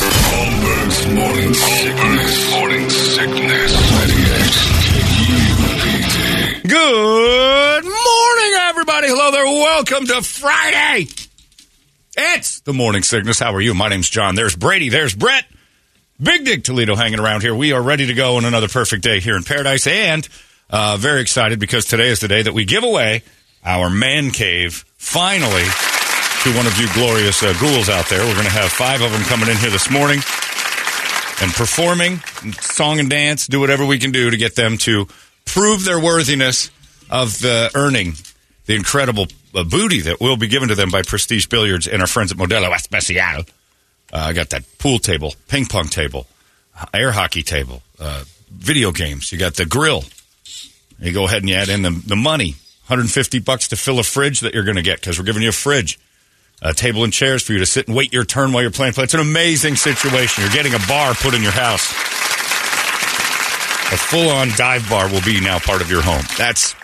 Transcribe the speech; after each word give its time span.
Holmberg's 0.00 1.06
morning 1.14 1.54
sickness. 1.54 2.50
Morning 2.52 2.90
sickness. 2.90 3.72
Good 6.68 7.84
morning, 7.84 8.52
everybody. 8.60 9.08
Hello 9.08 9.30
there. 9.30 9.44
Welcome 9.44 10.06
to 10.06 10.22
Friday. 10.22 11.06
It's 12.16 12.60
the 12.60 12.72
morning 12.72 13.02
sickness. 13.02 13.38
How 13.38 13.54
are 13.54 13.60
you? 13.60 13.74
My 13.74 13.88
name's 13.88 14.08
John. 14.10 14.34
There's 14.34 14.56
Brady. 14.56 14.88
There's 14.88 15.14
Brett. 15.14 15.44
Big 16.20 16.44
Dick 16.44 16.64
Toledo 16.64 16.94
hanging 16.94 17.20
around 17.20 17.42
here. 17.42 17.54
We 17.54 17.72
are 17.72 17.82
ready 17.82 18.06
to 18.06 18.14
go 18.14 18.36
on 18.36 18.44
another 18.44 18.68
perfect 18.68 19.02
day 19.02 19.20
here 19.20 19.36
in 19.36 19.42
paradise, 19.44 19.86
and 19.86 20.26
uh, 20.70 20.96
very 20.98 21.20
excited 21.20 21.60
because 21.60 21.84
today 21.84 22.08
is 22.08 22.20
the 22.20 22.28
day 22.28 22.42
that 22.42 22.54
we 22.54 22.64
give 22.64 22.84
away 22.84 23.22
our 23.64 23.90
man 23.90 24.30
cave 24.30 24.84
finally 24.96 25.64
to 26.46 26.56
one 26.56 26.66
of 26.66 26.78
you 26.78 26.86
glorious 26.94 27.42
uh, 27.42 27.52
ghouls 27.60 27.88
out 27.88 28.08
there. 28.08 28.20
We're 28.20 28.34
going 28.34 28.46
to 28.46 28.52
have 28.52 28.70
five 28.70 29.00
of 29.00 29.10
them 29.10 29.22
coming 29.22 29.48
in 29.48 29.56
here 29.56 29.70
this 29.70 29.90
morning 29.90 30.18
and 31.42 31.52
performing 31.52 32.18
song 32.60 33.00
and 33.00 33.10
dance, 33.10 33.48
do 33.48 33.58
whatever 33.58 33.84
we 33.84 33.98
can 33.98 34.12
do 34.12 34.30
to 34.30 34.36
get 34.36 34.54
them 34.54 34.78
to 34.78 35.08
prove 35.44 35.84
their 35.84 35.98
worthiness 35.98 36.70
of 37.10 37.38
the 37.40 37.70
earning 37.74 38.12
the 38.66 38.76
incredible 38.76 39.26
uh, 39.54 39.64
booty 39.64 40.02
that 40.02 40.20
will 40.20 40.36
be 40.36 40.46
given 40.46 40.68
to 40.68 40.76
them 40.76 40.90
by 40.90 41.02
Prestige 41.02 41.46
Billiards 41.46 41.88
and 41.88 42.00
our 42.00 42.06
friends 42.06 42.30
at 42.30 42.38
Modelo 42.38 42.72
Especial. 42.72 43.18
Uh, 43.18 43.42
I 44.12 44.32
got 44.32 44.50
that 44.50 44.62
pool 44.78 45.00
table, 45.00 45.34
ping 45.48 45.66
pong 45.66 45.88
table, 45.88 46.28
uh, 46.78 46.86
air 46.94 47.10
hockey 47.10 47.42
table, 47.42 47.82
uh, 47.98 48.22
video 48.52 48.92
games. 48.92 49.32
You 49.32 49.38
got 49.38 49.54
the 49.54 49.66
grill. 49.66 50.04
You 51.00 51.12
go 51.12 51.24
ahead 51.24 51.42
and 51.42 51.48
you 51.48 51.56
add 51.56 51.70
in 51.70 51.82
the, 51.82 51.90
the 51.90 52.16
money, 52.16 52.50
150 52.86 53.40
bucks 53.40 53.68
to 53.68 53.76
fill 53.76 53.98
a 53.98 54.04
fridge 54.04 54.40
that 54.40 54.54
you're 54.54 54.64
going 54.64 54.76
to 54.76 54.82
get 54.82 55.00
because 55.00 55.18
we're 55.18 55.24
giving 55.24 55.42
you 55.42 55.48
a 55.48 55.52
fridge, 55.52 55.98
a 56.62 56.72
table 56.72 57.04
and 57.04 57.12
chairs 57.12 57.42
for 57.42 57.52
you 57.52 57.58
to 57.58 57.66
sit 57.66 57.86
and 57.86 57.96
wait 57.96 58.12
your 58.12 58.24
turn 58.24 58.52
while 58.52 58.62
you're 58.62 58.70
playing. 58.70 58.94
It's 58.96 59.14
an 59.14 59.20
amazing 59.20 59.76
situation. 59.76 60.42
You're 60.42 60.52
getting 60.52 60.74
a 60.74 60.80
bar 60.88 61.14
put 61.14 61.34
in 61.34 61.42
your 61.42 61.52
house. 61.52 61.90
A 63.92 63.96
full-on 63.96 64.48
dive 64.56 64.88
bar 64.90 65.08
will 65.08 65.22
be 65.22 65.40
now 65.40 65.58
part 65.58 65.80
of 65.80 65.90
your 65.90 66.02
home. 66.02 66.24
That's 66.36 66.74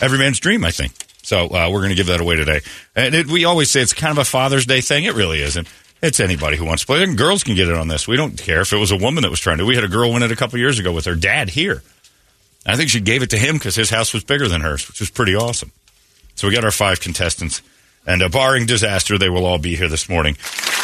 every 0.00 0.18
man's 0.18 0.40
dream, 0.40 0.64
I 0.64 0.70
think. 0.70 0.92
So 1.22 1.46
uh, 1.48 1.68
we're 1.70 1.80
going 1.80 1.90
to 1.90 1.94
give 1.94 2.06
that 2.06 2.22
away 2.22 2.36
today. 2.36 2.60
And 2.96 3.14
it, 3.14 3.26
we 3.26 3.44
always 3.44 3.70
say 3.70 3.82
it's 3.82 3.92
kind 3.92 4.12
of 4.12 4.18
a 4.18 4.24
Father's 4.24 4.64
Day 4.64 4.80
thing. 4.80 5.04
It 5.04 5.14
really 5.14 5.42
isn't. 5.42 5.68
It's 6.00 6.20
anybody 6.20 6.56
who 6.56 6.64
wants 6.64 6.82
to 6.82 6.86
play. 6.86 7.02
And 7.02 7.18
girls 7.18 7.44
can 7.44 7.54
get 7.54 7.68
in 7.68 7.74
on 7.74 7.88
this. 7.88 8.08
We 8.08 8.16
don't 8.16 8.38
care 8.38 8.62
if 8.62 8.72
it 8.72 8.78
was 8.78 8.92
a 8.92 8.96
woman 8.96 9.22
that 9.22 9.30
was 9.30 9.40
trying 9.40 9.58
to. 9.58 9.66
We 9.66 9.74
had 9.74 9.84
a 9.84 9.88
girl 9.88 10.10
win 10.12 10.22
it 10.22 10.32
a 10.32 10.36
couple 10.36 10.58
years 10.58 10.78
ago 10.78 10.92
with 10.92 11.04
her 11.04 11.16
dad 11.16 11.50
here. 11.50 11.82
I 12.64 12.76
think 12.76 12.88
she 12.88 13.00
gave 13.00 13.22
it 13.22 13.30
to 13.30 13.38
him 13.38 13.56
because 13.56 13.74
his 13.74 13.90
house 13.90 14.14
was 14.14 14.24
bigger 14.24 14.48
than 14.48 14.62
hers, 14.62 14.88
which 14.88 15.00
was 15.00 15.10
pretty 15.10 15.34
awesome. 15.34 15.72
So 16.34 16.48
we 16.48 16.54
got 16.54 16.64
our 16.64 16.70
five 16.70 17.00
contestants. 17.00 17.60
And 18.08 18.22
uh, 18.22 18.28
barring 18.30 18.64
disaster, 18.66 19.18
they 19.18 19.28
will 19.28 19.44
all 19.44 19.58
be 19.58 19.76
here 19.76 19.88
this 19.88 20.08
morning, 20.08 20.34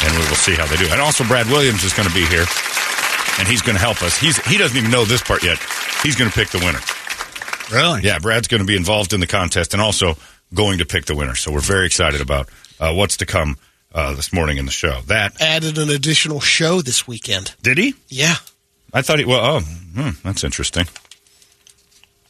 and 0.03 0.11
we 0.13 0.19
will 0.19 0.35
see 0.37 0.53
how 0.53 0.67
they 0.67 0.77
do. 0.77 0.87
And 0.91 1.01
also, 1.01 1.23
Brad 1.25 1.47
Williams 1.47 1.83
is 1.83 1.91
going 1.91 2.07
to 2.07 2.13
be 2.13 2.23
here, 2.27 2.45
and 3.39 3.47
he's 3.47 3.63
going 3.63 3.75
to 3.75 3.81
help 3.81 4.03
us. 4.03 4.15
He's 4.17 4.37
he 4.45 4.57
doesn't 4.59 4.77
even 4.77 4.91
know 4.91 5.05
this 5.05 5.23
part 5.23 5.43
yet. 5.43 5.57
He's 6.03 6.15
going 6.15 6.29
to 6.29 6.35
pick 6.37 6.49
the 6.49 6.59
winner. 6.59 6.79
Really? 7.71 8.01
Yeah, 8.03 8.19
Brad's 8.19 8.47
going 8.47 8.61
to 8.61 8.67
be 8.67 8.75
involved 8.77 9.11
in 9.11 9.19
the 9.21 9.27
contest 9.27 9.73
and 9.73 9.81
also 9.81 10.17
going 10.53 10.77
to 10.77 10.85
pick 10.85 11.05
the 11.05 11.15
winner. 11.15 11.33
So 11.33 11.51
we're 11.51 11.61
very 11.61 11.87
excited 11.87 12.21
about 12.21 12.47
uh, 12.79 12.93
what's 12.93 13.17
to 13.17 13.25
come 13.25 13.57
uh, 13.91 14.13
this 14.13 14.31
morning 14.31 14.57
in 14.57 14.65
the 14.67 14.71
show. 14.71 15.01
That 15.07 15.41
Added 15.41 15.79
an 15.79 15.89
additional 15.89 16.39
show 16.39 16.81
this 16.81 17.07
weekend. 17.07 17.55
did 17.63 17.79
he? 17.79 17.95
Yeah. 18.07 18.35
I 18.93 19.01
thought 19.01 19.17
he. 19.17 19.25
Well, 19.25 19.43
oh, 19.43 19.59
hmm, 19.61 20.09
that's 20.23 20.43
interesting. 20.43 20.85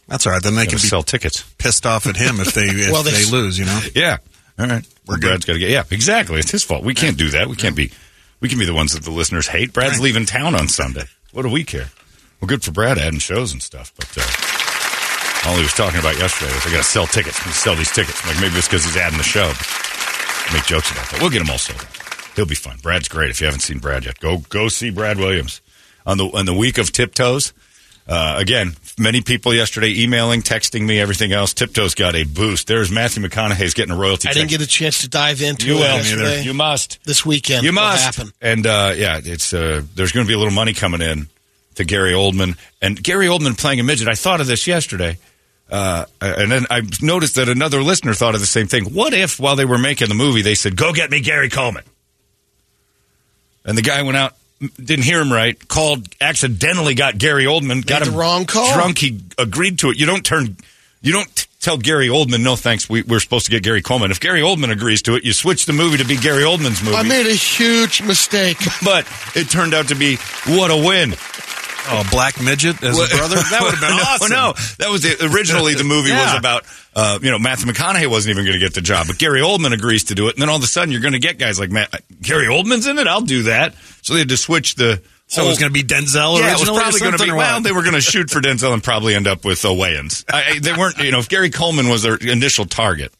That's 0.07 0.25
all 0.25 0.31
right. 0.33 0.41
Then 0.41 0.55
they 0.55 0.67
can 0.67 0.77
sell 0.79 1.03
tickets. 1.03 1.43
pissed 1.57 1.85
off 1.85 2.07
at 2.07 2.15
him 2.15 2.39
if 2.39 2.53
they 2.53 2.63
if 2.69 2.91
Well, 2.93 3.03
they, 3.03 3.11
they- 3.11 3.29
lose. 3.31 3.59
You 3.59 3.65
know. 3.65 3.81
Yeah. 3.93 4.17
All 4.57 4.67
right. 4.67 4.85
We're 5.05 5.17
Brad's 5.17 5.45
got 5.45 5.53
to 5.53 5.59
get. 5.59 5.69
Yeah, 5.69 5.83
exactly. 5.91 6.39
It's 6.39 6.51
his 6.51 6.63
fault. 6.63 6.83
We 6.83 6.93
can't 6.93 7.17
do 7.17 7.29
that. 7.31 7.47
We 7.47 7.55
can't 7.55 7.75
be. 7.75 7.91
We 8.39 8.49
can 8.49 8.59
be 8.59 8.65
the 8.65 8.73
ones 8.73 8.93
that 8.93 9.03
the 9.03 9.11
listeners 9.11 9.47
hate. 9.47 9.73
Brad's 9.73 9.99
leaving 9.99 10.25
town 10.25 10.55
on 10.55 10.67
Sunday. 10.67 11.05
What 11.31 11.43
do 11.43 11.49
we 11.49 11.63
care? 11.63 11.89
Well, 12.39 12.47
good 12.47 12.63
for 12.63 12.71
Brad 12.71 12.97
adding 12.97 13.19
shows 13.19 13.51
and 13.51 13.61
stuff, 13.61 13.93
but. 13.97 14.11
Uh, 14.17 14.55
all 15.47 15.55
he 15.57 15.61
was 15.61 15.73
talking 15.73 15.99
about 15.99 16.17
yesterday 16.17 16.51
was 16.53 16.65
I 16.65 16.71
got 16.71 16.77
to 16.77 16.83
sell 16.83 17.05
tickets. 17.05 17.37
Sell 17.55 17.75
these 17.75 17.91
tickets. 17.91 18.25
Like 18.25 18.39
maybe 18.41 18.55
it's 18.55 18.67
because 18.67 18.83
he's 18.83 18.97
adding 18.97 19.19
the 19.19 19.23
show. 19.23 19.53
Make 20.53 20.65
jokes 20.65 20.89
about 20.91 21.09
that. 21.11 21.19
We'll 21.21 21.29
get 21.29 21.41
him 21.41 21.49
all 21.51 21.59
sold 21.59 21.79
out. 21.79 22.33
He'll 22.35 22.47
be 22.47 22.55
fun. 22.55 22.77
Brad's 22.81 23.07
great. 23.07 23.29
If 23.29 23.41
you 23.41 23.45
haven't 23.45 23.61
seen 23.61 23.77
Brad 23.77 24.05
yet, 24.05 24.19
go 24.19 24.39
go 24.49 24.69
see 24.69 24.89
Brad 24.89 25.17
Williams 25.17 25.61
on 26.05 26.17
the 26.17 26.25
on 26.25 26.45
the 26.45 26.53
week 26.53 26.77
of 26.79 26.91
Tiptoes. 26.91 27.53
Uh, 28.07 28.37
again, 28.39 28.75
many 28.97 29.21
people 29.21 29.53
yesterday 29.53 30.01
emailing, 30.01 30.41
texting 30.41 30.85
me, 30.85 30.99
everything 30.99 31.31
else. 31.31 31.53
Tiptoes 31.53 31.95
got 31.95 32.15
a 32.15 32.23
boost. 32.23 32.67
There's 32.67 32.91
Matthew 32.91 33.23
McConaughey's 33.23 33.73
getting 33.73 33.93
a 33.93 33.97
royalty. 33.97 34.27
I 34.27 34.31
check. 34.31 34.41
didn't 34.41 34.51
get 34.51 34.61
a 34.61 34.67
chance 34.67 35.01
to 35.01 35.09
dive 35.09 35.41
into 35.41 35.67
You 35.67 35.77
it 35.77 35.79
yesterday. 35.79 36.43
You 36.43 36.53
must. 36.53 37.03
This 37.03 37.25
weekend. 37.25 37.63
You 37.63 37.71
must. 37.71 38.03
happen. 38.03 38.31
And 38.41 38.65
uh, 38.65 38.93
yeah, 38.95 39.19
it's 39.23 39.53
uh, 39.53 39.81
there's 39.95 40.11
going 40.11 40.25
to 40.25 40.27
be 40.27 40.33
a 40.33 40.37
little 40.37 40.53
money 40.53 40.73
coming 40.73 41.01
in 41.01 41.27
to 41.75 41.83
Gary 41.83 42.13
Oldman 42.13 42.57
and 42.81 43.01
Gary 43.01 43.27
Oldman 43.27 43.57
playing 43.57 43.79
a 43.79 43.83
midget. 43.83 44.07
I 44.07 44.15
thought 44.15 44.41
of 44.41 44.47
this 44.47 44.67
yesterday. 44.67 45.17
Uh, 45.69 46.05
and 46.21 46.51
then 46.51 46.65
I 46.69 46.83
noticed 47.01 47.35
that 47.35 47.49
another 47.49 47.81
listener 47.81 48.13
thought 48.13 48.35
of 48.35 48.39
the 48.39 48.45
same 48.45 48.67
thing. 48.67 48.93
What 48.93 49.15
if, 49.15 49.39
while 49.39 49.55
they 49.55 49.65
were 49.65 49.79
making 49.79 50.09
the 50.09 50.13
movie, 50.15 50.43
they 50.43 50.53
said, 50.53 50.75
"Go 50.75 50.93
get 50.93 51.09
me 51.09 51.21
Gary 51.21 51.49
Coleman," 51.49 51.83
and 53.65 53.75
the 53.75 53.81
guy 53.81 54.03
went 54.03 54.15
out, 54.15 54.35
didn't 54.59 55.05
hear 55.05 55.21
him 55.21 55.31
right, 55.31 55.67
called, 55.67 56.07
accidentally 56.21 56.95
got 56.95 57.17
Gary 57.17 57.45
Oldman, 57.45 57.85
got 57.85 58.03
the 58.03 58.11
him 58.11 58.15
wrong 58.15 58.45
call. 58.45 58.73
drunk. 58.73 58.97
He 58.99 59.19
agreed 59.37 59.79
to 59.79 59.89
it. 59.89 59.99
You 59.99 60.05
don't 60.05 60.25
turn, 60.25 60.57
you 61.01 61.11
don't 61.11 61.47
tell 61.59 61.77
Gary 61.77 62.07
Oldman, 62.07 62.43
"No 62.43 62.55
thanks, 62.55 62.87
we, 62.89 63.01
we're 63.01 63.19
supposed 63.19 63.45
to 63.45 63.51
get 63.51 63.63
Gary 63.63 63.81
Coleman." 63.81 64.11
If 64.11 64.19
Gary 64.19 64.41
Oldman 64.41 64.71
agrees 64.71 65.01
to 65.03 65.15
it, 65.15 65.25
you 65.25 65.33
switch 65.33 65.65
the 65.65 65.73
movie 65.73 65.97
to 65.97 66.05
be 66.05 66.15
Gary 66.15 66.43
Oldman's 66.43 66.81
movie. 66.83 66.95
I 66.95 67.03
made 67.03 67.27
a 67.27 67.33
huge 67.35 68.01
mistake. 68.01 68.57
but 68.83 69.05
it 69.35 69.49
turned 69.49 69.73
out 69.73 69.89
to 69.89 69.95
be 69.95 70.17
what 70.47 70.71
a 70.71 70.77
win. 70.77 71.15
Oh, 71.87 72.07
black 72.11 72.41
midget 72.41 72.81
as 72.83 72.97
a 72.97 73.07
brother. 73.17 73.35
That 73.35 73.59
would 73.61 73.71
have 73.75 73.81
been 73.81 73.89
no, 73.97 74.03
awesome. 74.03 74.31
No, 74.31 74.53
that 74.79 74.89
was 74.91 75.05
it. 75.05 75.21
originally 75.21 75.75
the 75.75 75.83
movie 75.83 76.11
was 76.11 76.37
about. 76.37 76.63
Uh, 76.95 77.19
you 77.21 77.29
know, 77.29 77.37
Matthew 77.39 77.71
McConaughey 77.71 78.07
wasn't 78.07 78.31
even 78.35 78.45
going 78.45 78.57
to 78.59 78.65
get 78.65 78.73
the 78.73 78.81
job, 78.81 79.07
but 79.07 79.17
Gary 79.17 79.41
Oldman 79.41 79.73
agrees 79.73 80.05
to 80.05 80.15
do 80.15 80.27
it, 80.29 80.35
and 80.35 80.41
then 80.41 80.49
all 80.49 80.55
of 80.57 80.63
a 80.63 80.67
sudden 80.67 80.91
you're 80.91 81.01
going 81.01 81.13
to 81.13 81.19
get 81.19 81.37
guys 81.37 81.59
like 81.59 81.69
Matt, 81.69 81.93
Gary 82.21 82.47
Oldman's 82.47 82.87
in 82.87 82.97
it. 82.97 83.05
I'll 83.07 83.21
do 83.21 83.43
that. 83.43 83.75
So 84.01 84.13
they 84.13 84.19
had 84.19 84.29
to 84.29 84.37
switch 84.37 84.75
the. 84.75 85.01
So 85.27 85.43
it 85.43 85.47
was 85.47 85.57
going 85.59 85.73
to 85.73 85.73
be 85.73 85.83
Denzel. 85.83 86.39
Yeah, 86.39 86.53
it 86.53 86.59
was 86.59 86.69
probably 86.69 86.99
going 86.99 87.17
to 87.17 87.23
be. 87.23 87.31
Well, 87.31 87.59
they 87.59 87.71
were 87.71 87.81
going 87.81 87.95
to 87.95 88.01
shoot 88.01 88.29
for 88.29 88.41
Denzel 88.41 88.73
and 88.73 88.83
probably 88.83 89.15
end 89.15 89.27
up 89.27 89.43
with 89.43 89.65
uh, 89.65 89.69
Wayans. 89.69 90.23
I, 90.31 90.59
they 90.59 90.71
weren't. 90.73 90.99
You 90.99 91.09
know, 91.11 91.17
if 91.19 91.29
Gary 91.29 91.49
Coleman 91.49 91.89
was 91.89 92.03
their 92.03 92.15
initial 92.15 92.65
target, 92.65 93.11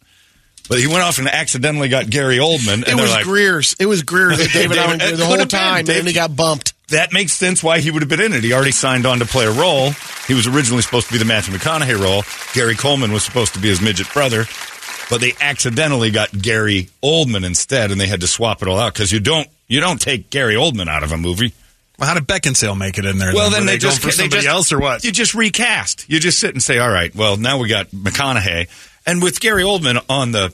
but 0.70 0.80
he 0.80 0.86
went 0.86 1.00
off 1.02 1.18
and 1.18 1.28
accidentally 1.28 1.90
got 1.90 2.08
Gary 2.08 2.38
Oldman, 2.38 2.88
and 2.88 2.88
It 2.88 2.96
was 2.96 3.10
like, 3.12 3.24
Grier's. 3.26 3.76
It 3.80 3.88
was 3.88 4.04
Grier's 4.04 4.38
that 4.38 4.50
David 4.54 4.76
David- 4.76 4.78
Alan 4.78 5.00
did 5.00 5.18
the 5.18 5.26
whole 5.26 5.32
have 5.40 5.50
been. 5.50 5.60
time, 5.60 5.86
Dave- 5.86 5.98
and 6.00 6.08
he 6.08 6.14
got 6.14 6.36
bumped. 6.36 6.75
That 6.90 7.12
makes 7.14 7.34
sense 7.34 7.64
why 7.64 7.80
he 7.80 7.90
would 7.92 8.02
have 8.02 8.10
been 8.10 8.22
in 8.22 8.34
it. 8.34 8.44
He 8.44 8.54
already 8.54 8.72
signed 8.72 9.06
on 9.06 9.20
to 9.20 9.26
play 9.26 9.46
a 9.46 9.52
role. 9.52 9.92
He 10.28 10.34
was 10.34 10.48
originally 10.48 10.82
supposed 10.82 11.08
to 11.08 11.14
be 11.14 11.20
the 11.20 11.26
Matthew 11.26 11.54
McConaughey 11.54 12.00
role. 12.00 12.24
Gary 12.54 12.76
Coleman 12.76 13.12
was 13.12 13.24
supposed 13.24 13.54
to 13.54 13.60
be 13.60 13.70
his 13.70 13.82
midget 13.82 14.12
brother, 14.14 14.46
but 15.10 15.22
they 15.22 15.34
accidentally 15.42 16.12
got 16.12 16.32
Gary 16.32 16.90
Oldman 17.04 17.46
instead, 17.46 17.92
and 17.92 18.00
they 18.00 18.08
had 18.08 18.22
to 18.22 18.28
swap 18.28 18.62
it 18.62 18.68
all 18.68 18.78
out 18.80 18.94
because 18.94 19.12
you 19.12 19.20
don't 19.20 19.48
you 19.68 19.80
don't 19.80 20.00
take 20.00 20.30
Gary 20.30 20.56
Oldman 20.56 20.88
out 20.88 21.04
of 21.04 21.12
a 21.12 21.18
movie. 21.18 21.54
Well, 21.98 22.10
how 22.10 22.14
did 22.14 22.28
Beckinsale 22.28 22.78
make 22.78 22.98
it 22.98 23.06
in 23.06 23.18
there? 23.20 23.34
Well, 23.34 23.50
then, 23.50 23.62
then 23.62 23.68
they, 23.68 23.72
going 23.74 23.80
just 23.80 24.02
for 24.02 24.08
they 24.08 24.12
somebody 24.12 24.42
just- 24.44 24.48
else 24.48 24.72
or 24.74 24.80
what? 24.80 25.04
You 25.04 25.12
just 25.12 25.34
recast. 25.34 26.06
You 26.10 26.20
just 26.20 26.40
sit 26.40 26.52
and 26.52 26.62
say, 26.62 26.78
"All 26.78 26.90
right, 26.90 27.14
well, 27.16 27.38
now 27.38 27.58
we 27.58 27.70
got 27.70 27.88
McConaughey, 27.92 28.68
and 29.06 29.24
with 29.24 29.40
Gary 29.40 29.64
Oldman 29.64 30.04
on 30.10 30.32
the 30.32 30.54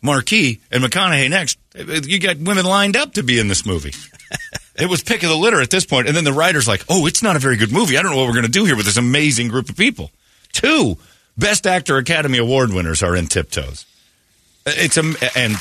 marquee 0.00 0.60
and 0.70 0.82
McConaughey 0.84 1.28
next, 1.28 1.58
you 1.74 2.18
got 2.20 2.38
women 2.38 2.64
lined 2.64 2.96
up 2.96 3.14
to 3.14 3.22
be 3.22 3.38
in 3.38 3.48
this 3.48 3.66
movie." 3.66 3.92
It 4.78 4.88
was 4.90 5.02
pick 5.02 5.22
of 5.22 5.30
the 5.30 5.36
litter 5.36 5.60
at 5.60 5.70
this 5.70 5.86
point, 5.86 6.06
and 6.06 6.16
then 6.16 6.24
the 6.24 6.32
writer's 6.32 6.68
like, 6.68 6.84
"Oh, 6.88 7.06
it's 7.06 7.22
not 7.22 7.36
a 7.36 7.38
very 7.38 7.56
good 7.56 7.72
movie. 7.72 7.96
I 7.96 8.02
don't 8.02 8.10
know 8.12 8.18
what 8.18 8.26
we're 8.26 8.34
going 8.34 8.44
to 8.44 8.50
do 8.50 8.64
here 8.64 8.76
with 8.76 8.86
this 8.86 8.96
amazing 8.96 9.48
group 9.48 9.68
of 9.68 9.76
people." 9.76 10.10
Two 10.52 10.98
Best 11.38 11.66
Actor 11.66 11.96
Academy 11.96 12.38
Award 12.38 12.72
winners 12.72 13.02
are 13.02 13.16
in 13.16 13.26
Tiptoes. 13.26 13.86
It's 14.66 14.96
a 14.96 15.02
and 15.36 15.54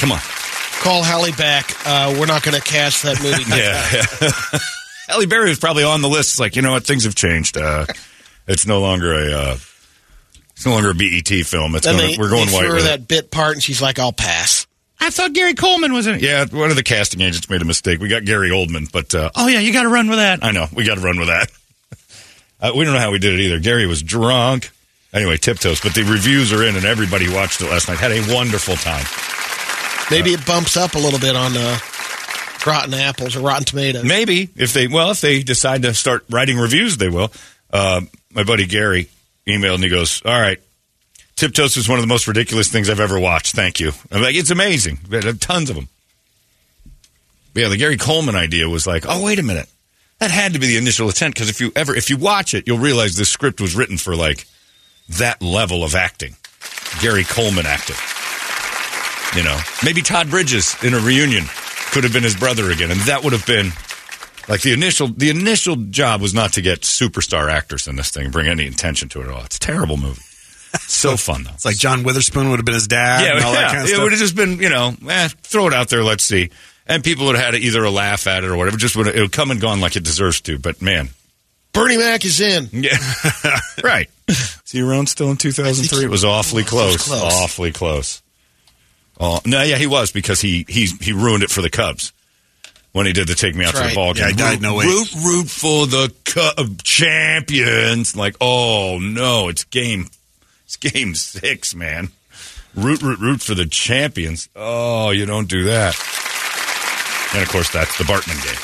Come 0.00 0.12
on. 0.12 0.20
Call 0.80 1.02
Halle 1.02 1.30
back. 1.32 1.74
Uh, 1.84 2.16
we're 2.18 2.24
not 2.24 2.42
going 2.42 2.56
to 2.56 2.62
cast 2.62 3.02
that 3.02 3.22
movie. 3.22 3.44
Yeah. 3.54 4.58
Halle 5.08 5.26
Berry 5.26 5.50
was 5.50 5.58
probably 5.58 5.84
on 5.84 6.00
the 6.00 6.08
list. 6.08 6.32
It's 6.32 6.40
like, 6.40 6.56
you 6.56 6.62
know 6.62 6.70
what? 6.70 6.84
Things 6.84 7.04
have 7.04 7.14
changed. 7.14 7.58
Uh, 7.58 7.84
it's 8.46 8.66
no 8.66 8.80
longer 8.80 9.12
a. 9.12 9.32
Uh, 9.32 9.56
it's 10.52 10.64
no 10.64 10.72
longer 10.72 10.90
a 10.90 10.94
BET 10.94 11.28
film. 11.44 11.74
It's 11.74 11.84
gonna, 11.84 11.98
they, 11.98 12.16
we're 12.16 12.30
going 12.30 12.46
they 12.46 12.52
white 12.54 12.60
threw 12.64 12.74
her 12.76 12.82
that 12.82 13.08
bit 13.08 13.30
part, 13.30 13.54
and 13.54 13.62
she's 13.62 13.82
like, 13.82 13.98
"I'll 13.98 14.12
pass." 14.12 14.66
I 15.00 15.10
thought 15.10 15.32
Gary 15.32 15.54
Coleman 15.54 15.92
was 15.92 16.06
in 16.06 16.16
it. 16.16 16.22
Yeah, 16.22 16.44
one 16.44 16.70
of 16.70 16.76
the 16.76 16.82
casting 16.82 17.20
agents 17.22 17.48
made 17.48 17.62
a 17.62 17.64
mistake. 17.64 18.00
We 18.00 18.08
got 18.08 18.24
Gary 18.24 18.50
Oldman, 18.50 18.92
but 18.92 19.14
uh, 19.14 19.30
oh 19.34 19.48
yeah, 19.48 19.60
you 19.60 19.72
got 19.72 19.84
to 19.84 19.88
run 19.88 20.08
with 20.08 20.18
that. 20.18 20.44
I 20.44 20.52
know 20.52 20.66
we 20.72 20.84
got 20.84 20.96
to 20.96 21.00
run 21.00 21.18
with 21.18 21.28
that. 21.28 21.50
uh, 22.60 22.72
we 22.76 22.84
don't 22.84 22.92
know 22.92 23.00
how 23.00 23.10
we 23.10 23.18
did 23.18 23.34
it 23.34 23.40
either. 23.40 23.58
Gary 23.58 23.86
was 23.86 24.02
drunk. 24.02 24.70
Anyway, 25.12 25.38
tiptoes. 25.38 25.80
But 25.80 25.94
the 25.94 26.02
reviews 26.02 26.52
are 26.52 26.62
in, 26.62 26.76
and 26.76 26.84
everybody 26.84 27.32
watched 27.32 27.60
it 27.60 27.70
last 27.70 27.88
night. 27.88 27.98
Had 27.98 28.12
a 28.12 28.34
wonderful 28.34 28.76
time. 28.76 29.04
Maybe 30.10 30.32
it 30.32 30.44
bumps 30.44 30.76
up 30.76 30.94
a 30.94 30.98
little 30.98 31.18
bit 31.18 31.34
on 31.34 31.56
uh, 31.56 31.78
Rotten 32.66 32.94
Apples 32.94 33.36
or 33.36 33.40
Rotten 33.40 33.64
Tomatoes. 33.64 34.04
Maybe 34.04 34.50
if 34.54 34.72
they 34.72 34.86
well, 34.86 35.12
if 35.12 35.20
they 35.20 35.42
decide 35.42 35.82
to 35.82 35.94
start 35.94 36.24
writing 36.28 36.58
reviews, 36.58 36.96
they 36.98 37.08
will. 37.08 37.32
Uh, 37.72 38.02
my 38.32 38.44
buddy 38.44 38.66
Gary 38.66 39.08
emailed 39.46 39.76
and 39.76 39.84
he 39.84 39.90
goes, 39.90 40.22
"All 40.24 40.38
right, 40.38 40.60
Tiptoes 41.40 41.76
is 41.78 41.88
one 41.88 41.98
of 41.98 42.02
the 42.02 42.08
most 42.08 42.28
ridiculous 42.28 42.68
things 42.68 42.90
I've 42.90 43.00
ever 43.00 43.18
watched. 43.18 43.56
Thank 43.56 43.80
you." 43.80 43.92
I'm 44.12 44.20
like, 44.20 44.36
"It's 44.36 44.50
amazing. 44.50 44.98
Tons 45.40 45.70
of 45.70 45.76
them." 45.76 45.88
But 47.54 47.62
yeah, 47.62 47.68
the 47.68 47.78
Gary 47.78 47.96
Coleman 47.96 48.36
idea 48.36 48.68
was 48.68 48.86
like, 48.86 49.04
"Oh, 49.08 49.24
wait 49.24 49.38
a 49.38 49.42
minute." 49.42 49.68
That 50.18 50.30
had 50.30 50.52
to 50.52 50.58
be 50.58 50.66
the 50.66 50.76
initial 50.76 51.08
intent 51.08 51.34
because 51.34 51.48
if 51.48 51.60
you 51.60 51.72
ever 51.74 51.96
if 51.96 52.10
you 52.10 52.18
watch 52.18 52.52
it, 52.52 52.66
you'll 52.66 52.78
realize 52.78 53.16
this 53.16 53.30
script 53.30 53.58
was 53.58 53.74
written 53.74 53.96
for 53.96 54.14
like 54.14 54.46
that 55.08 55.40
level 55.40 55.82
of 55.82 55.94
acting. 55.94 56.36
Gary 57.00 57.24
Coleman 57.24 57.64
acting. 57.64 57.96
You 59.34 59.42
know, 59.44 59.58
maybe 59.82 60.02
Todd 60.02 60.28
Bridges 60.28 60.76
in 60.84 60.92
a 60.92 60.98
reunion 60.98 61.44
could 61.92 62.04
have 62.04 62.12
been 62.12 62.22
his 62.22 62.36
brother 62.36 62.70
again, 62.70 62.90
and 62.90 63.00
that 63.02 63.24
would 63.24 63.32
have 63.32 63.46
been 63.46 63.72
like 64.46 64.60
the 64.60 64.72
initial. 64.72 65.08
The 65.08 65.30
initial 65.30 65.76
job 65.76 66.20
was 66.20 66.34
not 66.34 66.52
to 66.52 66.60
get 66.60 66.82
superstar 66.82 67.50
actors 67.50 67.88
in 67.88 67.96
this 67.96 68.10
thing, 68.10 68.30
bring 68.30 68.46
any 68.46 68.66
attention 68.66 69.08
to 69.10 69.22
it 69.22 69.24
at 69.24 69.30
all. 69.30 69.44
It's 69.44 69.56
a 69.56 69.60
terrible 69.60 69.96
movie. 69.96 70.22
So 70.90 71.16
fun 71.16 71.44
though. 71.44 71.50
It's 71.52 71.64
like 71.64 71.76
John 71.76 72.02
Witherspoon 72.02 72.50
would 72.50 72.58
have 72.58 72.64
been 72.64 72.74
his 72.74 72.86
dad 72.86 73.24
Yeah, 73.24 73.36
and 73.36 73.44
all 73.44 73.54
yeah. 73.54 73.60
that 73.62 73.70
kind 73.72 73.84
of 73.84 73.90
it 73.90 73.98
would 74.02 74.12
have 74.12 74.20
just 74.20 74.36
been, 74.36 74.58
you 74.60 74.68
know, 74.68 74.94
eh, 75.08 75.28
throw 75.42 75.66
it 75.66 75.72
out 75.74 75.88
there. 75.88 76.04
Let's 76.04 76.24
see, 76.24 76.50
and 76.86 77.02
people 77.02 77.26
would 77.26 77.36
have 77.36 77.44
had 77.44 77.54
either 77.54 77.82
a 77.84 77.90
laugh 77.90 78.26
at 78.26 78.44
it 78.44 78.50
or 78.50 78.56
whatever. 78.56 78.76
Just 78.76 78.96
would 78.96 79.06
it 79.06 79.20
would 79.20 79.32
come 79.32 79.50
and 79.50 79.60
gone 79.60 79.80
like 79.80 79.96
it 79.96 80.04
deserves 80.04 80.40
to. 80.42 80.58
But 80.58 80.82
man, 80.82 81.08
Bernie 81.72 81.96
Mac 81.96 82.24
is 82.24 82.40
in. 82.40 82.68
yeah, 82.72 82.96
right. 83.84 84.08
Is 84.28 84.60
he 84.70 84.80
around 84.82 85.08
still 85.08 85.30
in 85.30 85.36
2003? 85.36 86.04
It 86.04 86.08
was 86.10 86.24
awfully 86.24 86.64
close. 86.64 87.08
close. 87.08 87.42
Awfully 87.42 87.72
close. 87.72 88.22
Oh 89.18 89.40
no, 89.44 89.62
yeah, 89.62 89.76
he 89.76 89.86
was 89.86 90.12
because 90.12 90.40
he 90.40 90.64
he 90.68 90.86
he 91.00 91.12
ruined 91.12 91.42
it 91.42 91.50
for 91.50 91.62
the 91.62 91.70
Cubs 91.70 92.12
when 92.92 93.06
he 93.06 93.12
did 93.12 93.28
the 93.28 93.34
take 93.34 93.54
me 93.54 93.64
out 93.64 93.74
That's 93.74 93.78
to 93.78 93.82
the 93.82 93.86
right. 93.88 93.94
ball 93.94 94.14
game. 94.14 94.24
Yeah, 94.24 94.30
he 94.30 94.36
died 94.36 94.62
root, 94.62 94.84
in 94.84 94.88
08. 94.88 94.94
root 94.94 95.14
root 95.24 95.48
for 95.50 95.86
the 95.86 96.12
Cub 96.24 96.82
champions. 96.82 98.16
Like, 98.16 98.36
oh 98.40 98.98
no, 99.00 99.48
it's 99.48 99.64
game 99.64 100.06
it's 100.70 100.76
game 100.76 101.16
six, 101.16 101.74
man. 101.74 102.10
Root 102.76 103.02
root 103.02 103.18
root 103.18 103.40
for 103.40 103.56
the 103.56 103.66
champions. 103.66 104.48
Oh, 104.54 105.10
you 105.10 105.26
don't 105.26 105.48
do 105.48 105.64
that. 105.64 105.96
And 107.34 107.42
of 107.42 107.48
course, 107.48 107.70
that's 107.70 107.98
the 107.98 108.04
Bartman 108.04 108.38
game. 108.44 108.54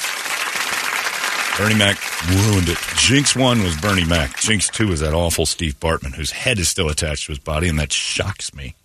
Bernie 1.58 1.76
Mac 1.76 1.98
ruined 2.28 2.68
it. 2.68 2.78
Jinx 2.96 3.34
one 3.34 3.60
was 3.64 3.76
Bernie 3.78 4.04
Mac. 4.04 4.38
Jinx 4.38 4.68
two 4.68 4.92
is 4.92 5.00
that 5.00 5.14
awful 5.14 5.46
Steve 5.46 5.80
Bartman, 5.80 6.14
whose 6.14 6.30
head 6.30 6.60
is 6.60 6.68
still 6.68 6.88
attached 6.88 7.26
to 7.26 7.32
his 7.32 7.40
body, 7.40 7.66
and 7.66 7.80
that 7.80 7.92
shocks 7.92 8.54
me. 8.54 8.76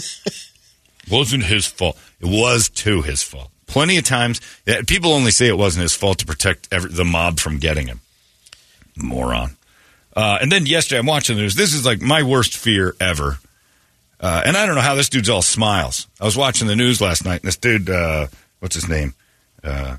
wasn't 1.10 1.44
his 1.44 1.64
fault. 1.64 1.98
It 2.20 2.26
was 2.26 2.68
too 2.68 3.00
his 3.00 3.22
fault. 3.22 3.50
Plenty 3.66 3.96
of 3.96 4.04
times, 4.04 4.42
people 4.86 5.14
only 5.14 5.30
say 5.30 5.46
it 5.46 5.56
wasn't 5.56 5.84
his 5.84 5.94
fault 5.94 6.18
to 6.18 6.26
protect 6.26 6.68
every, 6.70 6.90
the 6.90 7.04
mob 7.04 7.40
from 7.40 7.60
getting 7.60 7.86
him. 7.86 8.02
Moron. 8.94 9.56
Uh, 10.16 10.38
and 10.40 10.50
then 10.50 10.64
yesterday, 10.64 10.98
I'm 10.98 11.06
watching 11.06 11.36
the 11.36 11.42
news. 11.42 11.54
This 11.54 11.74
is 11.74 11.84
like 11.84 12.00
my 12.00 12.22
worst 12.22 12.56
fear 12.56 12.96
ever. 12.98 13.38
Uh, 14.18 14.42
and 14.46 14.56
I 14.56 14.64
don't 14.64 14.74
know 14.74 14.80
how 14.80 14.94
this 14.94 15.10
dude's 15.10 15.28
all 15.28 15.42
smiles. 15.42 16.06
I 16.18 16.24
was 16.24 16.38
watching 16.38 16.66
the 16.68 16.76
news 16.76 17.02
last 17.02 17.26
night, 17.26 17.42
and 17.42 17.48
this 17.48 17.58
dude, 17.58 17.90
uh, 17.90 18.28
what's 18.60 18.74
his 18.74 18.88
name? 18.88 19.14
Uh, 19.62 19.98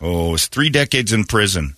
oh, 0.00 0.34
it's 0.34 0.48
three 0.48 0.70
decades 0.70 1.12
in 1.12 1.24
prison. 1.24 1.76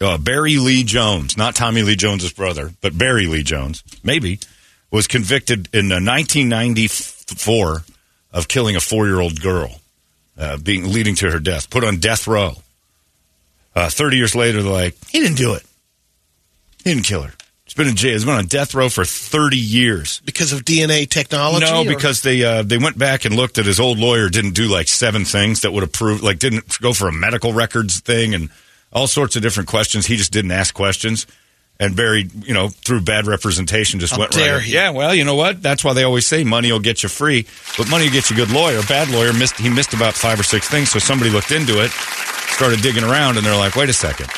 Uh, 0.00 0.16
Barry 0.16 0.58
Lee 0.58 0.84
Jones, 0.84 1.36
not 1.36 1.56
Tommy 1.56 1.82
Lee 1.82 1.96
Jones's 1.96 2.32
brother, 2.32 2.72
but 2.80 2.96
Barry 2.96 3.26
Lee 3.26 3.42
Jones, 3.42 3.82
maybe, 4.04 4.38
was 4.92 5.08
convicted 5.08 5.68
in 5.72 5.90
uh, 5.90 5.98
1994 5.98 7.84
of 8.32 8.48
killing 8.48 8.76
a 8.76 8.80
four-year-old 8.80 9.40
girl, 9.40 9.80
uh, 10.38 10.56
being 10.56 10.92
leading 10.92 11.16
to 11.16 11.30
her 11.30 11.40
death. 11.40 11.68
Put 11.68 11.84
on 11.84 11.98
death 11.98 12.28
row. 12.28 12.61
Uh, 13.74 13.88
Thirty 13.88 14.16
years 14.16 14.34
later, 14.34 14.62
they're 14.62 14.72
like, 14.72 14.96
he 15.08 15.20
didn't 15.20 15.36
do 15.38 15.54
it. 15.54 15.62
He 16.84 16.92
didn't 16.92 17.06
kill 17.06 17.22
her. 17.22 17.32
He's 17.64 17.74
been 17.74 17.88
in 17.88 17.96
jail. 17.96 18.12
He's 18.12 18.24
been 18.24 18.34
on 18.34 18.46
death 18.46 18.74
row 18.74 18.90
for 18.90 19.04
30 19.04 19.56
years. 19.56 20.20
Because 20.26 20.52
of 20.52 20.62
DNA 20.64 21.08
technology? 21.08 21.64
No, 21.64 21.82
or- 21.82 21.84
because 21.86 22.20
they 22.20 22.44
uh, 22.44 22.62
they 22.62 22.76
went 22.76 22.98
back 22.98 23.24
and 23.24 23.34
looked 23.34 23.56
at 23.56 23.64
his 23.64 23.80
old 23.80 23.98
lawyer 23.98 24.28
didn't 24.28 24.54
do 24.54 24.66
like 24.66 24.88
seven 24.88 25.24
things 25.24 25.62
that 25.62 25.72
would 25.72 25.82
have 25.82 25.92
proved 25.92 26.22
like 26.22 26.38
didn't 26.38 26.78
go 26.80 26.92
for 26.92 27.08
a 27.08 27.12
medical 27.12 27.52
records 27.54 28.00
thing 28.00 28.34
and 28.34 28.50
all 28.92 29.06
sorts 29.06 29.36
of 29.36 29.42
different 29.42 29.68
questions. 29.70 30.04
He 30.04 30.16
just 30.16 30.32
didn't 30.32 30.50
ask 30.50 30.74
questions. 30.74 31.26
And 31.80 31.96
Barry, 31.96 32.28
you 32.44 32.52
know, 32.52 32.68
through 32.68 33.00
bad 33.00 33.26
representation, 33.26 33.98
just 34.00 34.12
How 34.12 34.18
went 34.20 34.36
right. 34.36 34.64
Yeah, 34.66 34.90
well, 34.90 35.14
you 35.14 35.24
know 35.24 35.34
what? 35.34 35.62
That's 35.62 35.82
why 35.82 35.94
they 35.94 36.04
always 36.04 36.26
say 36.26 36.44
money 36.44 36.70
will 36.70 36.78
get 36.78 37.02
you 37.02 37.08
free, 37.08 37.46
but 37.78 37.88
money 37.90 38.04
will 38.04 38.12
get 38.12 38.28
you 38.28 38.36
a 38.36 38.44
good 38.44 38.50
lawyer. 38.54 38.82
Bad 38.86 39.08
lawyer 39.08 39.32
missed 39.32 39.56
he 39.56 39.70
missed 39.70 39.94
about 39.94 40.12
five 40.14 40.38
or 40.38 40.42
six 40.44 40.68
things, 40.68 40.90
so 40.90 40.98
somebody 40.98 41.30
looked 41.30 41.50
into 41.50 41.82
it, 41.82 41.90
started 42.54 42.80
digging 42.82 43.04
around, 43.04 43.36
and 43.36 43.46
they're 43.46 43.56
like, 43.56 43.74
wait 43.76 43.88
a 43.88 43.92
second, 43.92 44.28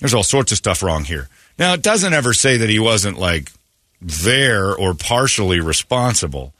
there's 0.00 0.14
all 0.14 0.22
sorts 0.22 0.52
of 0.52 0.58
stuff 0.58 0.82
wrong 0.82 1.04
here. 1.04 1.28
Now, 1.58 1.74
it 1.74 1.82
doesn't 1.82 2.12
ever 2.12 2.32
say 2.32 2.58
that 2.58 2.68
he 2.68 2.78
wasn't 2.78 3.18
like 3.18 3.50
there 4.00 4.74
or 4.76 4.94
partially 4.94 5.60
responsible. 5.60 6.52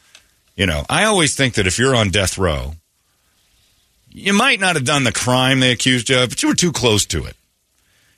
You 0.57 0.67
know, 0.67 0.85
I 0.89 1.05
always 1.05 1.35
think 1.37 1.55
that 1.55 1.67
if 1.67 1.79
you're 1.79 1.95
on 1.95 2.11
death 2.11 2.39
row, 2.39 2.73
you 4.11 4.33
might 4.33 4.59
not 4.61 4.77
have 4.77 4.85
done 4.85 5.05
the 5.05 5.13
crime 5.13 5.61
they 5.61 5.73
accused 5.73 6.09
you 6.09 6.19
of, 6.21 6.31
but 6.31 6.43
you 6.43 6.49
were 6.49 6.55
too 6.55 6.73
close 6.73 7.05
to 7.07 7.25
it. 7.27 7.37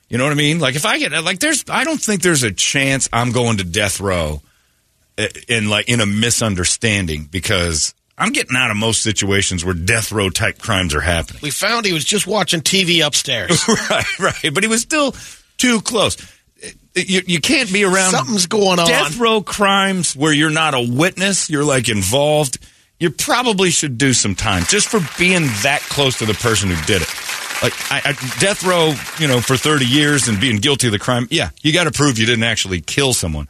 You 0.09 0.17
know 0.17 0.25
what 0.25 0.33
I 0.33 0.37
mean? 0.37 0.59
Like 0.61 0.77
if 0.77 0.87
I 0.87 0.99
get 0.99 1.13
like 1.25 1.41
there's 1.41 1.65
I 1.69 1.85
don't 1.85 2.01
think 2.01 2.23
there's 2.23 2.45
a 2.45 2.53
chance 2.53 3.09
I'm 3.13 3.33
going 3.33 3.59
to 3.59 3.65
death 3.65 4.01
row 4.01 4.41
i- 5.19 5.29
in 5.49 5.69
like 5.69 5.89
in 5.89 6.01
a 6.01 6.07
misunderstanding 6.07 7.25
because 7.31 7.93
I'm 8.19 8.33
getting 8.33 8.57
out 8.57 8.71
of 8.71 8.77
most 8.77 9.03
situations 9.03 9.65
where 9.65 9.75
death 9.75 10.11
row 10.11 10.29
type 10.29 10.59
crimes 10.59 10.95
are 10.95 11.01
happening. 11.01 11.41
we 11.43 11.51
found 11.51 11.87
he 11.87 11.93
was 11.93 12.05
just 12.05 12.27
watching 12.27 12.61
TV 12.61 13.05
upstairs. 13.07 13.65
right, 13.91 14.19
right. 14.19 14.55
But 14.55 14.63
he 14.63 14.69
was 14.69 14.83
still 14.83 15.15
too 15.57 15.81
close. 15.81 16.17
You, 16.95 17.23
you 17.27 17.41
can't 17.41 17.73
be 17.73 17.85
around 17.85 18.11
Something's 18.11 18.47
going 18.47 18.81
on. 18.81 18.87
death 18.87 19.19
row 19.19 19.41
crimes 19.41 20.17
where 20.17 20.33
you're 20.33 20.51
not 20.51 20.75
a 20.75 20.81
witness, 20.81 21.49
you're 21.49 21.65
like 21.65 21.89
involved. 21.89 22.59
You 22.99 23.11
probably 23.11 23.71
should 23.71 23.97
do 23.97 24.13
some 24.13 24.35
time 24.35 24.65
just 24.65 24.89
for 24.89 24.99
being 25.17 25.43
that 25.63 25.81
close 25.83 26.19
to 26.19 26.27
the 26.27 26.35
person 26.35 26.69
who 26.71 26.85
did 26.87 27.03
it. 27.03 27.09
Like 27.63 27.73
I, 27.93 28.01
I, 28.05 28.41
death 28.41 28.65
row, 28.65 28.95
you 29.21 29.29
know, 29.29 29.41
for 29.41 29.57
30 29.57 29.85
years 29.85 30.27
and 30.27 30.41
being 30.41 30.57
guilty 30.57 30.89
of 30.89 30.93
the 30.93 30.99
crime. 30.99 31.29
Yeah, 31.31 31.51
you 31.63 31.73
got 31.73 31.85
to 31.85 31.93
prove 31.93 32.19
you 32.19 32.27
didn't 32.27 32.45
actually 32.45 32.81
kill 32.81 33.13
someone. 33.13 33.49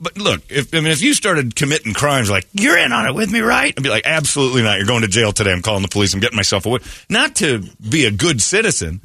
But 0.00 0.16
look, 0.16 0.40
if 0.48 0.72
I 0.74 0.78
mean, 0.80 0.86
if 0.92 1.02
you 1.02 1.12
started 1.12 1.54
committing 1.54 1.92
crimes, 1.92 2.30
like 2.30 2.46
you're 2.52 2.78
in 2.78 2.92
on 2.92 3.06
it 3.06 3.14
with 3.14 3.30
me, 3.30 3.40
right? 3.40 3.74
I'd 3.76 3.82
be 3.82 3.90
like, 3.90 4.06
absolutely 4.06 4.62
not. 4.62 4.78
You're 4.78 4.86
going 4.86 5.02
to 5.02 5.08
jail 5.08 5.32
today. 5.32 5.52
I'm 5.52 5.60
calling 5.62 5.82
the 5.82 5.88
police. 5.88 6.14
I'm 6.14 6.20
getting 6.20 6.36
myself 6.36 6.64
away. 6.64 6.78
Not 7.10 7.36
to 7.36 7.62
be 7.88 8.06
a 8.06 8.10
good 8.10 8.40
citizen, 8.40 9.00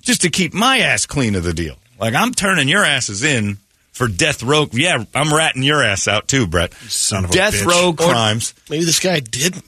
just 0.00 0.22
to 0.22 0.30
keep 0.30 0.54
my 0.54 0.78
ass 0.78 1.04
clean 1.04 1.34
of 1.34 1.44
the 1.44 1.52
deal. 1.52 1.76
Like 2.00 2.14
I'm 2.14 2.32
turning 2.32 2.66
your 2.68 2.82
asses 2.84 3.22
in 3.24 3.58
for 3.92 4.08
death 4.08 4.42
row. 4.42 4.66
Yeah, 4.72 5.04
I'm 5.14 5.34
ratting 5.34 5.62
your 5.62 5.82
ass 5.84 6.08
out 6.08 6.28
too, 6.28 6.46
Brett. 6.46 6.72
son 6.88 7.24
of 7.24 7.30
a 7.30 7.32
death 7.34 7.62
row 7.66 7.88
Or- 7.90 7.94
crimes. 7.94 8.54
Maybe 8.70 8.84
this 8.84 9.00
guy 9.00 9.20
didn't. 9.20 9.64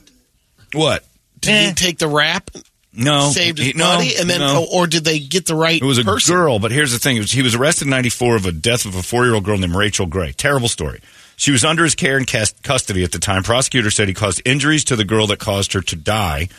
What? 0.73 1.05
Did 1.41 1.51
Eh. 1.51 1.67
he 1.67 1.73
take 1.73 1.97
the 1.99 2.07
rap, 2.07 2.49
No, 2.93 3.29
saved 3.31 3.57
his 3.57 3.67
he- 3.67 3.73
no, 3.73 3.85
body, 3.85 4.15
and 4.19 4.29
then, 4.29 4.39
no. 4.39 4.67
or 4.71 4.85
did 4.85 5.05
they 5.05 5.19
get 5.19 5.45
the 5.45 5.55
right 5.55 5.81
It 5.81 5.85
was 5.85 5.97
a 5.97 6.03
person? 6.03 6.35
girl, 6.35 6.59
but 6.59 6.71
here's 6.71 6.91
the 6.91 6.99
thing: 6.99 7.17
was- 7.19 7.31
he 7.31 7.41
was 7.41 7.55
arrested 7.55 7.85
in 7.85 7.91
'94 7.91 8.35
of 8.35 8.45
a 8.45 8.51
death 8.51 8.85
of 8.85 8.95
a 8.95 9.01
four-year-old 9.03 9.43
girl 9.45 9.57
named 9.57 9.75
Rachel 9.75 10.05
Gray. 10.05 10.33
Terrible 10.33 10.67
story. 10.67 10.99
She 11.37 11.51
was 11.51 11.63
under 11.63 11.83
his 11.83 11.95
care 11.95 12.17
and 12.17 12.27
custody 12.61 13.03
at 13.03 13.11
the 13.13 13.17
time. 13.19 13.43
Prosecutor 13.43 13.89
said 13.91 14.07
he 14.07 14.13
caused 14.13 14.41
injuries 14.45 14.83
to 14.85 14.95
the 14.95 15.05
girl 15.05 15.25
that 15.27 15.39
caused 15.39 15.73
her 15.73 15.81
to 15.81 15.95
die. 15.95 16.49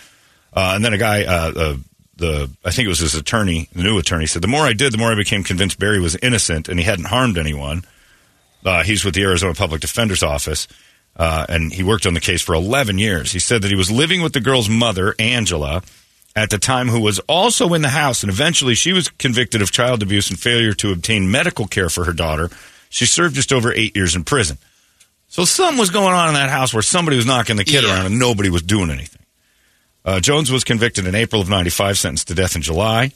Uh, 0.54 0.72
and 0.74 0.84
then 0.84 0.92
a 0.92 0.98
guy, 0.98 1.22
uh, 1.24 1.52
uh, 1.54 1.76
the 2.16 2.50
I 2.64 2.70
think 2.72 2.86
it 2.86 2.88
was 2.88 2.98
his 2.98 3.14
attorney, 3.14 3.68
the 3.74 3.82
new 3.82 3.98
attorney, 3.98 4.26
said 4.26 4.42
the 4.42 4.48
more 4.48 4.64
I 4.66 4.72
did, 4.72 4.92
the 4.92 4.98
more 4.98 5.12
I 5.12 5.14
became 5.14 5.44
convinced 5.44 5.78
Barry 5.78 6.00
was 6.00 6.16
innocent 6.22 6.68
and 6.68 6.78
he 6.80 6.84
hadn't 6.84 7.06
harmed 7.06 7.38
anyone. 7.38 7.84
Uh, 8.64 8.82
he's 8.82 9.04
with 9.04 9.14
the 9.14 9.22
Arizona 9.22 9.54
Public 9.54 9.80
Defender's 9.80 10.22
Office, 10.22 10.66
uh, 11.16 11.46
and 11.48 11.72
he 11.72 11.82
worked 11.82 12.06
on 12.06 12.14
the 12.14 12.20
case 12.20 12.40
for 12.42 12.54
11 12.54 12.98
years. 12.98 13.32
He 13.32 13.38
said 13.38 13.62
that 13.62 13.68
he 13.70 13.76
was 13.76 13.90
living 13.90 14.22
with 14.22 14.32
the 14.34 14.40
girl's 14.40 14.68
mother, 14.68 15.14
Angela, 15.18 15.82
at 16.34 16.50
the 16.50 16.58
time, 16.58 16.88
who 16.88 17.00
was 17.00 17.18
also 17.20 17.74
in 17.74 17.82
the 17.82 17.88
house, 17.90 18.22
and 18.22 18.30
eventually 18.30 18.74
she 18.74 18.92
was 18.92 19.08
convicted 19.08 19.60
of 19.62 19.70
child 19.70 20.02
abuse 20.02 20.30
and 20.30 20.38
failure 20.40 20.72
to 20.74 20.92
obtain 20.92 21.30
medical 21.30 21.66
care 21.66 21.90
for 21.90 22.04
her 22.04 22.12
daughter. 22.12 22.48
She 22.88 23.04
served 23.06 23.34
just 23.34 23.52
over 23.52 23.72
eight 23.72 23.94
years 23.96 24.14
in 24.16 24.24
prison. 24.24 24.58
So 25.28 25.44
something 25.44 25.78
was 25.78 25.90
going 25.90 26.14
on 26.14 26.28
in 26.28 26.34
that 26.34 26.50
house 26.50 26.72
where 26.74 26.82
somebody 26.82 27.16
was 27.16 27.26
knocking 27.26 27.56
the 27.56 27.64
kid 27.64 27.84
Yeah. 27.84 27.90
around 27.94 28.06
and 28.06 28.18
nobody 28.18 28.50
was 28.50 28.62
doing 28.62 28.90
anything. 28.90 29.22
Uh, 30.04 30.20
Jones 30.20 30.50
was 30.50 30.64
convicted 30.64 31.06
in 31.06 31.14
April 31.14 31.40
of 31.40 31.48
95, 31.48 31.98
sentenced 31.98 32.28
to 32.28 32.34
death 32.34 32.56
in 32.56 32.62
July. 32.62 33.12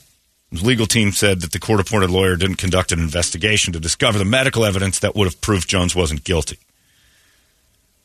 His 0.51 0.63
legal 0.63 0.85
team 0.87 1.11
said 1.11 1.41
that 1.41 1.51
the 1.51 1.59
court 1.59 1.79
appointed 1.81 2.09
lawyer 2.09 2.37
didn't 2.37 2.55
conduct 2.55 2.91
an 2.91 2.99
investigation 2.99 3.73
to 3.73 3.79
discover 3.79 4.17
the 4.17 4.25
medical 4.25 4.63
evidence 4.63 4.99
that 4.99 5.15
would 5.15 5.25
have 5.25 5.41
proved 5.41 5.67
Jones 5.67 5.93
wasn't 5.95 6.23
guilty. 6.23 6.57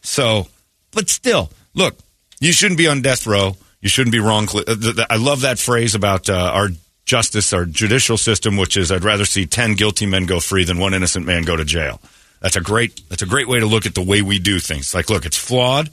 So, 0.03 0.49
but 0.91 1.09
still, 1.09 1.51
look, 1.75 1.97
you 2.41 2.53
shouldn't 2.53 2.79
be 2.79 2.89
on 2.89 3.03
death 3.03 3.27
row. 3.27 3.57
You 3.83 3.89
shouldn't 3.89 4.13
be 4.13 4.21
wrong. 4.21 4.49
uh, 4.55 5.05
I 5.11 5.17
love 5.17 5.43
that 5.43 5.59
phrase 5.59 5.95
about 5.95 6.31
uh, 6.31 6.35
our 6.55 6.69
justice, 7.05 7.53
our 7.53 7.65
judicial 7.67 8.17
system, 8.17 8.57
which 8.57 8.77
is 8.77 8.91
I'd 8.91 9.05
rather 9.05 9.25
see 9.25 9.45
10 9.45 9.75
guilty 9.75 10.07
men 10.07 10.25
go 10.25 10.41
free 10.41 10.65
than 10.65 10.79
one 10.79 10.95
innocent 10.95 11.27
man 11.27 11.43
go 11.43 11.57
to 11.57 11.65
jail. 11.65 12.01
That's 12.41 12.57
a 12.57 12.61
great, 12.61 13.03
that's 13.09 13.23
a 13.23 13.27
great 13.27 13.49
way 13.49 13.61
to 13.61 13.67
look 13.67 13.85
at 13.85 13.95
the 13.95 14.03
way 14.03 14.23
we 14.23 14.39
do 14.39 14.61
things. 14.61 14.95
Like, 14.95 15.11
look, 15.11 15.27
it's 15.27 15.37
flawed. 15.37 15.91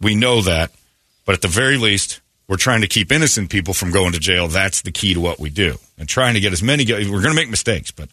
We 0.00 0.14
know 0.14 0.42
that. 0.42 0.70
But 1.26 1.34
at 1.34 1.42
the 1.42 1.48
very 1.48 1.76
least, 1.76 2.20
we're 2.48 2.56
trying 2.56 2.82
to 2.82 2.88
keep 2.88 3.10
innocent 3.10 3.50
people 3.50 3.74
from 3.74 3.90
going 3.90 4.12
to 4.12 4.20
jail. 4.20 4.48
That's 4.48 4.82
the 4.82 4.92
key 4.92 5.14
to 5.14 5.20
what 5.20 5.40
we 5.40 5.50
do. 5.50 5.76
And 5.98 6.08
trying 6.08 6.34
to 6.34 6.40
get 6.40 6.52
as 6.52 6.62
many, 6.62 6.84
we're 6.84 7.22
going 7.22 7.34
to 7.34 7.34
make 7.34 7.50
mistakes, 7.50 7.90
but 7.90 8.08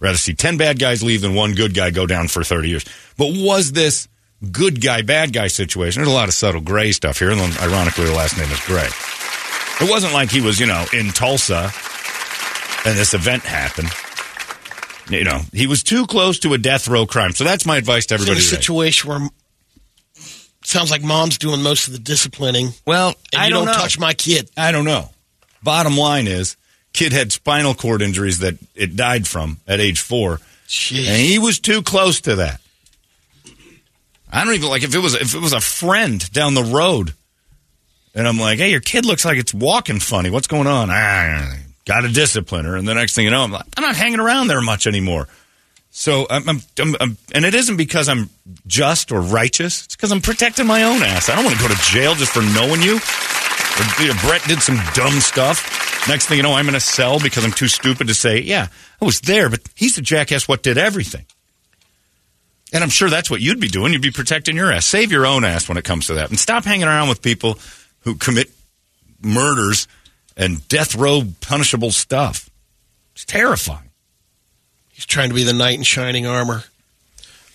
rather 0.00 0.16
see 0.16 0.34
10 0.34 0.56
bad 0.56 0.78
guys 0.78 1.02
leave 1.02 1.22
than 1.22 1.34
one 1.34 1.54
good 1.54 1.74
guy 1.74 1.90
go 1.90 2.06
down 2.06 2.28
for 2.28 2.44
30 2.44 2.68
years. 2.68 2.84
But 3.18 3.28
was 3.32 3.72
this 3.72 4.08
good 4.52 4.80
guy, 4.82 5.02
bad 5.02 5.32
guy 5.32 5.48
situation? 5.48 6.02
There's 6.02 6.12
a 6.12 6.16
lot 6.16 6.28
of 6.28 6.34
subtle 6.34 6.60
gray 6.60 6.92
stuff 6.92 7.18
here. 7.18 7.30
And 7.30 7.40
then, 7.40 7.52
ironically, 7.60 8.04
the 8.04 8.12
last 8.14 8.36
name 8.36 8.50
is 8.50 8.60
Gray. 8.60 8.88
It 9.80 9.90
wasn't 9.90 10.12
like 10.14 10.30
he 10.30 10.40
was, 10.40 10.58
you 10.58 10.66
know, 10.66 10.84
in 10.92 11.08
Tulsa 11.10 11.70
and 12.86 12.96
this 12.96 13.14
event 13.14 13.42
happened. 13.42 13.90
You 15.10 15.24
know, 15.24 15.40
he 15.52 15.66
was 15.66 15.82
too 15.82 16.06
close 16.06 16.38
to 16.40 16.54
a 16.54 16.58
death 16.58 16.88
row 16.88 17.06
crime. 17.06 17.32
So 17.32 17.44
that's 17.44 17.64
my 17.66 17.76
advice 17.76 18.06
to 18.06 18.14
It's 18.14 18.24
in 18.24 18.28
a 18.28 18.32
everybody. 18.32 18.56
situation 18.56 19.08
where 19.08 19.20
sounds 20.64 20.90
like 20.90 21.02
mom's 21.02 21.38
doing 21.38 21.62
most 21.62 21.86
of 21.86 21.92
the 21.92 21.98
disciplining, 22.00 22.70
Well, 22.86 23.14
I 23.36 23.46
you 23.46 23.52
don't, 23.52 23.66
don't 23.66 23.74
know. 23.74 23.80
touch 23.80 23.98
my 23.98 24.14
kid. 24.14 24.50
I 24.56 24.72
don't 24.72 24.84
know. 24.84 25.10
Bottom 25.62 25.96
line 25.96 26.26
is, 26.26 26.56
kid 26.92 27.12
had 27.12 27.30
spinal 27.32 27.74
cord 27.74 28.02
injuries 28.02 28.40
that 28.40 28.54
it 28.74 28.96
died 28.96 29.28
from 29.28 29.58
at 29.68 29.78
age 29.80 30.00
four, 30.00 30.40
Jeez. 30.66 31.06
and 31.08 31.16
he 31.20 31.38
was 31.38 31.60
too 31.60 31.82
close 31.82 32.20
to 32.22 32.36
that. 32.36 32.60
I 34.36 34.44
don't 34.44 34.52
even 34.52 34.68
like 34.68 34.82
if 34.82 34.94
it 34.94 34.98
was 34.98 35.14
if 35.14 35.34
it 35.34 35.40
was 35.40 35.54
a 35.54 35.60
friend 35.60 36.30
down 36.30 36.52
the 36.52 36.62
road, 36.62 37.14
and 38.14 38.28
I'm 38.28 38.38
like, 38.38 38.58
hey, 38.58 38.70
your 38.70 38.80
kid 38.80 39.06
looks 39.06 39.24
like 39.24 39.38
it's 39.38 39.54
walking 39.54 39.98
funny. 39.98 40.28
What's 40.28 40.46
going 40.46 40.66
on? 40.66 40.90
Ah, 40.90 41.56
got 41.86 42.04
a 42.04 42.08
discipliner, 42.08 42.78
and 42.78 42.86
the 42.86 42.92
next 42.92 43.14
thing 43.14 43.24
you 43.24 43.30
know, 43.30 43.44
I'm 43.44 43.50
like, 43.50 43.64
I'm 43.78 43.82
not 43.82 43.96
hanging 43.96 44.20
around 44.20 44.48
there 44.48 44.60
much 44.60 44.86
anymore. 44.86 45.26
So 45.88 46.26
I'm, 46.28 46.46
I'm, 46.46 46.60
I'm, 46.78 46.96
I'm 47.00 47.16
and 47.34 47.46
it 47.46 47.54
isn't 47.54 47.78
because 47.78 48.10
I'm 48.10 48.28
just 48.66 49.10
or 49.10 49.22
righteous. 49.22 49.86
It's 49.86 49.96
because 49.96 50.12
I'm 50.12 50.20
protecting 50.20 50.66
my 50.66 50.82
own 50.82 51.02
ass. 51.02 51.30
I 51.30 51.34
don't 51.34 51.46
want 51.46 51.56
to 51.56 51.62
go 51.66 51.72
to 51.72 51.80
jail 51.90 52.14
just 52.14 52.32
for 52.32 52.42
knowing 52.42 52.82
you. 52.82 52.96
Or, 52.96 54.02
you 54.02 54.08
know, 54.08 54.20
Brett 54.20 54.42
did 54.44 54.60
some 54.60 54.78
dumb 54.92 55.18
stuff. 55.20 56.06
Next 56.08 56.26
thing 56.26 56.36
you 56.36 56.42
know, 56.42 56.52
I'm 56.52 56.68
in 56.68 56.74
a 56.74 56.80
cell 56.80 57.18
because 57.18 57.42
I'm 57.42 57.52
too 57.52 57.68
stupid 57.68 58.08
to 58.08 58.14
say, 58.14 58.40
yeah, 58.40 58.68
I 59.00 59.04
was 59.06 59.22
there, 59.22 59.48
but 59.48 59.60
he's 59.74 59.96
the 59.96 60.02
jackass 60.02 60.46
what 60.46 60.62
did 60.62 60.76
everything. 60.76 61.24
And 62.72 62.82
I'm 62.82 62.90
sure 62.90 63.08
that's 63.08 63.30
what 63.30 63.40
you'd 63.40 63.60
be 63.60 63.68
doing. 63.68 63.92
You'd 63.92 64.02
be 64.02 64.10
protecting 64.10 64.56
your 64.56 64.72
ass. 64.72 64.86
Save 64.86 65.12
your 65.12 65.24
own 65.24 65.44
ass 65.44 65.68
when 65.68 65.78
it 65.78 65.84
comes 65.84 66.08
to 66.08 66.14
that. 66.14 66.30
And 66.30 66.38
stop 66.38 66.64
hanging 66.64 66.86
around 66.88 67.08
with 67.08 67.22
people 67.22 67.58
who 68.00 68.16
commit 68.16 68.50
murders 69.22 69.86
and 70.36 70.66
death 70.68 70.94
row 70.94 71.22
punishable 71.40 71.92
stuff. 71.92 72.50
It's 73.14 73.24
terrifying. 73.24 73.90
He's 74.92 75.06
trying 75.06 75.28
to 75.28 75.34
be 75.34 75.44
the 75.44 75.52
knight 75.52 75.78
in 75.78 75.84
shining 75.84 76.26
armor. 76.26 76.64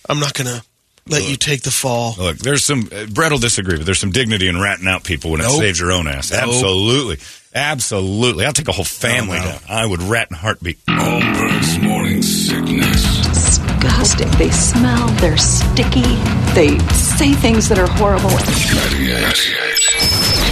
I'm 0.08 0.18
not 0.18 0.34
going 0.34 0.46
to 0.48 0.64
let 1.06 1.28
you 1.28 1.36
take 1.36 1.62
the 1.62 1.70
fall. 1.70 2.14
Look, 2.18 2.38
there's 2.38 2.64
some, 2.64 2.88
uh, 2.92 3.06
Brett 3.06 3.32
will 3.32 3.38
disagree, 3.38 3.76
but 3.76 3.84
there's 3.86 3.98
some 4.00 4.10
dignity 4.12 4.48
in 4.48 4.60
ratting 4.60 4.86
out 4.88 5.04
people 5.04 5.30
when 5.32 5.40
it 5.40 5.48
saves 5.50 5.78
your 5.78 5.92
own 5.92 6.08
ass. 6.08 6.30
Nope. 6.32 6.42
Absolutely. 6.42 7.18
Absolutely. 7.54 8.46
I'll 8.46 8.52
take 8.52 8.68
a 8.68 8.72
whole 8.72 8.84
family 8.84 9.38
No, 9.38 9.44
no. 9.44 9.50
down. 9.50 9.60
I 9.68 9.84
would 9.86 10.02
rat 10.02 10.28
in 10.30 10.36
a 10.36 10.38
heartbeat. 10.40 10.78
Holmberg's 10.86 11.78
morning 11.80 12.22
sickness. 12.22 13.58
Disgusting. 13.82 14.30
They 14.38 14.50
smell, 14.50 15.08
they're 15.20 15.36
sticky, 15.36 16.16
they 16.54 16.78
say 16.94 17.32
things 17.32 17.68
that 17.68 17.78
are 17.78 17.88
horrible. 17.88 18.30
98. 18.30 20.51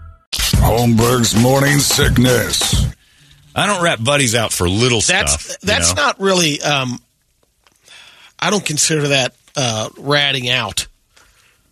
Holmberg's 0.71 1.35
morning 1.35 1.79
sickness. 1.79 2.85
I 3.53 3.65
don't 3.67 3.83
rat 3.83 4.01
buddies 4.01 4.35
out 4.35 4.53
for 4.53 4.69
little 4.69 5.01
That's 5.01 5.33
stuff. 5.33 5.57
you 5.61 5.67
that's 5.67 5.93
know? 5.93 6.01
not 6.01 6.19
really. 6.21 6.61
Um, 6.61 6.97
I 8.39 8.49
don't 8.49 8.65
consider 8.65 9.09
that 9.09 9.35
uh, 9.57 9.89
ratting 9.97 10.47
out 10.47 10.87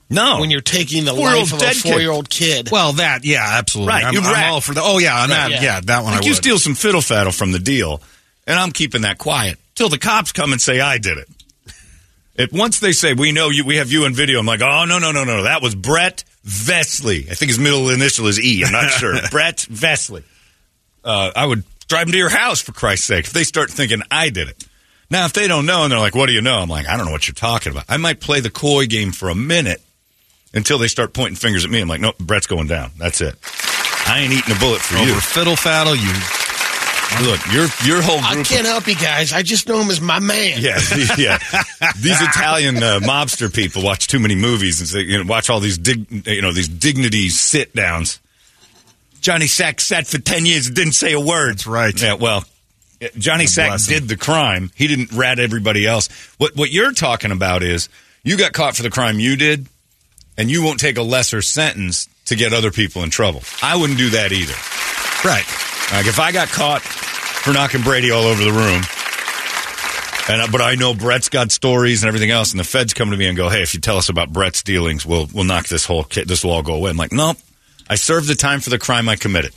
no. 0.09 0.41
when 0.41 0.51
you're 0.51 0.59
taking 0.59 1.05
the 1.05 1.11
Four-year-old 1.11 1.51
life 1.53 1.53
of 1.53 1.61
a 1.61 1.89
four 1.89 2.01
year 2.01 2.11
old 2.11 2.29
kid. 2.29 2.71
Well, 2.73 2.91
that, 2.93 3.23
yeah, 3.23 3.41
absolutely. 3.41 3.93
Right, 3.93 4.03
I'm, 4.03 4.13
you'd 4.15 4.25
I'm 4.25 4.33
rat. 4.33 4.51
all 4.51 4.59
for 4.59 4.73
the. 4.73 4.81
Oh, 4.83 4.97
yeah, 4.97 5.15
I'm 5.15 5.29
Right, 5.29 5.39
at, 5.45 5.51
yeah. 5.51 5.61
yeah. 5.61 5.79
that 5.85 6.03
one 6.03 6.11
like 6.11 6.23
I 6.23 6.25
you 6.25 6.31
would. 6.31 6.37
steal 6.37 6.59
some 6.59 6.75
fiddle 6.75 6.99
faddle 6.99 7.31
from 7.35 7.53
the 7.53 7.59
deal, 7.59 8.01
and 8.45 8.59
I'm 8.59 8.73
keeping 8.73 9.03
that 9.03 9.17
quiet 9.17 9.57
till 9.75 9.87
the 9.87 9.97
cops 9.97 10.33
come 10.33 10.51
and 10.51 10.59
say 10.61 10.81
I 10.81 10.97
did 10.97 11.17
it. 11.17 11.29
If 12.35 12.51
once 12.51 12.81
they 12.81 12.91
say 12.91 13.13
we 13.13 13.31
know 13.31 13.49
you, 13.49 13.63
we 13.63 13.77
have 13.77 13.91
you 13.93 14.03
in 14.05 14.13
video, 14.13 14.39
I'm 14.41 14.45
like, 14.45 14.61
oh 14.61 14.83
no 14.83 14.99
no 14.99 15.13
no 15.13 15.23
no, 15.23 15.43
that 15.43 15.61
was 15.61 15.73
Brett 15.73 16.25
Vesley. 16.45 17.29
I 17.29 17.33
think 17.33 17.49
his 17.49 17.59
middle 17.59 17.89
initial 17.89 18.27
is 18.27 18.39
E. 18.39 18.63
I'm 18.65 18.71
not 18.71 18.89
sure. 18.99 19.15
Brett 19.31 19.57
Vesley. 19.69 20.23
Uh, 21.03 21.31
I 21.35 21.45
would 21.45 21.63
drive 21.87 22.05
them 22.07 22.11
to 22.13 22.17
your 22.17 22.29
house 22.29 22.61
for 22.61 22.71
Christ's 22.71 23.07
sake. 23.07 23.25
If 23.25 23.33
they 23.33 23.43
start 23.43 23.69
thinking 23.71 24.01
I 24.11 24.29
did 24.29 24.47
it. 24.49 24.63
Now, 25.11 25.25
if 25.25 25.33
they 25.33 25.47
don't 25.47 25.65
know 25.65 25.83
and 25.83 25.91
they're 25.91 25.99
like, 25.99 26.13
"What 26.13 26.27
do 26.27 26.33
you 26.33 26.41
know?" 26.41 26.59
I'm 26.59 26.69
like, 26.69 26.87
"I 26.87 26.95
don't 26.97 27.05
know 27.07 27.11
what 27.11 27.27
you're 27.27 27.33
talking 27.33 27.71
about." 27.71 27.85
I 27.89 27.97
might 27.97 28.19
play 28.19 28.41
the 28.41 28.51
coy 28.51 28.85
game 28.85 29.11
for 29.11 29.29
a 29.29 29.35
minute 29.35 29.81
until 30.53 30.77
they 30.77 30.87
start 30.87 31.13
pointing 31.13 31.35
fingers 31.35 31.65
at 31.65 31.71
me. 31.71 31.79
I'm 31.81 31.87
like, 31.87 32.01
"No, 32.01 32.13
Brett's 32.19 32.45
going 32.47 32.67
down. 32.67 32.91
That's 32.97 33.19
it. 33.21 33.35
I 34.07 34.19
ain't 34.19 34.33
eating 34.33 34.55
a 34.55 34.59
bullet 34.59 34.81
for 34.81 34.97
you." 34.97 35.11
Over 35.11 35.21
fiddle 35.21 35.55
faddle, 35.55 35.95
you. 35.95 36.38
Look, 37.23 37.39
your 37.51 37.67
your 37.83 38.01
whole 38.01 38.19
I 38.19 38.43
can't 38.43 38.65
help 38.67 38.87
you 38.87 38.95
guys. 38.95 39.33
I 39.33 39.41
just 39.41 39.67
know 39.67 39.81
him 39.81 39.89
as 39.89 39.99
my 39.99 40.19
man. 40.19 40.59
yeah, 40.61 40.75
the- 40.79 41.15
yeah. 41.17 41.37
These 41.99 42.21
Italian 42.21 42.77
uh, 42.77 42.99
mobster 43.01 43.53
people 43.53 43.83
watch 43.83 44.07
too 44.07 44.19
many 44.19 44.35
movies 44.35 44.79
and 44.79 44.87
say, 44.87 45.01
you 45.01 45.17
know, 45.17 45.27
watch 45.29 45.49
all 45.49 45.59
these 45.59 45.77
dig, 45.77 46.27
you 46.27 46.41
know, 46.41 46.53
these 46.53 46.67
dignity 46.69 47.29
sit 47.29 47.73
downs. 47.75 48.19
Johnny 49.21 49.47
Sack 49.47 49.81
sat 49.81 50.07
for 50.07 50.19
ten 50.19 50.45
years 50.45 50.67
and 50.67 50.75
didn't 50.75 50.93
say 50.93 51.13
a 51.13 51.19
word. 51.19 51.55
That's 51.55 51.67
right. 51.67 52.01
Yeah, 52.01 52.13
well, 52.13 52.45
Johnny 53.17 53.47
Sack 53.47 53.69
bless 53.69 53.87
did 53.87 54.07
the 54.07 54.15
crime. 54.15 54.71
He 54.75 54.87
didn't 54.87 55.11
rat 55.11 55.39
everybody 55.39 55.85
else. 55.85 56.07
What 56.37 56.55
what 56.55 56.71
you're 56.71 56.93
talking 56.93 57.31
about 57.31 57.63
is 57.63 57.89
you 58.23 58.37
got 58.37 58.53
caught 58.53 58.75
for 58.77 58.83
the 58.83 58.89
crime 58.91 59.19
you 59.19 59.35
did, 59.35 59.67
and 60.37 60.49
you 60.49 60.63
won't 60.63 60.79
take 60.79 60.97
a 60.97 61.01
lesser 61.03 61.41
sentence 61.41 62.07
to 62.25 62.35
get 62.35 62.53
other 62.53 62.71
people 62.71 63.01
in 63.03 63.09
trouble. 63.09 63.41
I 63.63 63.75
wouldn't 63.75 63.97
do 63.97 64.11
that 64.11 64.31
either. 64.31 64.53
Right. 65.27 65.43
Like 65.91 66.05
if 66.05 66.19
I 66.19 66.31
got 66.31 66.49
caught 66.49 66.83
for 67.49 67.53
knocking 67.53 67.81
Brady 67.81 68.11
all 68.11 68.25
over 68.25 68.43
the 68.43 68.51
room, 68.51 68.83
and 70.29 70.51
but 70.51 70.61
I 70.61 70.75
know 70.75 70.93
Brett's 70.93 71.29
got 71.29 71.51
stories 71.51 72.03
and 72.03 72.07
everything 72.07 72.29
else, 72.29 72.51
and 72.51 72.59
the 72.59 72.63
feds 72.63 72.93
come 72.93 73.09
to 73.09 73.17
me 73.17 73.25
and 73.25 73.35
go, 73.35 73.49
"Hey, 73.49 73.63
if 73.63 73.73
you 73.73 73.79
tell 73.79 73.97
us 73.97 74.07
about 74.09 74.31
Brett's 74.31 74.61
dealings, 74.61 75.03
we'll 75.03 75.27
we'll 75.33 75.45
knock 75.45 75.67
this 75.67 75.83
whole 75.85 76.03
ki- 76.03 76.25
this 76.25 76.43
will 76.43 76.51
all 76.51 76.61
go 76.61 76.75
away." 76.75 76.91
I'm 76.91 76.97
like, 76.97 77.11
"Nope, 77.11 77.37
I 77.89 77.95
served 77.95 78.27
the 78.27 78.35
time 78.35 78.59
for 78.59 78.69
the 78.69 78.77
crime 78.77 79.09
I 79.09 79.15
committed. 79.15 79.53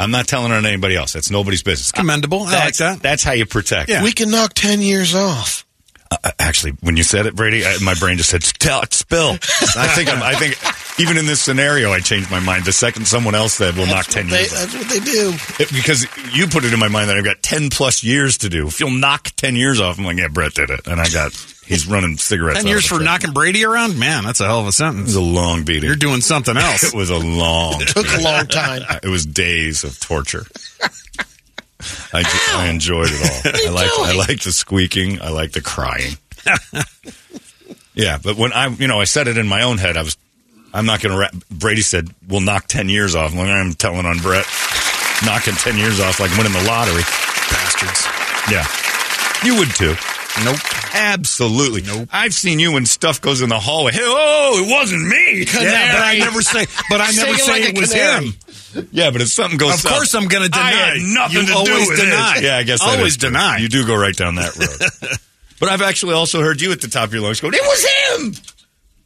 I'm 0.00 0.10
not 0.10 0.26
telling 0.26 0.50
on 0.52 0.66
anybody 0.66 0.96
else. 0.96 1.12
That's 1.12 1.30
nobody's 1.30 1.62
business. 1.62 1.92
Commendable. 1.92 2.40
I 2.40 2.44
like 2.44 2.50
That's, 2.50 2.78
that. 2.78 3.02
that's 3.02 3.22
how 3.22 3.32
you 3.32 3.46
protect. 3.46 3.88
Yeah. 3.88 4.02
We 4.02 4.12
can 4.12 4.30
knock 4.30 4.52
10 4.54 4.82
years 4.82 5.14
off. 5.14 5.64
Uh, 6.10 6.30
actually, 6.38 6.72
when 6.82 6.96
you 6.96 7.02
said 7.02 7.26
it, 7.26 7.34
Brady, 7.34 7.64
I, 7.66 7.78
my 7.82 7.94
brain 7.94 8.16
just 8.16 8.30
said, 8.30 8.42
"Tell, 8.42 8.82
spill." 8.90 9.32
I 9.76 9.88
think 9.94 10.08
I'm, 10.12 10.22
I 10.22 10.34
think 10.34 10.56
even 11.00 11.16
in 11.18 11.26
this 11.26 11.40
scenario, 11.40 11.90
I 11.92 12.00
changed 12.00 12.30
my 12.30 12.40
mind. 12.40 12.64
The 12.64 12.72
second 12.72 13.06
someone 13.06 13.34
else 13.34 13.54
said, 13.54 13.76
"We'll 13.76 13.86
knock 13.86 14.06
ten 14.06 14.28
they, 14.28 14.40
years," 14.40 14.52
off. 14.52 14.58
That's 14.60 14.74
what 14.74 14.88
they 14.88 15.00
do. 15.00 15.32
It- 15.58 15.72
because 15.72 16.06
you 16.34 16.46
put 16.46 16.64
it 16.64 16.72
in 16.72 16.78
my 16.78 16.88
mind 16.88 17.10
that 17.10 17.16
I've 17.16 17.24
got 17.24 17.42
10 17.42 17.70
plus 17.70 18.02
years 18.04 18.38
to 18.38 18.48
do. 18.48 18.66
If 18.66 18.78
you'll 18.80 18.90
knock 18.90 19.24
10 19.36 19.56
years 19.56 19.80
off, 19.80 19.98
I'm 19.98 20.04
like, 20.04 20.16
yeah, 20.18 20.28
Brett 20.28 20.54
did 20.54 20.70
it. 20.70 20.86
And 20.86 21.00
I 21.00 21.08
got, 21.08 21.32
he's 21.66 21.86
running 21.86 22.16
cigarettes. 22.16 22.58
Ten 22.60 22.66
years 22.68 22.86
for 22.86 22.98
the 22.98 23.04
knocking 23.04 23.32
Brady 23.32 23.64
around? 23.64 23.98
Man, 23.98 24.24
that's 24.24 24.40
a 24.40 24.46
hell 24.46 24.60
of 24.60 24.66
a 24.66 24.68
It 24.68 24.72
sentence. 24.72 25.06
was 25.08 25.16
a 25.16 25.20
long 25.20 25.64
beating. 25.64 25.84
You're 25.84 25.96
doing 25.96 26.20
something 26.20 26.56
else. 26.56 26.84
it 26.84 26.94
was 26.94 27.10
a 27.10 27.18
long, 27.18 27.80
Took 27.80 28.06
a 28.08 28.20
long 28.22 28.46
time. 28.46 28.82
it 29.02 29.08
was 29.08 29.24
days 29.26 29.82
of 29.84 29.98
torture. 30.00 30.46
I, 32.12 32.22
ju- 32.22 32.56
I 32.56 32.68
enjoyed 32.70 33.08
it 33.10 33.20
all. 33.20 33.52
I 33.70 33.70
like 33.70 33.90
I 33.98 34.16
like 34.16 34.42
the 34.42 34.52
squeaking. 34.52 35.20
I 35.20 35.28
like 35.30 35.52
the 35.52 35.60
crying. 35.60 36.16
yeah, 37.94 38.18
but 38.22 38.36
when 38.36 38.52
I, 38.52 38.68
you 38.68 38.88
know, 38.88 39.00
I 39.00 39.04
said 39.04 39.28
it 39.28 39.36
in 39.36 39.46
my 39.46 39.62
own 39.62 39.78
head. 39.78 39.96
I 39.96 40.02
was, 40.02 40.16
I'm 40.72 40.86
not 40.86 41.00
going 41.02 41.12
to. 41.12 41.18
Ra- 41.18 41.40
Brady 41.50 41.82
said 41.82 42.08
we'll 42.28 42.40
knock 42.40 42.66
ten 42.68 42.88
years 42.88 43.14
off. 43.14 43.32
I'm, 43.34 43.40
I'm 43.40 43.72
telling 43.74 44.06
on 44.06 44.18
Brett, 44.18 44.46
knocking 45.24 45.54
ten 45.54 45.76
years 45.76 46.00
off 46.00 46.18
like 46.20 46.30
winning 46.38 46.52
the 46.52 46.64
lottery. 46.66 47.02
Bastards. 47.50 48.06
Yeah, 48.50 48.66
you 49.44 49.58
would 49.58 49.70
too. 49.74 49.94
Nope. 50.44 50.58
Absolutely. 50.94 51.82
Nope. 51.82 52.08
I've 52.12 52.34
seen 52.34 52.58
you 52.58 52.72
when 52.72 52.84
stuff 52.86 53.20
goes 53.20 53.40
in 53.42 53.48
the 53.48 53.58
hallway. 53.58 53.92
Hey, 53.92 54.00
oh, 54.02 54.62
it 54.64 54.70
wasn't 54.70 55.06
me. 55.08 55.44
Yeah, 55.52 55.92
but 55.92 56.02
I 56.02 56.18
never 56.18 56.42
say. 56.42 56.66
But 56.90 57.00
I 57.00 57.10
never 57.12 57.34
say 57.38 57.52
like 57.62 57.74
it 57.74 57.78
was 57.80 57.92
canary. 57.92 58.26
him. 58.26 58.88
Yeah, 58.92 59.10
but 59.10 59.22
if 59.22 59.28
something 59.28 59.56
goes 59.58 59.74
Of 59.74 59.80
south, 59.80 59.92
course 59.92 60.14
I'm 60.14 60.28
gonna 60.28 60.48
deny. 60.50 60.66
I 60.66 60.70
deny. 60.70 60.86
had 60.86 61.14
nothing 61.14 61.36
You 61.36 61.40
to 61.42 61.46
do 61.46 61.54
always 61.54 61.88
with 61.88 61.98
deny. 62.00 62.34
it. 62.36 62.42
Yeah, 62.44 62.56
I 62.58 62.62
guess 62.64 62.80
that 62.80 62.96
Always 62.98 63.12
is 63.12 63.16
true. 63.18 63.30
deny. 63.30 63.56
You 63.58 63.68
do 63.68 63.86
go 63.86 63.96
right 63.96 64.14
down 64.14 64.34
that 64.34 64.54
road. 64.56 65.10
but 65.60 65.68
I've 65.70 65.80
actually 65.82 66.12
also 66.14 66.40
heard 66.42 66.60
you 66.60 66.70
at 66.72 66.80
the 66.82 66.88
top 66.88 67.04
of 67.08 67.14
your 67.14 67.22
lungs 67.22 67.40
go, 67.40 67.48
"It 67.48 67.54
was 67.54 67.86
him." 67.86 68.34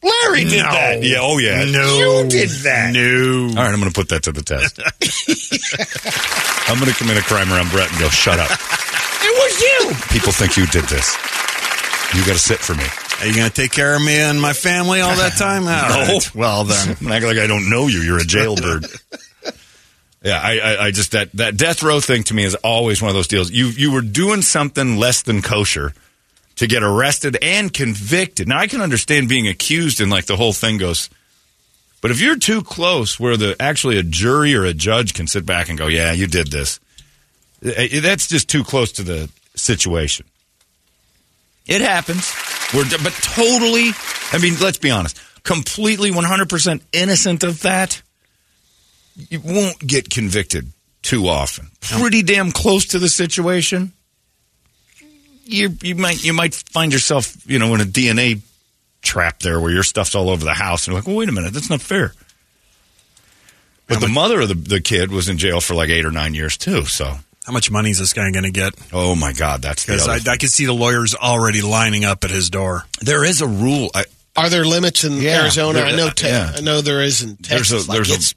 Larry 0.03 0.45
did 0.45 0.63
No. 0.65 0.71
that. 0.73 1.03
Yeah. 1.05 1.19
Oh 1.21 1.39
yeah. 1.39 1.65
No. 1.71 2.23
You 2.23 2.29
did 2.29 2.49
that. 2.65 2.93
No. 2.95 3.49
All 3.51 3.55
right, 3.65 3.73
I'm 3.73 3.79
going 3.79 3.93
to 3.93 3.95
put 3.95 4.09
that 4.09 4.23
to 4.25 4.33
the 4.33 4.43
test. 4.43 4.81
I'm 6.71 6.79
going 6.81 6.91
to 6.91 6.97
commit 6.97 7.19
a 7.19 7.23
crime 7.23 7.53
around 7.53 7.71
Brett 7.71 7.91
and 7.91 7.99
go, 8.01 8.09
"Shut 8.09 8.39
up." 8.41 8.51
it 9.61 9.85
was 9.87 9.99
you. 9.99 10.19
People 10.19 10.33
think 10.33 10.57
you 10.57 10.67
did 10.67 10.85
this. 10.85 11.17
You 12.15 12.25
got 12.27 12.33
to 12.33 12.39
sit 12.39 12.59
for 12.59 12.75
me. 12.75 12.85
Are 13.21 13.27
you 13.27 13.35
going 13.37 13.49
to 13.49 13.55
take 13.55 13.71
care 13.73 13.95
of 13.95 14.03
me 14.03 14.17
and 14.19 14.41
my 14.41 14.53
family 14.53 15.01
all 15.01 15.15
that 15.17 15.35
time? 15.39 15.63
All 15.69 16.07
No. 16.07 16.15
right. 16.15 16.35
Well 16.35 16.65
then. 16.65 16.97
I'm 17.01 17.13
act 17.13 17.25
like 17.25 17.39
I 17.39 17.47
don't 17.47 17.69
know 17.71 17.87
you. 17.87 17.99
You're 18.01 18.19
a 18.19 18.25
jailbird. 18.25 18.87
yeah, 20.23 20.41
I, 20.43 20.59
I, 20.59 20.85
I 20.87 20.91
just 20.91 21.13
that 21.13 21.31
that 21.35 21.57
death 21.57 21.83
row 21.83 22.01
thing 22.01 22.25
to 22.25 22.35
me 22.35 22.45
is 22.45 22.55
always 22.57 23.01
one 23.03 23.11
of 23.11 23.15
those 23.15 23.29
deals. 23.29 23.51
You 23.51 23.67
you 23.67 23.93
were 23.93 24.01
doing 24.01 24.43
something 24.43 24.97
less 24.97 25.23
than 25.23 25.43
kosher 25.43 25.93
to 26.57 26.67
get 26.67 26.83
arrested 26.83 27.37
and 27.43 27.73
convicted. 27.73 28.49
Now 28.49 28.59
I 28.59 28.67
can 28.67 28.81
understand 28.81 29.29
being 29.29 29.47
accused 29.49 30.01
and 30.01 30.11
like 30.11 30.27
the 30.27 30.37
whole 30.37 30.53
thing 30.53 30.79
goes. 30.79 31.09
But 32.03 32.11
if 32.11 32.21
you're 32.21 32.37
too 32.39 32.63
close, 32.63 33.21
where 33.21 33.37
the 33.37 33.55
actually 33.61 33.99
a 33.99 34.03
jury 34.03 34.55
or 34.55 34.65
a 34.65 34.73
judge 34.75 35.13
can 35.15 35.27
sit 35.27 35.45
back 35.45 35.69
and 35.69 35.79
go, 35.79 35.87
"Yeah, 35.87 36.13
you 36.13 36.27
did 36.27 36.51
this," 36.51 36.81
eh, 37.63 38.01
that's 38.01 38.27
just 38.27 38.49
too 38.49 38.65
close 38.65 38.91
to 38.93 39.03
the 39.03 39.29
situation. 39.55 40.27
It 41.67 41.81
happens. 41.81 42.35
We're, 42.75 42.85
but 43.03 43.13
totally, 43.13 43.91
I 44.33 44.39
mean, 44.39 44.55
let's 44.61 44.79
be 44.79 44.91
honest, 44.91 45.21
completely 45.43 46.11
100% 46.11 46.83
innocent 46.93 47.45
of 47.45 47.63
that, 47.63 48.03
you 49.17 49.41
won't 49.41 49.79
get 49.79 50.11
convicted 50.11 50.73
too 51.03 51.29
often. 51.29 51.71
Pretty 51.81 52.23
damn 52.23 52.53
close 52.53 52.87
to 52.87 52.99
the 52.99 53.09
situation. 53.09 53.93
You, 55.45 55.77
you 55.83 55.97
might 55.97 56.23
you 56.23 56.33
might 56.33 56.55
find 56.55 56.93
yourself 56.93 57.37
you 57.45 57.59
know 57.59 57.75
in 57.75 57.81
a 57.81 57.85
DNA 57.85 58.41
trap 59.03 59.41
there 59.41 59.59
where 59.59 59.73
your 59.73 59.83
stuff's 59.83 60.15
all 60.15 60.31
over 60.31 60.45
the 60.45 60.55
house 60.55 60.87
and 60.87 60.93
you're 60.93 61.01
like 61.01 61.09
well 61.09 61.17
wait 61.17 61.29
a 61.29 61.33
minute 61.33 61.53
that's 61.53 61.71
not 61.71 61.81
fair. 61.81 62.15
But 63.89 64.01
the 64.01 64.07
mother 64.07 64.43
of 64.43 64.49
the, 64.49 64.55
the 64.55 64.81
kid 64.81 65.11
was 65.11 65.29
in 65.29 65.39
jail 65.39 65.61
for 65.61 65.75
like 65.75 65.89
eight 65.89 66.05
or 66.05 66.13
nine 66.13 66.35
years 66.35 66.57
too. 66.57 66.85
So 66.85 67.17
How 67.51 67.55
much 67.55 67.69
money 67.69 67.91
is 67.91 67.99
this 67.99 68.13
guy 68.13 68.31
going 68.31 68.45
to 68.45 68.53
get? 68.53 68.75
oh 68.93 69.17
my 69.17 69.33
god 69.33 69.61
that's 69.61 69.85
the 69.85 69.95
Because 69.95 70.07
I. 70.07 70.33
I 70.35 70.37
can 70.37 70.49
see 70.49 70.67
the 70.67 70.73
lawyers 70.73 71.17
already 71.17 71.63
lining 71.63 72.05
up 72.05 72.23
at 72.23 72.31
his 72.31 72.49
door. 72.49 72.85
there 73.01 73.25
is 73.25 73.41
a 73.41 73.49
rule. 73.49 73.91
I, 73.93 74.05
Are 74.37 74.49
there 74.49 74.65
limits 74.65 75.03
in 75.03 75.15
Yeah, 75.15 75.43
Arizona? 75.43 75.81
there- 75.81 75.87
I 75.87 75.97
know. 75.97 76.11
Te- 76.11 76.29
yeah. 76.29 76.53
I 76.55 76.61
know 76.61 76.81
there 76.81 77.03
is 77.03 77.23
in 77.23 77.37
There's 77.41 77.73
a- 77.73 77.75
Texas. 77.75 77.89
like 77.89 77.97
there's 77.97 78.11
a- 78.13 78.15
it's 78.15 78.35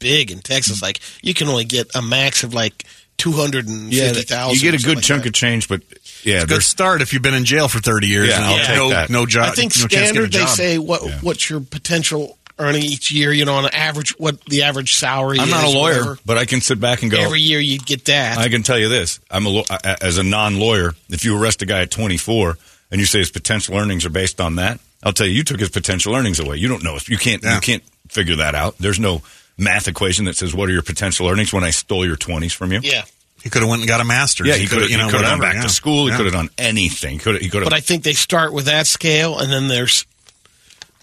big 0.00 0.32
in 0.32 0.40
Texas. 0.40 0.82
Like 0.82 0.98
you 1.22 1.32
can 1.32 1.46
only 1.46 1.64
get 1.64 1.94
a 1.94 2.02
max 2.02 2.42
of 2.42 2.54
like 2.54 2.82
two 3.18 3.30
hundred 3.30 3.68
and 3.68 3.92
yeah, 3.92 4.12
you 4.50 4.60
get 4.60 4.74
a 4.74 4.84
good 4.84 5.00
chunk 5.00 5.26
of 5.26 5.32
change, 5.32 5.68
but 5.68 5.82
yeah, 6.24 6.40
Good 6.40 6.48
there's 6.48 6.66
start 6.66 7.02
if 7.02 7.12
you've 7.12 7.22
been 7.22 7.34
in 7.34 7.44
jail 7.44 7.68
for 7.68 7.78
30 7.78 8.08
years. 8.08 8.30
Yeah, 8.30 8.34
and 8.38 8.44
I'll 8.46 8.58
you 8.58 8.64
take 8.64 8.76
no, 8.76 8.88
that. 8.90 9.10
No 9.10 9.26
job. 9.26 9.44
I 9.44 9.50
think 9.52 9.74
no 9.78 9.86
chance 9.86 9.86
to 9.86 9.88
get 9.88 10.02
a 10.02 10.06
standard 10.08 10.32
they 10.32 10.38
job. 10.40 10.48
say 10.48 10.78
what 10.78 11.04
Yeah. 11.06 11.18
what's 11.20 11.48
your 11.48 11.60
potential 11.60 12.36
earning 12.58 12.82
each 12.82 13.10
year. 13.12 13.32
You 13.32 13.44
know, 13.44 13.54
on 13.56 13.66
average, 13.66 14.18
what 14.18 14.40
the 14.46 14.62
average 14.64 14.94
salary. 14.94 15.38
I'm 15.40 15.50
not 15.50 15.64
a 15.64 15.68
lawyer, 15.70 15.94
whatever. 16.00 16.18
but 16.26 16.38
I 16.38 16.44
can 16.44 16.60
sit 16.60 16.80
back 16.80 17.02
and 17.02 17.10
go. 17.10 17.18
Every 17.20 17.40
year 17.40 17.60
you'd 17.60 17.86
get 17.86 18.04
that. 18.06 18.38
I 18.38 18.48
can 18.48 18.62
tell 18.62 18.78
you 18.78 18.88
this: 18.88 19.20
I'm 19.30 19.46
a 19.46 19.48
law- 19.50 19.64
as 20.00 20.18
a 20.18 20.22
non-lawyer. 20.22 20.94
If 21.08 21.24
you 21.24 21.40
arrest 21.40 21.62
a 21.62 21.66
guy 21.66 21.82
at 21.82 21.90
24 21.90 22.56
and 22.90 23.00
you 23.00 23.06
say 23.06 23.18
his 23.20 23.30
potential 23.30 23.76
earnings 23.76 24.04
are 24.06 24.10
based 24.10 24.40
on 24.40 24.56
that, 24.56 24.80
I'll 25.02 25.12
tell 25.12 25.26
you, 25.26 25.32
you 25.34 25.44
took 25.44 25.60
his 25.60 25.70
potential 25.70 26.14
earnings 26.14 26.38
away. 26.40 26.56
You 26.56 26.68
don't 26.68 26.82
know. 26.82 26.98
You 27.06 27.18
can't. 27.18 27.42
Yeah. 27.42 27.54
You 27.56 27.60
can't 27.60 27.82
figure 28.08 28.36
that 28.36 28.54
out. 28.54 28.76
There's 28.78 29.00
no 29.00 29.22
math 29.58 29.88
equation 29.88 30.26
that 30.26 30.36
says 30.36 30.54
what 30.54 30.68
are 30.68 30.72
your 30.72 30.82
potential 30.82 31.26
earnings 31.28 31.52
when 31.52 31.64
I 31.64 31.70
stole 31.70 32.04
your 32.06 32.16
20s 32.16 32.52
from 32.52 32.72
you. 32.72 32.80
yeah, 32.82 33.02
He 33.42 33.48
could 33.50 33.62
have 33.62 33.68
went 33.70 33.80
and 33.82 33.88
got 33.88 34.00
a 34.00 34.04
master's. 34.04 34.46
Yeah, 34.48 34.54
he 34.56 34.66
could 34.66 34.82
have. 34.82 34.90
you 34.90 34.96
You 34.96 35.02
know, 35.02 35.08
know, 35.10 35.22
gone 35.22 35.40
back 35.40 35.54
yeah. 35.54 35.62
to 35.62 35.68
school. 35.70 36.04
He 36.04 36.10
Yeah. 36.10 36.16
could 36.18 36.26
have 36.26 36.34
done 36.34 36.50
anything. 36.58 37.14
He 37.14 37.18
could. 37.18 37.40
He 37.40 37.48
could 37.48 37.62
have. 37.62 37.70
but 37.70 37.72
I 37.76 37.80
think 37.80 38.02
they 38.04 38.12
start 38.12 38.52
with 38.52 38.66
that 38.66 38.86
scale, 38.86 39.38
and 39.38 39.50
then 39.50 39.68
there's, 39.68 40.04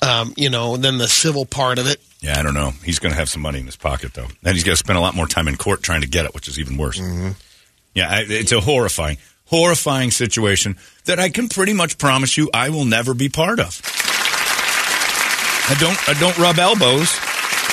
um, 0.04 0.34
you 0.36 0.50
know, 0.50 0.76
then 0.78 0.98
the 0.98 1.08
civil 1.08 1.46
part 1.46 1.80
of 1.80 1.88
it. 1.88 2.02
Yeah, 2.20 2.40
I 2.40 2.44
don't 2.44 2.54
know. 2.54 2.72
He's 2.84 3.00
going 3.00 3.12
to 3.12 3.18
have 3.18 3.30
some 3.30 3.42
money 3.42 3.60
in 3.60 3.66
his 3.66 3.76
pocket, 3.76 4.14
though. 4.14 4.28
And 4.44 4.54
he's 4.54 4.64
going 4.64 4.74
to 4.74 4.80
spend 4.80 4.98
a 4.98 5.02
lot 5.02 5.16
more 5.16 5.28
time 5.28 5.48
in 5.48 5.56
court 5.58 5.82
trying 5.84 6.02
to 6.02 6.08
get 6.08 6.26
it, 6.26 6.34
which 6.34 6.48
is 6.48 6.60
even 6.60 6.78
worse. 6.78 7.00
Yeah, 7.94 8.10
I, 8.10 8.26
it's 8.28 8.52
a 8.52 8.60
horrifying, 8.60 9.18
horrifying 9.46 10.12
situation 10.12 10.78
that 11.06 11.20
I 11.20 11.30
can 11.30 11.50
pretty 11.50 11.74
much 11.74 11.98
promise 11.98 12.38
you 12.38 12.50
I 12.54 12.70
will 12.70 12.86
never 12.86 13.14
be 13.14 13.30
part 13.30 13.60
of. 13.60 13.82
I 15.70 15.76
don't, 15.80 16.10
I 16.10 16.20
don't 16.20 16.38
rub 16.38 16.60
elbows 16.60 17.18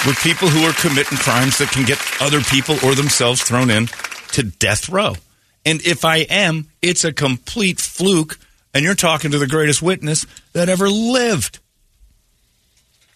with 0.06 0.18
people 0.22 0.48
who 0.48 0.64
are 0.64 0.72
committing 0.72 1.18
crimes 1.18 1.58
that 1.58 1.70
can 1.70 1.84
get 1.84 1.98
other 2.20 2.40
people 2.40 2.76
or 2.84 2.94
themselves 2.94 3.42
thrown 3.42 3.70
in 3.70 3.88
to 4.32 4.44
death 4.44 4.88
row. 4.88 5.14
And 5.66 5.84
if 5.86 6.04
I 6.04 6.18
am, 6.18 6.68
it's 6.80 7.04
a 7.04 7.12
complete 7.12 7.80
fluke. 7.80 8.38
And 8.72 8.84
you're 8.84 8.94
talking 8.94 9.32
to 9.32 9.38
the 9.38 9.48
greatest 9.48 9.82
witness 9.82 10.26
that 10.52 10.68
ever 10.68 10.88
lived. 10.88 11.58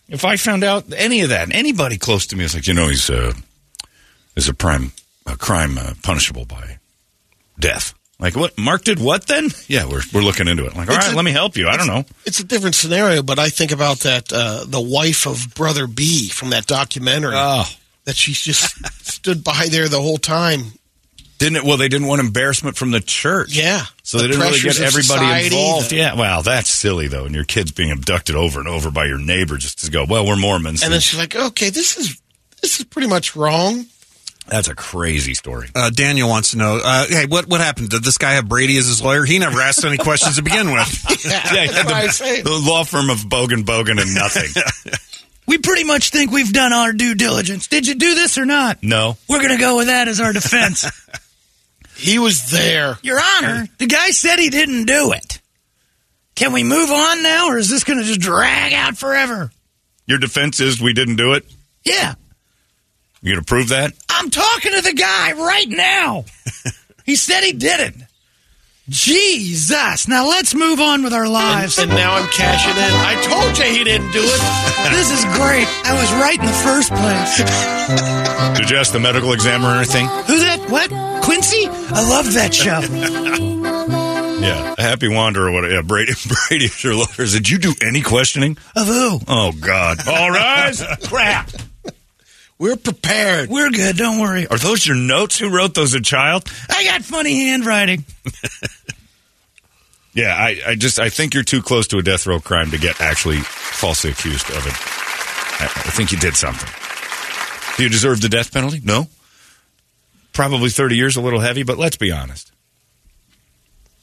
If 0.09 0.25
I 0.25 0.37
found 0.37 0.65
out 0.65 0.85
any 0.97 1.23
of 1.23 1.31
that, 1.31 1.53
anybody 1.55 1.97
close 1.99 2.27
to 2.27 2.37
me 2.37 2.45
is 2.45 2.55
like, 2.55 2.67
you 2.67 2.75
know, 2.75 2.89
he's 2.89 3.09
uh, 3.11 3.33
is 4.37 4.49
a 4.49 4.55
prime 4.55 4.93
a 5.27 5.37
crime 5.37 5.79
uh, 5.79 5.95
punishable 6.03 6.45
by 6.45 6.79
death. 7.59 7.95
Like 8.19 8.37
what? 8.37 8.57
Mark 8.59 8.85
did 8.85 9.01
what 9.01 9.27
then? 9.27 9.51
Yeah, 9.67 9.87
we're 9.87 10.03
we're 10.13 10.21
looking 10.23 10.47
into 10.47 10.67
it. 10.67 10.77
Like, 10.77 10.89
all 10.89 10.97
right, 10.97 11.13
a- 11.13 11.17
let 11.17 11.25
me 11.25 11.33
help 11.33 11.57
you. 11.57 11.69
I 11.69 11.77
don't 11.77 11.87
know. 11.87 12.05
It's 12.27 12.39
a 12.41 12.45
different 12.45 12.75
scenario, 12.75 13.23
but 13.23 13.39
I 13.39 13.49
think 13.49 13.73
about 13.73 14.01
that 14.01 14.33
uh, 14.33 14.65
the 14.67 14.81
wife 14.81 15.27
of 15.27 15.55
Brother 15.55 15.87
B 15.87 16.29
from 16.29 16.51
that 16.51 16.67
documentary 16.67 17.35
Oh, 17.37 17.65
that 18.05 18.17
she 18.17 18.33
just 18.33 18.77
stood 19.07 19.43
by 19.43 19.67
there 19.71 19.89
the 19.89 20.01
whole 20.03 20.19
time. 20.19 20.73
Didn't 21.45 21.57
it? 21.59 21.65
Well, 21.65 21.77
they 21.77 21.89
didn't 21.89 22.07
want 22.09 22.21
embarrassment 22.21 22.77
from 22.77 22.91
the 22.91 23.01
church. 23.01 23.55
Yeah, 23.57 23.85
So 24.03 24.19
The 24.19 24.23
they 24.25 24.29
didn't 24.31 24.43
really 24.43 24.61
get 24.61 24.81
everybody 24.81 25.03
society, 25.03 25.47
involved. 25.57 25.91
the- 25.91 25.97
yeah, 25.97 26.15
well, 26.15 26.43
that's 26.43 26.71
silly 26.71 27.09
though. 27.09 27.25
And 27.27 27.35
your 27.35 27.45
kid's 27.45 27.73
being 27.73 27.91
abducted 27.91 28.37
over 28.37 28.59
and 28.61 28.69
over 28.69 28.91
by 28.91 29.07
your 29.07 29.19
neighbor 29.19 29.57
just 29.59 29.85
to 29.85 29.91
go, 29.91 30.05
well, 30.09 30.27
we're 30.27 30.37
Mormons. 30.37 30.83
And 30.83 30.93
then 30.93 31.01
she's 31.01 31.19
like, 31.19 31.35
"Okay, 31.37 31.71
this 31.71 31.97
is 31.97 32.21
this 32.63 32.79
is 32.81 32.85
pretty 32.87 33.09
much 33.09 33.37
wrong." 33.37 33.87
that's 34.47 34.69
a 34.69 34.75
crazy 34.75 35.33
story. 35.33 35.71
Uh, 35.75 35.89
Daniel 35.89 36.29
wants 36.29 36.51
to 36.51 36.59
know, 36.59 36.79
uh, 36.85 37.07
hey, 37.09 37.25
what 37.25 37.47
what 37.49 37.63
happened? 37.63 37.89
Did 37.89 38.05
this 38.05 38.19
guy 38.19 38.33
have 38.33 38.47
Brady 38.47 38.77
as 38.77 38.87
his 38.87 39.01
lawyer? 39.03 39.25
He 39.25 39.39
never 39.39 39.59
asked 39.61 39.83
any 39.87 39.97
questions 39.97 40.37
to 40.37 40.43
begin 40.43 40.71
with. 40.73 41.05
Yeah, 41.25 41.55
Yeah, 41.55 41.67
that's 41.73 41.85
what 41.87 41.95
I 41.95 42.07
say. 42.09 42.43
the, 42.43 42.51
the 42.51 42.59
law 42.71 42.85
firm 42.85 43.09
of 43.09 43.21
Bogan 43.21 43.65
Bogan 43.65 43.99
and 44.01 44.15
nothing. 44.15 44.51
We 45.47 45.59
pretty 45.59 45.85
much 45.85 46.09
think 46.09 46.31
we've 46.33 46.51
done 46.55 46.73
our 46.73 46.95
due 46.95 47.15
diligence. 47.15 47.67
Did 47.67 47.87
you 47.87 47.95
do 47.97 48.15
this 48.15 48.39
or 48.39 48.47
not? 48.47 48.83
no. 48.83 49.19
We're 49.29 49.41
going 49.41 49.51
to 49.51 49.59
go 49.59 49.77
with 49.77 49.89
that 49.89 50.09
as 50.09 50.19
our 50.19 50.33
defense. 50.33 50.87
He 51.97 52.19
was 52.19 52.51
there. 52.51 52.99
Your 53.03 53.21
Honor, 53.21 53.67
the 53.79 53.87
guy 53.87 54.11
said 54.11 54.39
he 54.39 54.51
didn't 54.51 54.87
do 54.87 55.13
it. 55.13 55.41
Can 56.35 56.53
we 56.53 56.65
move 56.65 56.91
on 56.91 57.23
now, 57.23 57.49
or 57.51 57.59
is 57.59 57.71
this 57.71 57.85
going 57.85 57.99
to 58.01 58.05
just 58.05 58.21
drag 58.21 58.73
out 58.73 58.97
forever? 58.97 59.51
Your 60.07 60.19
defense 60.19 60.59
is 60.61 60.81
we 60.81 60.93
didn't 60.93 61.17
do 61.17 61.33
it. 61.35 61.45
Yeah, 61.85 62.15
You 63.23 63.33
gonna 63.35 63.45
prove 63.45 63.69
that? 63.69 63.93
I'm 64.09 64.31
talking 64.31 64.73
to 64.73 64.81
the 64.81 64.95
guy 64.95 65.33
right 65.33 65.69
now. 65.69 66.25
he 67.05 67.15
said 67.17 67.43
he 67.43 67.53
did 67.53 67.81
it. 67.81 67.95
Jesus. 68.89 70.09
Now 70.09 70.29
let's 70.29 70.55
move 70.55 70.79
on 70.81 71.03
with 71.03 71.13
our 71.15 71.29
lives. 71.29 71.79
and 71.79 71.91
now 71.91 72.15
I'm 72.15 72.29
cashing 72.29 72.73
in. 72.77 72.93
I 72.93 73.15
told 73.25 73.57
you 73.59 73.65
he 73.65 73.83
didn't 73.85 74.13
do 74.13 74.21
it. 74.23 74.41
this 74.93 75.11
is 75.11 75.25
great. 75.37 75.67
I 75.85 75.93
was 75.99 76.13
right 76.21 76.39
in 76.39 76.45
the 76.47 76.53
first 76.53 76.91
place. 76.93 78.59
Did 78.59 78.71
you 78.71 78.77
ask 78.77 78.93
the 78.93 79.01
medical 79.01 79.33
examiner 79.33 79.73
or 79.73 79.77
anything? 79.77 80.07
Who 80.07 80.39
that? 80.41 80.54
What? 80.75 80.91
Quincy? 81.23 81.69
I 81.69 82.09
love 82.11 82.33
that 82.35 82.53
show. 82.53 82.81
Yeah, 84.45 84.75
Happy 84.77 85.09
Wanderer. 85.09 85.53
What? 85.53 85.71
Yeah, 85.71 85.81
Brady. 85.81 86.13
Brady, 86.49 86.69
your 86.81 86.97
lawyer. 86.97 87.27
Did 87.27 87.49
you 87.49 87.57
do 87.57 87.73
any 87.81 88.03
questioning? 88.03 88.59
Of 88.77 88.87
who? 88.89 89.21
Oh 89.27 89.53
God! 89.59 90.07
All 90.07 90.31
rise. 90.31 90.83
Crap. 91.05 91.51
We're 92.59 92.77
prepared. 92.77 93.49
We're 93.49 93.71
good. 93.71 93.97
Don't 93.97 94.21
worry. 94.21 94.47
Are 94.49 94.59
those 94.59 94.87
your 94.87 94.97
notes? 94.97 95.39
Who 95.39 95.49
wrote 95.49 95.75
those? 95.75 95.95
A 95.95 96.01
child? 96.01 96.51
I 96.69 96.85
got 96.85 97.03
funny 97.03 97.47
handwriting. 97.47 98.05
Yeah, 100.13 100.35
I, 100.35 100.61
I 100.67 100.75
just 100.75 100.99
I 100.99 101.09
think 101.09 101.33
you're 101.33 101.43
too 101.45 101.63
close 101.63 101.87
to 101.89 101.99
a 101.99 102.03
death 102.03 102.27
row 102.27 102.41
crime 102.41 102.71
to 102.73 102.79
get 102.79 103.01
actually 103.01 103.39
falsely 103.39 104.11
accused 104.11 104.51
of 104.51 104.67
it. 104.67 104.75
I, 105.63 105.65
I 105.65 105.91
think 105.91 106.13
you 106.13 106.19
did 106.19 106.35
something. 106.37 106.69
Do 107.79 107.85
you 107.85 107.89
deserve 107.89 108.21
the 108.21 108.29
death 108.29 108.53
penalty? 108.53 108.81
No. 108.85 109.07
Probably 110.35 110.69
30 110.69 110.97
years, 110.97 111.17
a 111.17 111.21
little 111.23 111.41
heavy, 111.41 111.63
but 111.63 111.79
let's 111.79 111.97
be 111.97 112.13
honest. 112.13 112.51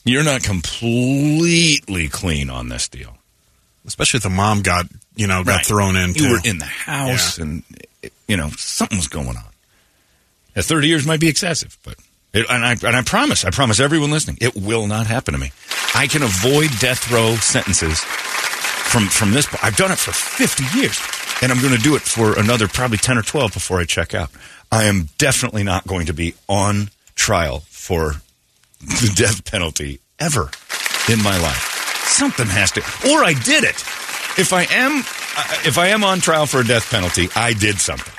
You're 0.04 0.24
not 0.24 0.42
completely 0.44 2.08
clean 2.08 2.50
on 2.50 2.70
this 2.70 2.88
deal. 2.88 3.18
Especially 3.86 4.18
if 4.18 4.24
the 4.24 4.30
mom 4.30 4.62
got 4.62 4.86
you 5.16 5.28
know 5.28 5.44
got 5.44 5.58
Right. 5.58 5.66
thrown 5.66 5.96
in. 5.96 6.10
You 6.10 6.14
too. 6.14 6.30
were 6.32 6.40
in 6.44 6.58
the 6.60 6.66
house, 6.66 7.38
and 7.38 7.64
you 8.28 8.38
know 8.38 8.50
something 8.58 8.98
was 8.98 9.08
going 9.08 9.28
on. 9.38 9.44
Yeah, 10.56 10.62
Thirty 10.64 10.88
years 10.88 11.06
might 11.06 11.20
be 11.20 11.28
excessive, 11.28 11.78
but 11.84 11.96
it, 12.34 12.46
and 12.50 12.64
I 12.66 12.72
and 12.74 12.96
I 12.96 13.02
promise, 13.04 13.44
I 13.46 13.50
promise 13.50 13.80
everyone 13.80 14.12
listening, 14.12 14.38
it 14.40 14.56
will 14.56 14.88
not 14.88 15.08
happen 15.08 15.34
to 15.34 15.40
me. 15.40 15.52
I 15.96 16.08
can 16.08 16.22
avoid 16.24 16.70
death 16.80 17.12
row 17.12 17.36
sentences 17.36 18.00
from 18.00 19.08
from 19.08 19.32
this. 19.32 19.48
I've 19.64 19.76
done 19.76 19.92
it 19.92 19.98
for 19.98 20.12
fifty 20.12 20.64
years, 20.80 20.98
and 21.42 21.52
I'm 21.52 21.62
going 21.62 21.76
to 21.76 21.82
do 21.82 21.96
it 21.96 22.02
for 22.02 22.38
another 22.38 22.68
probably 22.68 22.98
ten 22.98 23.18
or 23.18 23.22
twelve 23.22 23.54
before 23.54 23.80
I 23.80 23.86
check 23.86 24.14
out. 24.14 24.30
I 24.72 24.86
am 24.86 25.10
definitely 25.18 25.64
not 25.64 25.86
going 25.88 26.06
to 26.06 26.14
be 26.14 26.36
on 26.48 26.90
trial 27.16 27.60
for 27.70 28.14
the 28.80 29.12
death 29.16 29.46
penalty 29.50 30.00
ever 30.20 30.50
in 31.10 31.22
my 31.22 31.38
life. 31.40 32.04
Something 32.06 32.48
has 32.48 32.72
to, 32.72 32.82
or 33.12 33.24
I 33.24 33.34
did 33.34 33.64
it. 33.64 33.82
If 34.38 34.54
I 34.54 34.64
am, 34.72 35.00
uh, 35.00 35.58
if 35.66 35.78
I 35.78 35.88
am 35.88 36.04
on 36.04 36.20
trial 36.20 36.46
for 36.46 36.60
a 36.60 36.66
death 36.66 36.90
penalty, 36.90 37.30
I 37.36 37.54
did 37.54 37.80
something. 37.80 38.14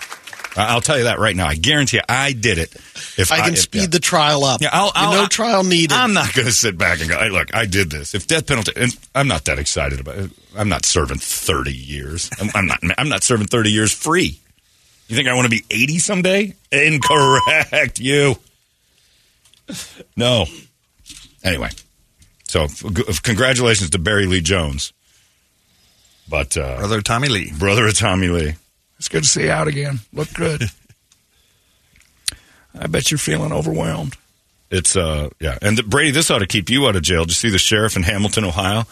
I- 0.56 0.66
I'll 0.74 0.80
tell 0.80 0.98
you 0.98 1.04
that 1.04 1.18
right 1.18 1.34
now. 1.34 1.46
I 1.46 1.54
guarantee 1.54 1.96
you, 1.98 2.02
I 2.08 2.32
did 2.32 2.58
it. 2.58 2.74
If 3.16 3.32
I 3.32 3.40
can 3.40 3.54
if- 3.54 3.60
speed 3.60 3.80
yeah. 3.80 3.86
the 3.88 3.98
trial 4.00 4.44
up. 4.44 4.60
Yeah, 4.60 4.70
I'll, 4.72 4.92
I'll, 4.94 5.12
no 5.12 5.22
I- 5.24 5.28
trial 5.28 5.64
needed. 5.64 5.92
I'm 5.92 6.12
not 6.12 6.32
going 6.34 6.46
to 6.46 6.52
sit 6.52 6.76
back 6.78 7.00
and 7.00 7.08
go, 7.08 7.18
hey, 7.18 7.30
look, 7.30 7.54
I 7.54 7.66
did 7.66 7.90
this. 7.90 8.14
If 8.14 8.26
death 8.26 8.46
penalty, 8.46 8.72
and 8.76 8.96
I'm 9.14 9.28
not 9.28 9.44
that 9.46 9.58
excited 9.58 10.00
about 10.00 10.18
it. 10.18 10.30
I'm 10.56 10.68
not 10.68 10.84
serving 10.84 11.18
30 11.18 11.72
years. 11.72 12.28
I'm, 12.40 12.50
I'm 12.54 12.66
not, 12.66 12.80
I'm 12.98 13.08
not 13.08 13.22
serving 13.22 13.46
30 13.46 13.70
years 13.70 13.92
free. 13.92 14.38
You 15.08 15.16
think 15.16 15.28
I 15.28 15.34
want 15.34 15.44
to 15.46 15.50
be 15.50 15.64
80 15.70 15.98
someday? 15.98 16.54
Incorrect, 16.70 17.98
you. 17.98 18.36
No. 20.16 20.46
Anyway, 21.44 21.70
so 22.44 22.64
f- 22.64 22.84
g- 22.92 23.02
congratulations 23.22 23.90
to 23.90 23.98
Barry 23.98 24.26
Lee 24.26 24.40
Jones. 24.40 24.92
But, 26.28 26.56
uh, 26.56 26.76
brother 26.78 27.00
Tommy 27.00 27.28
Lee. 27.28 27.52
brother 27.58 27.86
of 27.86 27.96
Tommy 27.98 28.28
Lee. 28.28 28.54
It's 29.02 29.08
good 29.08 29.24
to 29.24 29.28
see 29.28 29.46
you 29.46 29.50
out 29.50 29.66
again. 29.66 29.98
Look 30.12 30.32
good. 30.32 30.62
I 32.78 32.86
bet 32.86 33.10
you're 33.10 33.18
feeling 33.18 33.50
overwhelmed. 33.50 34.16
It's 34.70 34.94
uh 34.94 35.30
yeah, 35.40 35.58
and 35.60 35.76
the, 35.76 35.82
Brady, 35.82 36.12
this 36.12 36.30
ought 36.30 36.38
to 36.38 36.46
keep 36.46 36.70
you 36.70 36.86
out 36.86 36.94
of 36.94 37.02
jail. 37.02 37.24
Did 37.24 37.30
you 37.30 37.34
see 37.34 37.50
the 37.50 37.58
sheriff 37.58 37.96
in 37.96 38.04
Hamilton, 38.04 38.44
Ohio? 38.44 38.84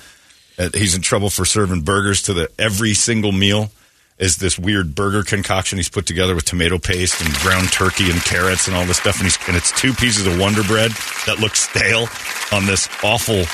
Uh, 0.58 0.70
he's 0.74 0.96
in 0.96 1.02
trouble 1.02 1.30
for 1.30 1.44
serving 1.44 1.82
burgers 1.82 2.22
to 2.22 2.34
the 2.34 2.50
every 2.58 2.92
single 2.92 3.30
meal 3.30 3.70
is 4.18 4.38
this 4.38 4.58
weird 4.58 4.96
burger 4.96 5.22
concoction 5.22 5.78
he's 5.78 5.88
put 5.88 6.06
together 6.06 6.34
with 6.34 6.44
tomato 6.44 6.78
paste 6.78 7.24
and 7.24 7.32
ground 7.34 7.70
turkey 7.70 8.10
and 8.10 8.20
carrots 8.24 8.66
and 8.66 8.76
all 8.76 8.84
this 8.86 8.98
stuff, 8.98 9.18
and 9.18 9.26
he's 9.26 9.38
and 9.46 9.56
it's 9.56 9.70
two 9.80 9.92
pieces 9.92 10.26
of 10.26 10.40
Wonder 10.40 10.64
Bread 10.64 10.90
that 11.26 11.38
look 11.38 11.54
stale 11.54 12.08
on 12.50 12.66
this 12.66 12.88
awful 13.04 13.44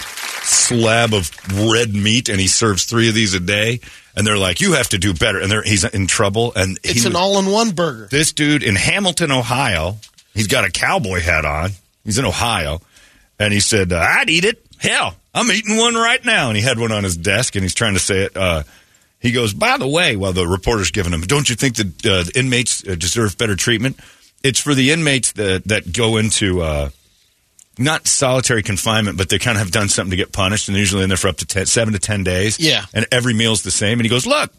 slab 0.40 1.12
of 1.12 1.30
red 1.70 1.92
meat, 1.92 2.30
and 2.30 2.40
he 2.40 2.48
serves 2.48 2.86
three 2.86 3.10
of 3.10 3.14
these 3.14 3.34
a 3.34 3.40
day. 3.40 3.80
And 4.16 4.26
they're 4.26 4.38
like, 4.38 4.62
"You 4.62 4.72
have 4.72 4.88
to 4.90 4.98
do 4.98 5.12
better," 5.12 5.40
and 5.40 5.50
they're, 5.50 5.62
he's 5.62 5.84
in 5.84 6.06
trouble. 6.06 6.52
And 6.56 6.78
it's 6.82 7.04
an 7.04 7.12
was- 7.12 7.20
all-in-one 7.20 7.70
burger. 7.72 8.08
this 8.10 8.32
dude 8.32 8.62
in 8.62 8.74
Hamilton, 8.74 9.30
Ohio, 9.30 9.98
he's 10.34 10.46
got 10.46 10.64
a 10.64 10.70
cowboy 10.70 11.20
hat 11.20 11.44
on. 11.44 11.70
He's 12.04 12.18
in 12.18 12.24
Ohio, 12.24 12.80
and 13.38 13.52
he 13.52 13.60
said, 13.60 13.92
uh, 13.92 13.98
"I'd 13.98 14.30
eat 14.30 14.44
it. 14.46 14.64
Hell, 14.78 15.14
I'm 15.34 15.50
eating 15.52 15.76
one 15.76 15.94
right 15.94 16.24
now." 16.24 16.48
And 16.48 16.56
he 16.56 16.62
had 16.62 16.78
one 16.78 16.92
on 16.92 17.04
his 17.04 17.16
desk, 17.16 17.56
and 17.56 17.62
he's 17.62 17.74
trying 17.74 17.92
to 17.94 18.00
say 18.00 18.20
it. 18.24 18.36
Uh, 18.36 18.62
he 19.20 19.32
goes, 19.32 19.52
"By 19.52 19.76
the 19.76 19.88
way," 19.88 20.16
while 20.16 20.32
the 20.32 20.46
reporter's 20.46 20.90
giving 20.90 21.12
him, 21.12 21.20
"Don't 21.20 21.50
you 21.50 21.54
think 21.56 21.76
that 21.76 22.06
uh, 22.06 22.22
the 22.22 22.32
inmates 22.36 22.86
uh, 22.88 22.94
deserve 22.94 23.36
better 23.36 23.54
treatment? 23.56 23.98
It's 24.42 24.60
for 24.60 24.74
the 24.74 24.92
inmates 24.92 25.32
that 25.32 25.64
that 25.64 25.92
go 25.92 26.16
into." 26.16 26.62
Uh, 26.62 26.88
not 27.78 28.06
solitary 28.06 28.62
confinement, 28.62 29.18
but 29.18 29.28
they 29.28 29.38
kind 29.38 29.56
of 29.56 29.62
have 29.62 29.72
done 29.72 29.88
something 29.88 30.10
to 30.10 30.16
get 30.16 30.32
punished, 30.32 30.68
and 30.68 30.76
usually 30.76 31.02
in 31.02 31.08
there 31.08 31.16
for 31.18 31.28
up 31.28 31.36
to 31.38 31.46
10, 31.46 31.66
seven 31.66 31.92
to 31.92 31.98
ten 32.00 32.24
days. 32.24 32.58
Yeah. 32.58 32.84
and 32.94 33.06
every 33.12 33.34
meal's 33.34 33.62
the 33.62 33.70
same. 33.70 33.98
And 33.98 34.04
he 34.04 34.08
goes, 34.08 34.26
"Look, 34.26 34.50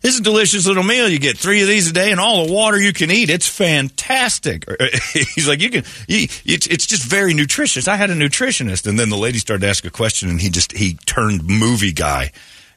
this 0.00 0.14
is 0.14 0.20
a 0.20 0.22
delicious 0.22 0.66
little 0.66 0.82
meal. 0.82 1.08
You 1.08 1.18
get 1.18 1.36
three 1.38 1.62
of 1.62 1.68
these 1.68 1.90
a 1.90 1.92
day, 1.92 2.10
and 2.10 2.18
all 2.18 2.46
the 2.46 2.52
water 2.52 2.80
you 2.80 2.92
can 2.92 3.10
eat. 3.10 3.30
It's 3.30 3.48
fantastic." 3.48 4.64
He's 5.12 5.46
like, 5.46 5.60
"You 5.60 5.70
can. 5.70 5.84
You, 6.08 6.28
it's, 6.44 6.66
it's 6.66 6.86
just 6.86 7.04
very 7.04 7.34
nutritious." 7.34 7.86
I 7.88 7.96
had 7.96 8.10
a 8.10 8.14
nutritionist, 8.14 8.86
and 8.86 8.98
then 8.98 9.10
the 9.10 9.16
lady 9.16 9.38
started 9.38 9.60
to 9.62 9.68
ask 9.68 9.84
a 9.84 9.90
question, 9.90 10.28
and 10.30 10.40
he 10.40 10.50
just 10.50 10.72
he 10.72 10.94
turned 11.06 11.44
movie 11.44 11.92
guy, 11.92 12.32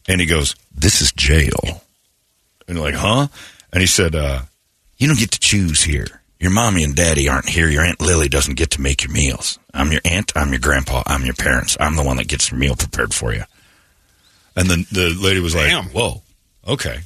and 0.08 0.19
he 0.19 0.28
goes, 0.28 0.56
"This 0.75 1.01
is 1.01 1.12
jail." 1.13 1.84
And 2.67 2.78
you're 2.78 2.86
like, 2.86 2.95
"Huh?" 2.95 3.28
And 3.71 3.82
he 3.82 3.88
said, 3.88 4.13
uh, 4.13 4.41
"You 4.97 5.08
don't 5.08 5.19
get 5.19 5.32
to 5.32 5.39
choose 5.39 5.84
here. 5.84 6.21
Your 6.39 6.52
mommy 6.52 6.84
and 6.84 6.95
daddy 6.95 7.30
aren't 7.30 7.48
here. 7.50 7.69
Your 7.69 7.84
aunt 7.84 8.02
Lily 8.02 8.28
doesn't 8.28 8.56
get 8.56 8.71
to 8.71 8.82
make 8.82 9.04
your 9.04 9.12
meals. 9.13 9.58
I'm 9.74 9.91
your 9.91 10.02
aunt. 10.04 10.32
I'm 10.36 10.50
your 10.52 10.60
grandpa. 10.60 11.02
I'm 11.08 11.24
your 11.24 11.34
parents. 11.34 11.78
I'm 11.80 11.95
the 11.95 12.04
one 12.04 12.17
that 12.17 12.28
gets 12.28 12.52
your 12.52 12.60
meal 12.60 12.76
prepared 12.76 13.13
for 13.13 13.34
you." 13.34 13.43
And 14.56 14.69
then 14.69 14.86
the 14.91 15.10
lady 15.19 15.39
was 15.39 15.56
like, 15.56 15.69
Damn. 15.69 15.86
"Whoa, 15.86 16.21
okay." 16.67 17.00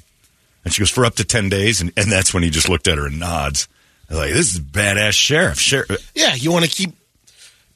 And 0.66 0.74
she 0.74 0.82
goes, 0.82 0.90
"For 0.92 1.06
up 1.06 1.16
to 1.16 1.24
ten 1.24 1.48
days," 1.50 1.80
and, 1.80 1.92
and 1.96 2.12
that's 2.12 2.34
when 2.34 2.44
he 2.44 2.50
just 2.50 2.70
looked 2.70 2.88
at 2.88 2.98
her 2.98 3.06
and 3.08 3.20
nods. 3.20 3.68
I 4.10 4.14
was 4.14 4.20
like, 4.20 4.34
"This 4.34 4.52
is 4.52 4.58
a 4.58 4.62
badass 4.62 5.14
sheriff. 5.14 5.60
Sheriff 5.60 6.12
Yeah, 6.16 6.34
you 6.36 6.52
want 6.52 6.66
to 6.66 6.72
keep 6.72 6.96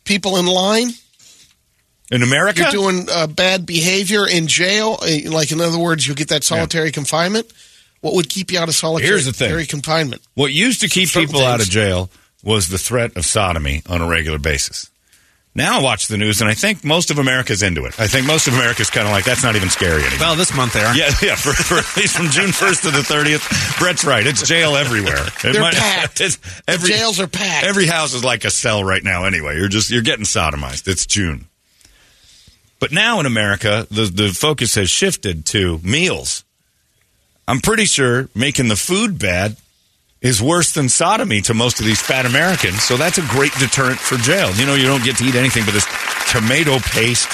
people 0.06 0.38
in 0.38 0.48
line. 0.48 0.89
in 2.12 2.24
America." 2.24 2.62
You're 2.63 2.72
doing 2.72 3.08
uh, 3.12 3.28
bad 3.28 3.66
behavior 3.68 4.28
in 4.28 4.48
jail. 4.48 4.98
uh, 5.02 5.30
Like 5.32 5.52
in 5.52 5.62
other 5.62 5.78
words, 5.80 6.06
you'll 6.08 6.16
get 6.16 6.30
that 6.30 6.44
solitary 6.44 6.92
confinement. 6.92 7.52
What 8.04 8.16
would 8.16 8.28
keep 8.30 8.52
you 8.52 8.60
out 8.60 8.68
of 8.68 8.76
solitary 8.76 9.08
Here's 9.10 9.26
the 9.26 9.32
thing. 9.32 9.66
confinement? 9.66 10.22
What 10.36 10.52
used 10.52 10.82
to 10.82 10.89
keep 10.89 11.08
Certain 11.08 11.26
people 11.28 11.42
out 11.42 11.56
of 11.56 11.68
things. 11.68 11.70
jail 11.70 12.10
was 12.44 12.68
the 12.68 12.78
threat 12.78 13.16
of 13.16 13.26
sodomy 13.26 13.82
on 13.88 14.02
a 14.02 14.08
regular 14.08 14.38
basis. 14.39 14.89
Now 15.56 15.80
I 15.80 15.84
watch 15.84 16.08
the 16.08 16.18
news, 16.18 16.42
and 16.42 16.50
I 16.50 16.56
think 16.56 16.84
most 16.84 17.12
of 17.12 17.20
America's 17.20 17.62
into 17.63 17.86
it. 17.86 17.98
I 18.00 18.08
think 18.08 18.26
most 18.26 18.48
of 18.48 18.56
America's 18.56 18.89
kind 18.89 19.06
of 19.08 19.13
like, 19.13 19.24
that's 19.24 19.44
not 19.44 19.56
even 19.56 19.70
scary 19.70 20.02
anymore. 20.02 20.18
Well, 20.20 20.36
this 20.36 20.54
month 20.54 20.74
they 20.74 20.82
are. 20.84 20.96
yeah, 20.98 21.12
yeah. 21.22 21.36
For, 21.36 21.54
for 21.54 21.76
at 21.76 21.96
least 21.96 22.18
from 22.18 22.28
June 22.30 22.52
first 22.52 22.82
to 22.84 22.92
the 22.92 23.04
thirtieth, 23.04 23.48
Brett's 23.80 24.04
right. 24.04 24.26
It's 24.28 24.46
jail 24.48 24.76
everywhere. 24.76 25.24
It 25.46 25.54
They're 25.54 25.72
packed. 25.72 26.20
it's- 26.22 26.39
The 26.68 26.86
jails 26.88 27.20
are 27.22 27.28
packed. 27.28 27.66
Every 27.68 27.86
house 27.86 28.13
is 28.16 28.24
like 28.24 28.44
a 28.46 28.50
cell 28.52 28.84
right 28.84 29.04
now. 29.04 29.24
Anyway, 29.26 29.56
you're 29.58 29.70
just 29.70 29.92
you're 29.92 30.02
getting 30.02 30.26
sodomized. 30.26 30.88
It's 30.88 31.06
June. 31.06 31.46
But 32.80 32.92
now 32.92 33.20
in 33.22 33.26
America, 33.26 33.88
the 33.92 34.06
the 34.06 34.30
focus 34.30 34.76
has 34.76 34.89
shifted 34.89 35.46
to 35.48 35.78
meals. 35.84 36.42
I'm 37.47 37.60
pretty 37.60 37.86
sure 37.86 38.29
making 38.36 38.67
the 38.69 38.75
food 38.75 39.19
bad 39.19 39.58
is 40.21 40.41
worse 40.41 40.71
than 40.71 40.88
sodomy 40.88 41.41
to 41.41 41.53
most 41.53 41.79
of 41.79 41.86
these 41.86 42.01
fat 42.01 42.25
Americans. 42.25 42.82
So 42.84 42.95
that's 42.95 43.17
a 43.17 43.21
great 43.27 43.51
deterrent 43.60 43.99
for 43.99 44.15
jail. 44.17 44.53
You 44.56 44.65
know, 44.65 44.75
you 44.75 44.86
don't 44.86 45.03
get 45.03 45.17
to 45.17 45.25
eat 45.25 45.36
anything 45.36 45.65
but 45.65 45.73
this 45.73 45.86
tomato 46.32 46.79
paste. 46.79 47.27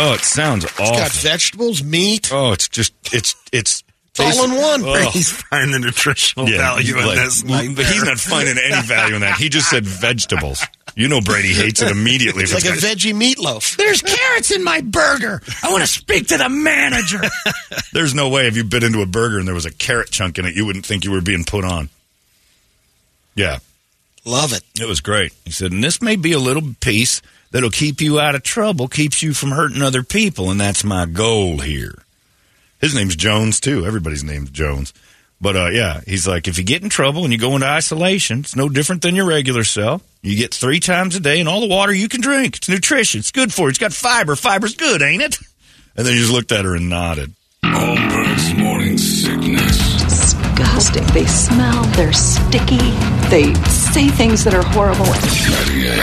Oh, 0.00 0.12
it 0.14 0.20
sounds 0.20 0.64
It's 0.64 0.78
awful. 0.80 0.94
got 0.96 1.10
vegetables, 1.10 1.82
meat. 1.82 2.30
Oh, 2.32 2.52
it's 2.52 2.68
just 2.68 2.92
it's 3.12 3.34
it's 3.52 3.82
It's 3.82 3.87
all 4.20 4.44
in 4.44 4.50
one. 4.52 4.82
Oh. 4.84 5.10
He's 5.12 5.30
finding 5.30 5.72
the 5.72 5.78
nutritional 5.86 6.46
value 6.46 6.96
in 6.98 7.06
like- 7.06 7.16
this. 7.16 7.42
but 7.42 7.84
he's 7.86 8.04
not 8.04 8.18
finding 8.18 8.56
any 8.58 8.82
value 8.86 9.14
in 9.16 9.20
that. 9.22 9.36
He 9.38 9.48
just 9.48 9.70
said 9.70 9.84
vegetables. 9.86 10.64
You 10.96 11.08
know, 11.08 11.20
Brady 11.20 11.52
hates 11.52 11.80
it 11.82 11.90
immediately. 11.92 12.42
It's 12.42 12.52
like 12.54 12.64
a 12.64 12.72
it's 12.72 12.84
veggie 12.84 13.14
meatloaf. 13.14 13.76
There's 13.76 14.02
carrots 14.02 14.50
in 14.50 14.64
my 14.64 14.80
burger. 14.80 15.40
I 15.62 15.70
want 15.70 15.82
to 15.82 15.86
speak 15.86 16.28
to 16.28 16.38
the 16.38 16.48
manager. 16.48 17.20
There's 17.92 18.14
no 18.14 18.28
way 18.28 18.46
if 18.48 18.56
you 18.56 18.64
bit 18.64 18.82
into 18.82 19.00
a 19.02 19.06
burger 19.06 19.38
and 19.38 19.46
there 19.46 19.54
was 19.54 19.66
a 19.66 19.72
carrot 19.72 20.10
chunk 20.10 20.38
in 20.38 20.44
it, 20.44 20.54
you 20.56 20.66
wouldn't 20.66 20.84
think 20.84 21.04
you 21.04 21.12
were 21.12 21.20
being 21.20 21.44
put 21.44 21.64
on. 21.64 21.88
Yeah, 23.36 23.58
Love 24.24 24.52
it. 24.52 24.62
it 24.80 24.86
was 24.88 25.00
great. 25.00 25.32
He 25.44 25.52
said, 25.52 25.70
and 25.72 25.82
this 25.84 26.02
may 26.02 26.16
be 26.16 26.32
a 26.32 26.38
little 26.40 26.74
piece 26.80 27.22
that'll 27.52 27.70
keep 27.70 28.00
you 28.00 28.18
out 28.18 28.34
of 28.34 28.42
trouble, 28.42 28.88
keeps 28.88 29.22
you 29.22 29.32
from 29.32 29.52
hurting 29.52 29.80
other 29.82 30.02
people, 30.02 30.50
and 30.50 30.60
that's 30.60 30.82
my 30.84 31.06
goal 31.06 31.58
here. 31.58 31.94
His 32.80 32.94
name's 32.94 33.16
Jones 33.16 33.60
too. 33.60 33.84
Everybody's 33.84 34.24
name's 34.24 34.50
Jones. 34.50 34.92
But 35.40 35.56
uh, 35.56 35.68
yeah, 35.68 36.00
he's 36.06 36.26
like, 36.26 36.48
if 36.48 36.58
you 36.58 36.64
get 36.64 36.82
in 36.82 36.88
trouble 36.88 37.24
and 37.24 37.32
you 37.32 37.38
go 37.38 37.54
into 37.54 37.66
isolation, 37.66 38.40
it's 38.40 38.56
no 38.56 38.68
different 38.68 39.02
than 39.02 39.14
your 39.14 39.26
regular 39.26 39.62
cell. 39.64 40.02
You 40.22 40.36
get 40.36 40.52
three 40.52 40.80
times 40.80 41.14
a 41.14 41.20
day 41.20 41.38
and 41.38 41.48
all 41.48 41.60
the 41.60 41.68
water 41.68 41.92
you 41.92 42.08
can 42.08 42.20
drink. 42.20 42.56
It's 42.56 42.68
nutrition. 42.68 43.20
It's 43.20 43.30
good 43.30 43.52
for 43.52 43.62
you. 43.62 43.68
It's 43.68 43.78
got 43.78 43.92
fiber. 43.92 44.34
Fiber's 44.34 44.74
good, 44.74 45.00
ain't 45.00 45.22
it? 45.22 45.38
And 45.96 46.06
then 46.06 46.14
he 46.14 46.20
just 46.20 46.32
looked 46.32 46.50
at 46.52 46.64
her 46.64 46.74
and 46.74 46.88
nodded. 46.88 47.34
Holmberg's 47.64 48.54
morning 48.58 48.98
sickness. 48.98 50.02
Disgusting. 50.02 51.06
They 51.06 51.26
smell, 51.26 51.84
they're 51.96 52.12
sticky, 52.12 52.90
they 53.30 53.54
say 53.64 54.08
things 54.08 54.44
that 54.44 54.54
are 54.54 54.62
horrible. 54.62 55.04
98. 55.04 55.98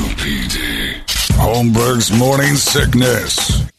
UPD. 0.00 1.02
Holmberg's 1.36 2.10
morning 2.12 2.56
sickness. 2.56 3.69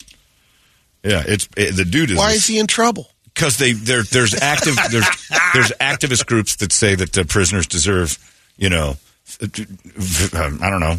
Yeah, 1.03 1.23
it's 1.25 1.47
it, 1.57 1.75
the 1.75 1.85
dude 1.85 2.11
is. 2.11 2.17
Why 2.17 2.31
is 2.31 2.45
he 2.45 2.59
in 2.59 2.67
trouble? 2.67 3.07
because 3.33 3.57
they 3.57 3.73
there 3.73 4.03
there's 4.03 4.33
active 4.39 4.75
there's 4.91 5.05
there's 5.53 5.71
activist 5.79 6.25
groups 6.25 6.57
that 6.57 6.71
say 6.71 6.95
that 6.95 7.13
the 7.13 7.25
prisoners 7.25 7.67
deserve 7.67 8.17
you 8.57 8.69
know 8.69 8.95
I 9.41 10.69
don't 10.69 10.79
know 10.79 10.97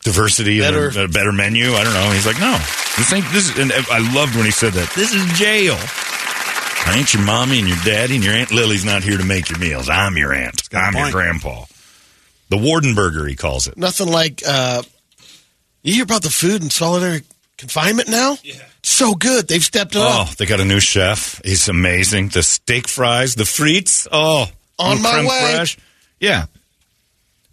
diversity 0.00 0.60
and 0.60 0.74
Better- 0.74 1.00
a, 1.00 1.04
a 1.04 1.08
better 1.08 1.32
menu. 1.32 1.72
I 1.72 1.84
don't 1.84 1.94
know. 1.94 2.10
He's 2.10 2.26
like 2.26 2.40
no. 2.40 2.52
This 2.96 3.12
ain't 3.12 3.24
this 3.32 3.50
is, 3.50 3.58
and 3.58 3.72
I 3.72 4.14
loved 4.14 4.36
when 4.36 4.44
he 4.44 4.50
said 4.50 4.72
that. 4.74 4.90
This 4.94 5.14
is 5.14 5.24
jail. 5.38 5.76
I 6.84 6.96
ain't 6.98 7.14
your 7.14 7.22
mommy 7.22 7.60
and 7.60 7.68
your 7.68 7.78
daddy 7.84 8.16
and 8.16 8.24
your 8.24 8.34
aunt 8.34 8.50
Lily's 8.50 8.84
not 8.84 9.04
here 9.04 9.16
to 9.16 9.24
make 9.24 9.48
your 9.48 9.58
meals. 9.58 9.88
I'm 9.88 10.16
your 10.16 10.34
aunt. 10.34 10.68
I'm 10.72 10.94
your 10.94 11.12
grandpa. 11.12 11.64
The 12.48 12.56
Wardenburger, 12.56 13.26
he 13.28 13.36
calls 13.36 13.68
it. 13.68 13.78
Nothing 13.78 14.08
like 14.08 14.42
uh, 14.46 14.82
you 15.82 15.94
hear 15.94 16.02
about 16.02 16.22
the 16.22 16.30
food 16.30 16.62
in 16.62 16.70
solitary 16.70 17.22
confinement 17.62 18.08
now. 18.08 18.36
Yeah, 18.42 18.54
so 18.82 19.14
good. 19.14 19.46
They've 19.46 19.62
stepped 19.62 19.94
it 19.94 19.98
Oh, 20.00 20.22
up. 20.22 20.30
they 20.36 20.46
got 20.46 20.58
a 20.60 20.64
new 20.64 20.80
chef. 20.80 21.40
He's 21.44 21.68
amazing. 21.68 22.28
The 22.30 22.42
steak 22.42 22.88
fries, 22.88 23.36
the 23.36 23.44
frites. 23.44 24.08
Oh, 24.10 24.46
On 24.80 25.00
my 25.00 25.24
way. 25.24 25.64
Yeah. 26.18 26.46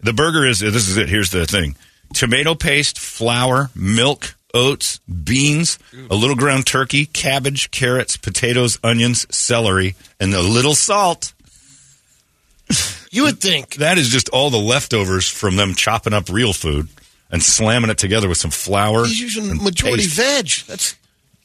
The 0.02 0.12
burger 0.12 0.44
is, 0.44 0.58
this 0.58 0.88
is 0.88 0.96
it. 0.96 1.08
Here's 1.08 1.30
the 1.30 1.46
thing 1.46 1.76
tomato 2.12 2.56
paste, 2.56 2.98
flour, 2.98 3.70
milk, 3.76 4.34
oats, 4.52 4.98
beans, 5.06 5.78
a 6.10 6.16
little 6.16 6.34
ground 6.34 6.66
turkey, 6.66 7.06
cabbage, 7.06 7.70
carrots, 7.70 8.16
potatoes, 8.16 8.80
onions, 8.82 9.26
celery, 9.34 9.94
and 10.18 10.34
a 10.34 10.42
little 10.42 10.74
salt. 10.74 11.32
You 13.12 13.24
would 13.24 13.40
think 13.40 13.74
That 13.76 13.98
is 13.98 14.08
just 14.08 14.28
all 14.30 14.50
the 14.50 14.56
leftovers 14.58 15.28
from 15.28 15.56
them 15.56 15.74
chopping 15.74 16.12
up 16.12 16.28
real 16.28 16.52
food 16.52 16.88
and 17.32 17.42
slamming 17.42 17.90
it 17.90 17.98
together 17.98 18.28
with 18.28 18.38
some 18.38 18.50
flour. 18.50 19.04
he's 19.06 19.20
using 19.20 19.50
and 19.50 19.62
majority 19.62 20.02
paste. 20.04 20.16
veg. 20.16 20.66
That's 20.68 20.96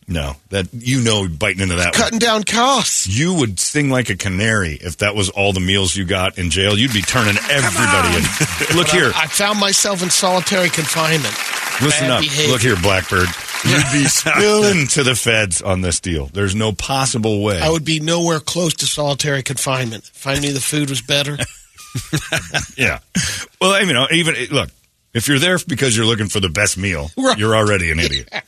No, 0.08 0.36
that 0.50 0.68
you 0.74 1.02
know, 1.02 1.28
biting 1.28 1.62
into 1.62 1.76
that. 1.76 1.86
one. 1.86 1.94
cutting 1.94 2.20
down 2.20 2.44
costs. 2.44 3.08
You 3.08 3.34
would 3.36 3.60
sing 3.60 3.90
like 3.90 4.10
a 4.10 4.16
canary 4.16 4.74
if 4.82 4.98
that 4.98 5.16
was 5.16 5.30
all 5.30 5.54
the 5.54 5.60
meals 5.60 5.96
you 5.96 6.06
got 6.06 6.38
in 6.38 6.50
jail. 6.50 6.78
You'd 6.78 6.94
be 6.94 7.02
turning 7.02 7.36
everybody 7.50 8.18
in. 8.18 8.24
Look 8.78 8.88
here, 8.90 9.12
I 9.16 9.28
found 9.28 9.60
myself 9.60 10.02
in 10.04 10.10
solitary 10.10 10.70
confinement. 10.70 11.34
listen 11.82 12.08
Bad 12.08 12.12
up. 12.12 12.22
behavior. 12.22 12.52
Look 12.52 12.62
here, 12.62 12.76
Blackbird. 12.82 13.28
You'd 13.66 13.92
be 13.92 14.06
spilling 14.08 14.86
to 14.90 15.02
the 15.04 15.16
feds 15.16 15.62
on 15.64 15.82
this 15.82 16.00
deal. 16.00 16.28
There's 16.28 16.54
no 16.54 16.72
possible 16.72 17.42
way. 17.42 17.60
I 17.60 17.70
would 17.72 17.86
be 17.86 18.00
nowhere 18.00 18.40
close 18.40 18.76
to 18.76 18.86
solitary 18.86 19.42
confinement. 19.42 20.04
If 20.14 20.28
I 20.28 20.38
knew 20.38 20.54
the 20.54 20.60
food 20.62 20.90
was 20.92 21.02
better, 21.02 21.36
yeah. 22.78 23.00
Well, 23.60 23.72
I 23.72 23.86
mean, 23.86 23.96
even 24.12 24.36
look, 24.52 24.70
if 25.16 25.28
you're 25.28 25.40
there 25.40 25.58
because 25.68 25.98
you're 25.98 26.06
looking 26.06 26.28
for 26.28 26.40
the 26.40 26.50
best 26.50 26.78
meal, 26.78 27.10
Right. 27.18 27.36
you're 27.40 27.56
already 27.56 27.90
an 27.92 28.00
idiot. 28.00 28.30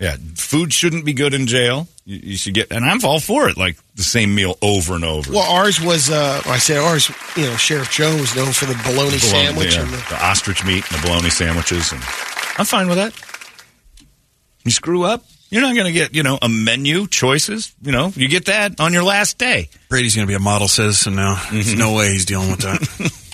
Yeah, 0.00 0.16
food 0.34 0.72
shouldn't 0.72 1.04
be 1.04 1.12
good 1.12 1.34
in 1.34 1.46
jail. 1.46 1.86
You, 2.06 2.20
you 2.22 2.36
should 2.38 2.54
get, 2.54 2.72
and 2.72 2.86
I'm 2.86 3.04
all 3.04 3.20
for 3.20 3.50
it. 3.50 3.58
Like 3.58 3.76
the 3.96 4.02
same 4.02 4.34
meal 4.34 4.56
over 4.62 4.94
and 4.94 5.04
over. 5.04 5.30
well, 5.30 5.42
ours 5.52 5.78
was. 5.78 6.08
Uh, 6.08 6.40
I 6.46 6.56
say 6.56 6.78
ours. 6.78 7.10
You 7.36 7.44
know, 7.44 7.56
Sheriff 7.56 7.90
Joe 7.90 8.16
was 8.16 8.34
known 8.34 8.52
for 8.52 8.64
the 8.64 8.72
bologna 8.82 8.94
Bologna, 8.94 9.18
sandwich 9.18 9.74
yeah, 9.74 9.82
and 9.82 9.90
the, 9.92 9.96
the 10.08 10.24
ostrich 10.24 10.64
meat 10.64 10.90
and 10.90 11.02
the 11.02 11.06
bologna 11.06 11.28
sandwiches, 11.28 11.92
and 11.92 12.00
I'm 12.56 12.64
fine 12.64 12.88
with 12.88 12.96
that. 12.96 13.12
You 14.64 14.70
screw 14.70 15.04
up, 15.04 15.22
you're 15.50 15.60
not 15.60 15.74
going 15.74 15.86
to 15.86 15.92
get 15.92 16.14
you 16.14 16.22
know 16.22 16.38
a 16.40 16.48
menu 16.48 17.06
choices. 17.06 17.74
You 17.82 17.92
know, 17.92 18.10
you 18.16 18.26
get 18.28 18.46
that 18.46 18.80
on 18.80 18.94
your 18.94 19.02
last 19.04 19.36
day. 19.36 19.68
Brady's 19.90 20.16
going 20.16 20.26
to 20.26 20.30
be 20.30 20.34
a 20.34 20.38
model 20.40 20.68
citizen 20.68 21.14
now. 21.14 21.42
There's 21.52 21.74
no 21.76 21.92
way 21.94 22.08
he's 22.12 22.24
dealing 22.24 22.50
with 22.50 22.60
that. 22.60 23.26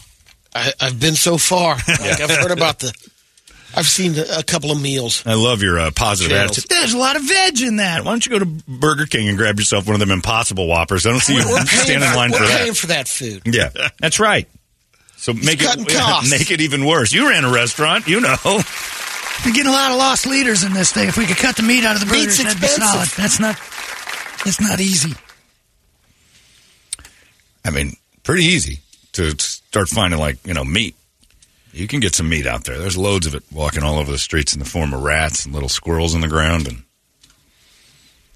I, 0.56 0.72
I've 0.80 0.98
been 1.00 1.14
so 1.14 1.38
far. 1.38 1.74
Like 1.88 2.20
I've 2.20 2.30
heard 2.30 2.50
about 2.50 2.80
the. 2.80 2.92
I've 3.74 3.86
seen 3.86 4.14
a, 4.18 4.38
a 4.38 4.42
couple 4.42 4.70
of 4.70 4.80
meals. 4.80 5.22
I 5.26 5.34
love 5.34 5.60
your 5.62 5.78
uh, 5.78 5.90
positive 5.94 6.30
Jails. 6.30 6.52
attitude. 6.52 6.70
There's 6.70 6.94
a 6.94 6.98
lot 6.98 7.16
of 7.16 7.22
veg 7.24 7.60
in 7.60 7.76
that. 7.76 8.04
Why 8.04 8.12
don't 8.12 8.24
you 8.24 8.30
go 8.32 8.38
to 8.38 8.46
Burger 8.46 9.04
King 9.06 9.28
and 9.28 9.36
grab 9.36 9.58
yourself 9.58 9.86
one 9.86 9.94
of 9.94 10.00
them 10.00 10.10
Impossible 10.10 10.66
Whoppers? 10.66 11.04
I 11.06 11.10
don't 11.10 11.20
see 11.20 11.34
you 11.34 11.40
We're 11.40 11.56
paying, 11.56 11.66
stand 11.66 12.04
in 12.04 12.14
line 12.14 12.30
we're 12.30 12.38
for 12.38 12.46
paying 12.46 12.66
that. 12.68 12.76
for 12.76 12.86
that 12.86 13.08
food. 13.08 13.42
Yeah, 13.44 13.70
that's 14.00 14.18
right. 14.18 14.48
So 15.16 15.32
make 15.34 15.58
it 15.60 15.88
costs. 15.96 16.30
make 16.30 16.50
it 16.50 16.60
even 16.62 16.86
worse. 16.86 17.12
You 17.12 17.28
ran 17.28 17.44
a 17.44 17.50
restaurant, 17.52 18.06
you 18.06 18.20
know. 18.20 18.36
We're 18.44 19.52
getting 19.52 19.66
a 19.66 19.72
lot 19.72 19.90
of 19.90 19.98
loss 19.98 20.24
leaders 20.26 20.62
in 20.64 20.72
this 20.72 20.92
thing. 20.92 21.08
If 21.08 21.18
we 21.18 21.26
could 21.26 21.36
cut 21.36 21.56
the 21.56 21.62
meat 21.62 21.84
out 21.84 21.96
of 21.96 22.00
the 22.00 22.06
burgers, 22.06 22.38
Meat's 22.38 22.44
that'd 22.44 22.60
be 22.60 22.66
expensive. 22.66 22.88
solid. 22.88 23.08
That's 23.16 23.40
not. 23.40 23.56
It's 24.46 24.60
not 24.60 24.80
easy. 24.80 25.12
I 27.64 27.70
mean, 27.70 27.92
pretty 28.22 28.44
easy 28.44 28.78
to 29.16 29.38
start 29.38 29.88
finding 29.88 30.18
like 30.20 30.38
you 30.46 30.54
know 30.54 30.64
meat. 30.64 30.94
You 31.72 31.86
can 31.86 32.00
get 32.00 32.14
some 32.14 32.28
meat 32.30 32.46
out 32.46 32.64
there. 32.64 32.78
There's 32.78 32.96
loads 32.96 33.26
of 33.26 33.34
it 33.34 33.42
walking 33.52 33.82
all 33.82 33.98
over 33.98 34.10
the 34.10 34.16
streets 34.18 34.54
in 34.54 34.60
the 34.60 34.64
form 34.64 34.94
of 34.94 35.02
rats 35.02 35.44
and 35.44 35.52
little 35.52 35.68
squirrels 35.68 36.14
in 36.14 36.22
the 36.22 36.28
ground, 36.28 36.66
and 36.66 36.82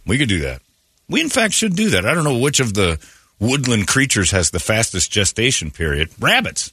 we 0.06 0.18
could 0.18 0.28
do 0.28 0.40
that. 0.40 0.60
We 1.08 1.20
in 1.20 1.28
fact 1.28 1.54
should 1.54 1.74
do 1.76 1.90
that. 1.90 2.04
I 2.06 2.14
don't 2.14 2.24
know 2.24 2.38
which 2.38 2.60
of 2.60 2.74
the 2.74 2.98
woodland 3.38 3.88
creatures 3.88 4.30
has 4.32 4.50
the 4.50 4.60
fastest 4.60 5.10
gestation 5.10 5.70
period. 5.70 6.10
Rabbits, 6.20 6.70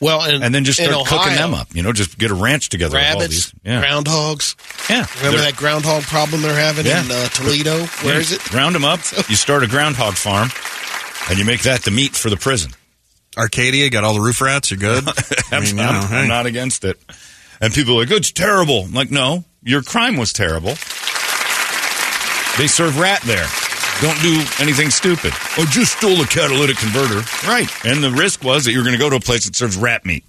Well, 0.00 0.22
and, 0.22 0.42
and 0.44 0.52
then 0.54 0.64
just 0.64 0.82
start 0.82 1.06
cooking 1.06 1.34
them 1.34 1.54
up. 1.54 1.74
You 1.74 1.82
know, 1.82 1.92
just 1.92 2.18
get 2.18 2.30
a 2.30 2.34
ranch 2.34 2.68
together. 2.68 2.96
with 2.98 3.06
all 3.06 3.12
Rabbits, 3.20 3.52
these. 3.52 3.54
Yeah, 3.64 3.82
groundhogs. 3.84 4.56
yeah. 4.90 5.06
Remember 5.18 5.38
that 5.40 5.54
groundhog 5.56 6.02
problem 6.02 6.42
they're 6.42 6.52
having 6.54 6.84
Yeah. 6.86 7.04
in 7.04 7.10
uh, 7.10 7.28
Toledo? 7.28 7.78
Where 8.02 8.14
Yeah, 8.14 8.20
is 8.20 8.32
it? 8.32 8.52
Round 8.52 8.74
them 8.74 8.84
up. 8.84 9.00
You 9.28 9.36
start 9.36 9.62
a 9.62 9.68
groundhog 9.68 10.14
farm, 10.14 10.50
and 11.30 11.38
you 11.38 11.44
make 11.44 11.62
that 11.62 11.82
the 11.82 11.90
meat 11.92 12.16
for 12.16 12.28
the 12.30 12.36
prison. 12.36 12.72
Arcadia 13.38 13.88
got 13.90 14.04
all 14.04 14.14
the 14.14 14.20
roof 14.20 14.40
rats. 14.40 14.70
You're 14.70 14.80
good. 14.80 15.04
I 15.08 15.12
I'm, 15.52 15.62
mean, 15.62 15.76
you 15.76 15.82
I'm- 15.82 16.10
know, 16.10 16.16
I'm 16.16 16.28
not 16.28 16.46
against 16.46 16.84
it. 16.84 16.98
And 17.60 17.72
people 17.72 17.94
are 17.94 18.00
like, 18.00 18.10
it's 18.10 18.32
terrible. 18.32 18.82
I'm 18.84 18.92
like, 18.92 19.10
no, 19.10 19.44
your 19.62 19.82
crime 19.82 20.16
was 20.16 20.32
terrible. 20.32 20.74
They 22.58 22.66
serve 22.66 22.98
rat 22.98 23.20
there. 23.22 23.46
Don't 24.00 24.20
do 24.22 24.40
anything 24.60 24.90
stupid. 24.90 25.32
Oh, 25.58 25.66
just 25.70 25.96
stole 25.96 26.20
a 26.20 26.26
catalytic 26.26 26.76
converter. 26.76 27.20
Right. 27.48 27.68
And 27.84 28.02
the 28.02 28.10
risk 28.10 28.44
was 28.44 28.64
that 28.64 28.72
you 28.72 28.78
were 28.78 28.84
going 28.84 28.96
to 28.96 28.98
go 29.02 29.10
to 29.10 29.16
a 29.16 29.20
place 29.20 29.46
that 29.46 29.56
serves 29.56 29.76
rat 29.76 30.04
meat. 30.04 30.24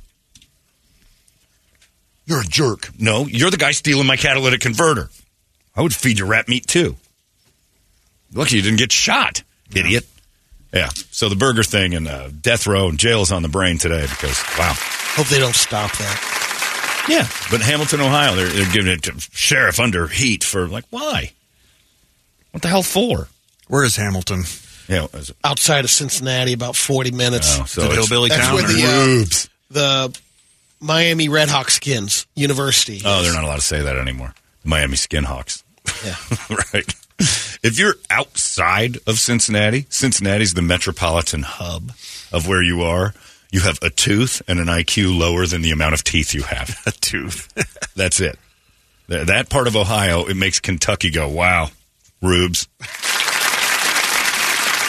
You're 2.26 2.42
a 2.42 2.46
jerk. 2.46 2.90
No, 3.00 3.26
you're 3.26 3.50
the 3.52 3.58
guy 3.58 3.72
stealing 3.72 4.06
my 4.08 4.16
catalytic 4.16 4.62
converter. 4.62 5.10
I 5.76 5.82
would 5.82 5.94
feed 5.94 6.20
you 6.20 6.26
rat 6.26 6.48
meat 6.48 6.68
too. 6.68 6.96
Lucky 8.34 8.58
you 8.58 8.62
didn't 8.62 8.78
get 8.80 8.92
shot, 8.92 9.44
idiot. 9.76 10.06
Yeah. 10.74 10.90
So 11.12 11.30
the 11.30 11.36
burger 11.36 11.64
thing 11.64 11.96
and 11.96 12.08
uh, 12.08 12.30
death 12.42 12.68
row 12.68 12.90
and 12.90 12.98
jail 13.00 13.22
is 13.22 13.32
on 13.32 13.42
the 13.42 13.50
brain 13.50 13.78
today 13.78 14.02
because, 14.04 14.42
wow. 14.58 14.74
Hope 15.16 15.28
they 15.28 15.40
don't 15.40 15.56
stop 15.56 15.92
that. 15.98 17.06
Yeah, 17.10 17.28
but 17.50 17.62
Hamilton, 17.62 18.02
Ohio, 18.02 18.36
they're, 18.36 18.48
they're 18.50 18.72
giving 18.72 18.92
it 18.92 19.02
to 19.04 19.14
sheriff 19.32 19.80
under 19.80 20.08
heat 20.08 20.44
for 20.44 20.68
like 20.68 20.86
why? 20.92 21.32
What 22.52 22.62
the 22.62 22.68
hell 22.68 22.84
for? 22.84 23.28
Where 23.68 23.84
is 23.84 23.96
Hamilton? 23.96 24.44
Yeah, 24.88 25.08
you 25.14 25.20
know, 25.20 25.24
Outside 25.44 25.86
of 25.86 25.92
Cincinnati, 25.92 26.54
about 26.54 26.76
40 26.76 27.12
minutes. 27.12 27.58
oh, 27.60 27.66
so 27.66 27.82
the 27.82 27.88
it's- 27.92 28.08
hillbilly 28.08 28.30
That's 28.30 28.46
town? 28.46 28.56
where 28.56 28.64
or- 28.64 28.68
the, 28.68 28.84
uh, 28.84 30.10
the 30.10 30.20
Miami 30.80 31.30
Redhawk 31.30 31.70
Skins 31.72 32.28
University. 32.36 33.02
Oh, 33.04 33.22
they're 33.24 33.34
not 33.34 33.44
allowed 33.44 33.56
to 33.58 33.62
say 33.62 33.82
that 33.82 33.98
anymore. 33.98 34.34
Miami 34.64 34.96
Skinhawks. 34.96 35.64
Yeah. 36.06 36.16
right. 36.74 36.94
If 37.62 37.78
you're 37.78 37.96
outside 38.10 38.98
of 39.06 39.20
Cincinnati, 39.20 39.86
Cincinnati's 39.90 40.54
the 40.54 40.62
metropolitan 40.62 41.44
hub 41.44 41.92
of 42.32 42.48
where 42.48 42.62
you 42.64 42.82
are. 42.84 43.14
You 43.52 43.62
have 43.62 43.80
a 43.82 43.90
tooth 43.90 44.42
and 44.48 44.60
an 44.60 44.68
IQ 44.68 45.18
lower 45.18 45.46
than 45.46 45.62
the 45.62 45.72
amount 45.72 45.94
of 45.96 46.04
teeth 46.04 46.34
you 46.34 46.44
have. 46.44 46.70
A 46.86 46.92
tooth. 46.92 47.52
That's 47.96 48.22
it. 48.22 48.38
Th- 49.10 49.26
That 49.28 49.50
part 49.50 49.68
of 49.68 49.76
Ohio, 49.76 50.26
it 50.26 50.36
makes 50.38 50.60
Kentucky 50.60 51.10
go, 51.10 51.28
wow, 51.28 51.70
rubes. 52.22 52.68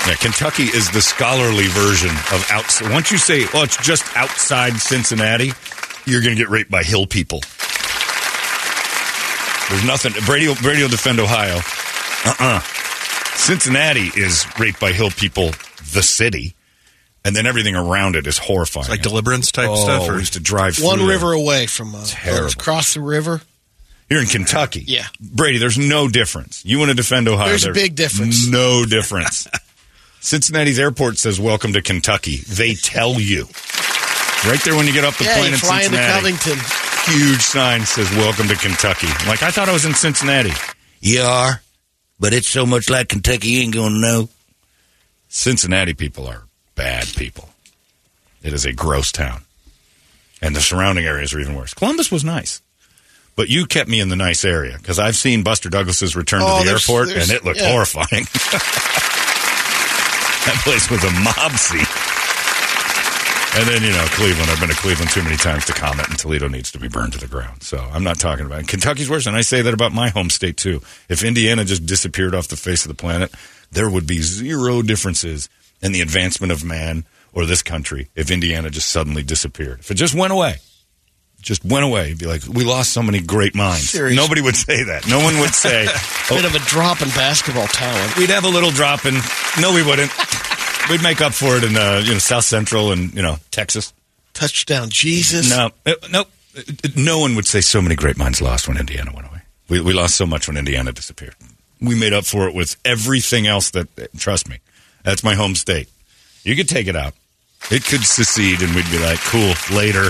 Yeah, 0.06 0.14
Kentucky 0.16 0.64
is 0.64 0.90
the 0.90 1.00
scholarly 1.00 1.66
version 1.68 2.11
of 2.11 2.46
outside. 2.50 2.90
Once 2.92 3.11
you 3.11 3.18
say, 3.18 3.44
oh, 3.54 3.62
it's 3.64 3.76
just 3.78 4.04
outside 4.16 4.74
Cincinnati, 4.74 5.52
you're 6.06 6.22
going 6.22 6.37
to 6.37 6.40
get 6.42 6.50
raped 6.50 6.70
by 6.70 6.83
hill 6.83 7.06
people. 7.06 7.40
There's 9.70 9.85
nothing. 9.87 10.12
Brady, 10.26 10.52
Brady 10.62 10.83
will 10.83 10.88
defend 10.88 11.18
Ohio. 11.20 11.61
Uh-uh. 12.24 12.61
Cincinnati 13.37 14.11
is 14.14 14.46
raped 14.59 14.80
by 14.80 14.92
hill 14.92 15.11
people, 15.11 15.50
the 15.92 16.02
city. 16.02 16.54
And 17.24 17.37
then 17.37 17.46
everything 17.46 17.76
around 17.76 18.16
it 18.16 18.26
is 18.26 18.38
horrifying. 18.38 18.88
like 18.88 19.02
deliverance 19.02 19.52
type 19.52 19.68
oh, 19.68 19.76
stuff? 19.76 20.09
Or? 20.09 20.14
we 20.14 20.20
used 20.20 20.35
to 20.35 20.40
drive 20.40 20.83
One 20.83 20.96
through 20.96 21.06
there. 21.06 21.16
river 21.16 21.33
away 21.33 21.66
from 21.66 21.94
uh, 21.94 22.02
Terrible. 22.06 22.52
Cross 22.59 22.94
the 22.94 23.00
river. 23.00 23.42
You're 24.09 24.22
in 24.22 24.26
Kentucky. 24.26 24.83
Yeah. 24.87 25.06
Brady, 25.20 25.59
there's 25.59 25.78
no 25.78 26.09
difference. 26.09 26.64
You 26.64 26.78
want 26.78 26.90
to 26.90 26.96
defend 26.96 27.28
Ohio. 27.28 27.48
There's 27.48 27.66
a 27.66 27.72
big 27.72 27.94
difference. 27.94 28.48
No 28.48 28.85
difference. 28.85 29.46
Cincinnati's 30.20 30.78
airport 30.78 31.18
says, 31.18 31.38
Welcome 31.38 31.74
to 31.74 31.83
Kentucky. 31.83 32.38
They 32.48 32.74
tell 32.74 33.20
you. 33.20 33.46
Right 34.46 34.61
there 34.64 34.74
when 34.74 34.87
you 34.87 34.92
get 34.92 35.04
off 35.04 35.18
the 35.18 35.24
yeah, 35.24 35.37
plane 35.37 35.48
you 35.48 35.52
in 35.52 35.59
fly 35.59 35.83
into 35.83 35.96
Cincinnati. 35.96 36.37
Covington. 36.37 36.59
Huge 37.14 37.40
sign 37.40 37.87
says, 37.87 38.11
Welcome 38.12 38.48
to 38.48 38.56
Kentucky. 38.56 39.06
I'm 39.09 39.28
like, 39.28 39.42
I 39.42 39.50
thought 39.50 39.68
I 39.68 39.72
was 39.72 39.85
in 39.85 39.94
Cincinnati. 39.94 40.52
You 41.00 41.22
are, 41.22 41.62
but 42.20 42.33
it's 42.33 42.46
so 42.48 42.64
much 42.66 42.88
like 42.90 43.09
Kentucky, 43.09 43.48
you 43.48 43.62
ain't 43.62 43.74
going 43.74 43.94
to 43.94 43.98
know. 44.00 44.28
Cincinnati 45.28 45.94
people 45.94 46.26
are 46.28 46.42
bad 46.76 47.06
people. 47.16 47.48
It 48.42 48.52
is 48.52 48.64
a 48.64 48.72
gross 48.72 49.11
town. 49.11 49.42
And 50.42 50.54
the 50.56 50.61
surrounding 50.61 51.04
areas 51.04 51.33
are 51.35 51.40
even 51.40 51.54
worse. 51.54 51.74
Columbus 51.74 52.11
was 52.12 52.24
nice. 52.24 52.62
But 53.37 53.48
you 53.48 53.64
kept 53.66 53.88
me 53.88 54.00
in 54.00 54.09
the 54.09 54.16
nice 54.16 54.44
area 54.44 54.76
because 54.76 54.98
I've 54.98 55.16
seen 55.16 55.42
Buster 55.42 55.68
Douglas's 55.70 56.14
return 56.16 56.40
Oh, 56.42 56.59
to 56.59 56.64
the 56.64 56.70
there's- 56.70 56.88
airport 56.88 57.09
there's- 57.09 57.28
and 57.28 57.37
it 57.37 57.44
looked 57.44 57.61
yeah. 57.61 57.70
horrifying. 57.72 58.24
that 60.46 60.61
place 60.64 60.90
was 60.90 61.04
a 61.04 61.11
mob 61.20 61.52
scene. 61.52 61.87
And 63.56 63.66
then, 63.68 63.82
you 63.82 63.90
know, 63.90 64.04
Cleveland. 64.10 64.48
I've 64.48 64.60
been 64.60 64.68
to 64.68 64.76
Cleveland 64.76 65.10
too 65.10 65.24
many 65.24 65.36
times 65.36 65.64
to 65.66 65.72
comment, 65.72 66.08
and 66.08 66.16
Toledo 66.18 66.46
needs 66.46 66.70
to 66.72 66.78
be 66.78 66.86
burned 66.88 67.14
to 67.14 67.18
the 67.18 67.26
ground. 67.26 67.64
So 67.64 67.78
I'm 67.78 68.04
not 68.04 68.20
talking 68.20 68.46
about 68.46 68.60
it. 68.60 68.68
Kentucky's 68.68 69.10
worse, 69.10 69.26
and 69.26 69.34
I 69.36 69.40
say 69.40 69.60
that 69.62 69.74
about 69.74 69.92
my 69.92 70.08
home 70.08 70.30
state 70.30 70.56
too. 70.56 70.80
If 71.08 71.24
Indiana 71.24 71.64
just 71.64 71.84
disappeared 71.84 72.34
off 72.34 72.46
the 72.46 72.56
face 72.56 72.84
of 72.84 72.88
the 72.88 72.94
planet, 72.94 73.32
there 73.72 73.90
would 73.90 74.06
be 74.06 74.22
zero 74.22 74.82
differences 74.82 75.48
in 75.82 75.90
the 75.90 76.00
advancement 76.00 76.52
of 76.52 76.62
man 76.64 77.04
or 77.32 77.44
this 77.44 77.62
country 77.62 78.08
if 78.14 78.30
Indiana 78.30 78.70
just 78.70 78.88
suddenly 78.88 79.22
disappeared. 79.24 79.80
If 79.80 79.90
it 79.90 79.94
just 79.94 80.14
went 80.14 80.32
away, 80.32 80.56
just 81.42 81.64
went 81.64 81.84
away, 81.84 82.10
you'd 82.10 82.18
be 82.18 82.26
like, 82.26 82.46
we 82.46 82.64
lost 82.64 82.92
so 82.92 83.02
many 83.02 83.20
great 83.20 83.54
minds. 83.56 83.90
Serious. 83.90 84.16
Nobody 84.16 84.42
would 84.42 84.56
say 84.56 84.84
that. 84.84 85.08
No 85.08 85.18
one 85.18 85.38
would 85.40 85.54
say, 85.54 85.86
A 85.86 85.88
Bit 86.34 86.44
of 86.44 86.54
a 86.54 86.58
drop 86.60 87.02
in 87.02 87.08
basketball 87.08 87.66
talent. 87.66 88.16
we'd 88.16 88.30
have 88.30 88.44
a 88.44 88.48
little 88.48 88.70
drop 88.70 89.06
in. 89.06 89.14
No, 89.60 89.74
we 89.74 89.82
wouldn't. 89.82 90.10
We'd 90.88 91.02
make 91.02 91.20
up 91.20 91.32
for 91.32 91.56
it 91.56 91.64
in 91.64 91.76
uh, 91.76 92.02
you 92.04 92.12
know 92.12 92.18
South 92.18 92.44
Central 92.44 92.92
and 92.92 93.12
you 93.14 93.22
know 93.22 93.36
Texas. 93.50 93.92
Touchdown, 94.32 94.88
Jesus. 94.90 95.50
No, 95.50 95.70
uh, 95.86 95.92
no, 96.10 96.20
uh, 96.56 96.62
no 96.96 97.18
one 97.18 97.34
would 97.36 97.46
say 97.46 97.60
so 97.60 97.82
many 97.82 97.94
great 97.96 98.16
minds 98.16 98.40
lost 98.40 98.68
when 98.68 98.76
Indiana 98.76 99.12
went 99.14 99.26
away. 99.28 99.42
We, 99.68 99.80
we 99.80 99.92
lost 99.92 100.16
so 100.16 100.26
much 100.26 100.48
when 100.48 100.56
Indiana 100.56 100.92
disappeared. 100.92 101.34
We 101.80 101.98
made 101.98 102.12
up 102.12 102.24
for 102.24 102.48
it 102.48 102.54
with 102.54 102.76
everything 102.84 103.46
else 103.46 103.70
that. 103.70 103.88
Trust 104.18 104.48
me, 104.48 104.58
that's 105.04 105.22
my 105.22 105.34
home 105.34 105.54
state. 105.54 105.88
You 106.42 106.56
could 106.56 106.68
take 106.68 106.86
it 106.86 106.96
out. 106.96 107.14
It 107.70 107.84
could 107.84 108.02
secede, 108.02 108.62
and 108.62 108.74
we'd 108.74 108.90
be 108.90 108.98
like, 108.98 109.18
cool. 109.20 109.52
Later. 109.76 110.08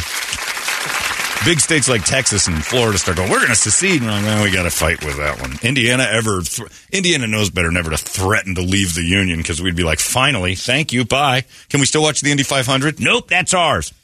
Big 1.44 1.58
states 1.58 1.88
like 1.88 2.04
Texas 2.04 2.48
and 2.48 2.62
Florida 2.62 2.98
start 2.98 3.16
going, 3.16 3.30
we're 3.30 3.38
going 3.38 3.48
to 3.48 3.54
secede. 3.56 4.02
And 4.02 4.10
we're 4.10 4.34
like, 4.34 4.44
we 4.44 4.52
got 4.54 4.64
to 4.64 4.70
fight 4.70 5.02
with 5.04 5.16
that 5.16 5.40
one. 5.40 5.52
Indiana 5.62 6.06
ever, 6.10 6.42
th- 6.42 6.68
Indiana 6.92 7.26
knows 7.26 7.48
better 7.48 7.70
never 7.70 7.90
to 7.90 7.96
threaten 7.96 8.54
to 8.56 8.60
leave 8.60 8.94
the 8.94 9.02
Union 9.02 9.38
because 9.38 9.62
we'd 9.62 9.74
be 9.74 9.82
like, 9.82 10.00
finally, 10.00 10.54
thank 10.54 10.92
you, 10.92 11.04
bye. 11.06 11.44
Can 11.70 11.80
we 11.80 11.86
still 11.86 12.02
watch 12.02 12.20
the 12.20 12.30
Indy 12.30 12.42
500? 12.42 13.00
Nope, 13.00 13.28
that's 13.28 13.54
ours. 13.54 13.94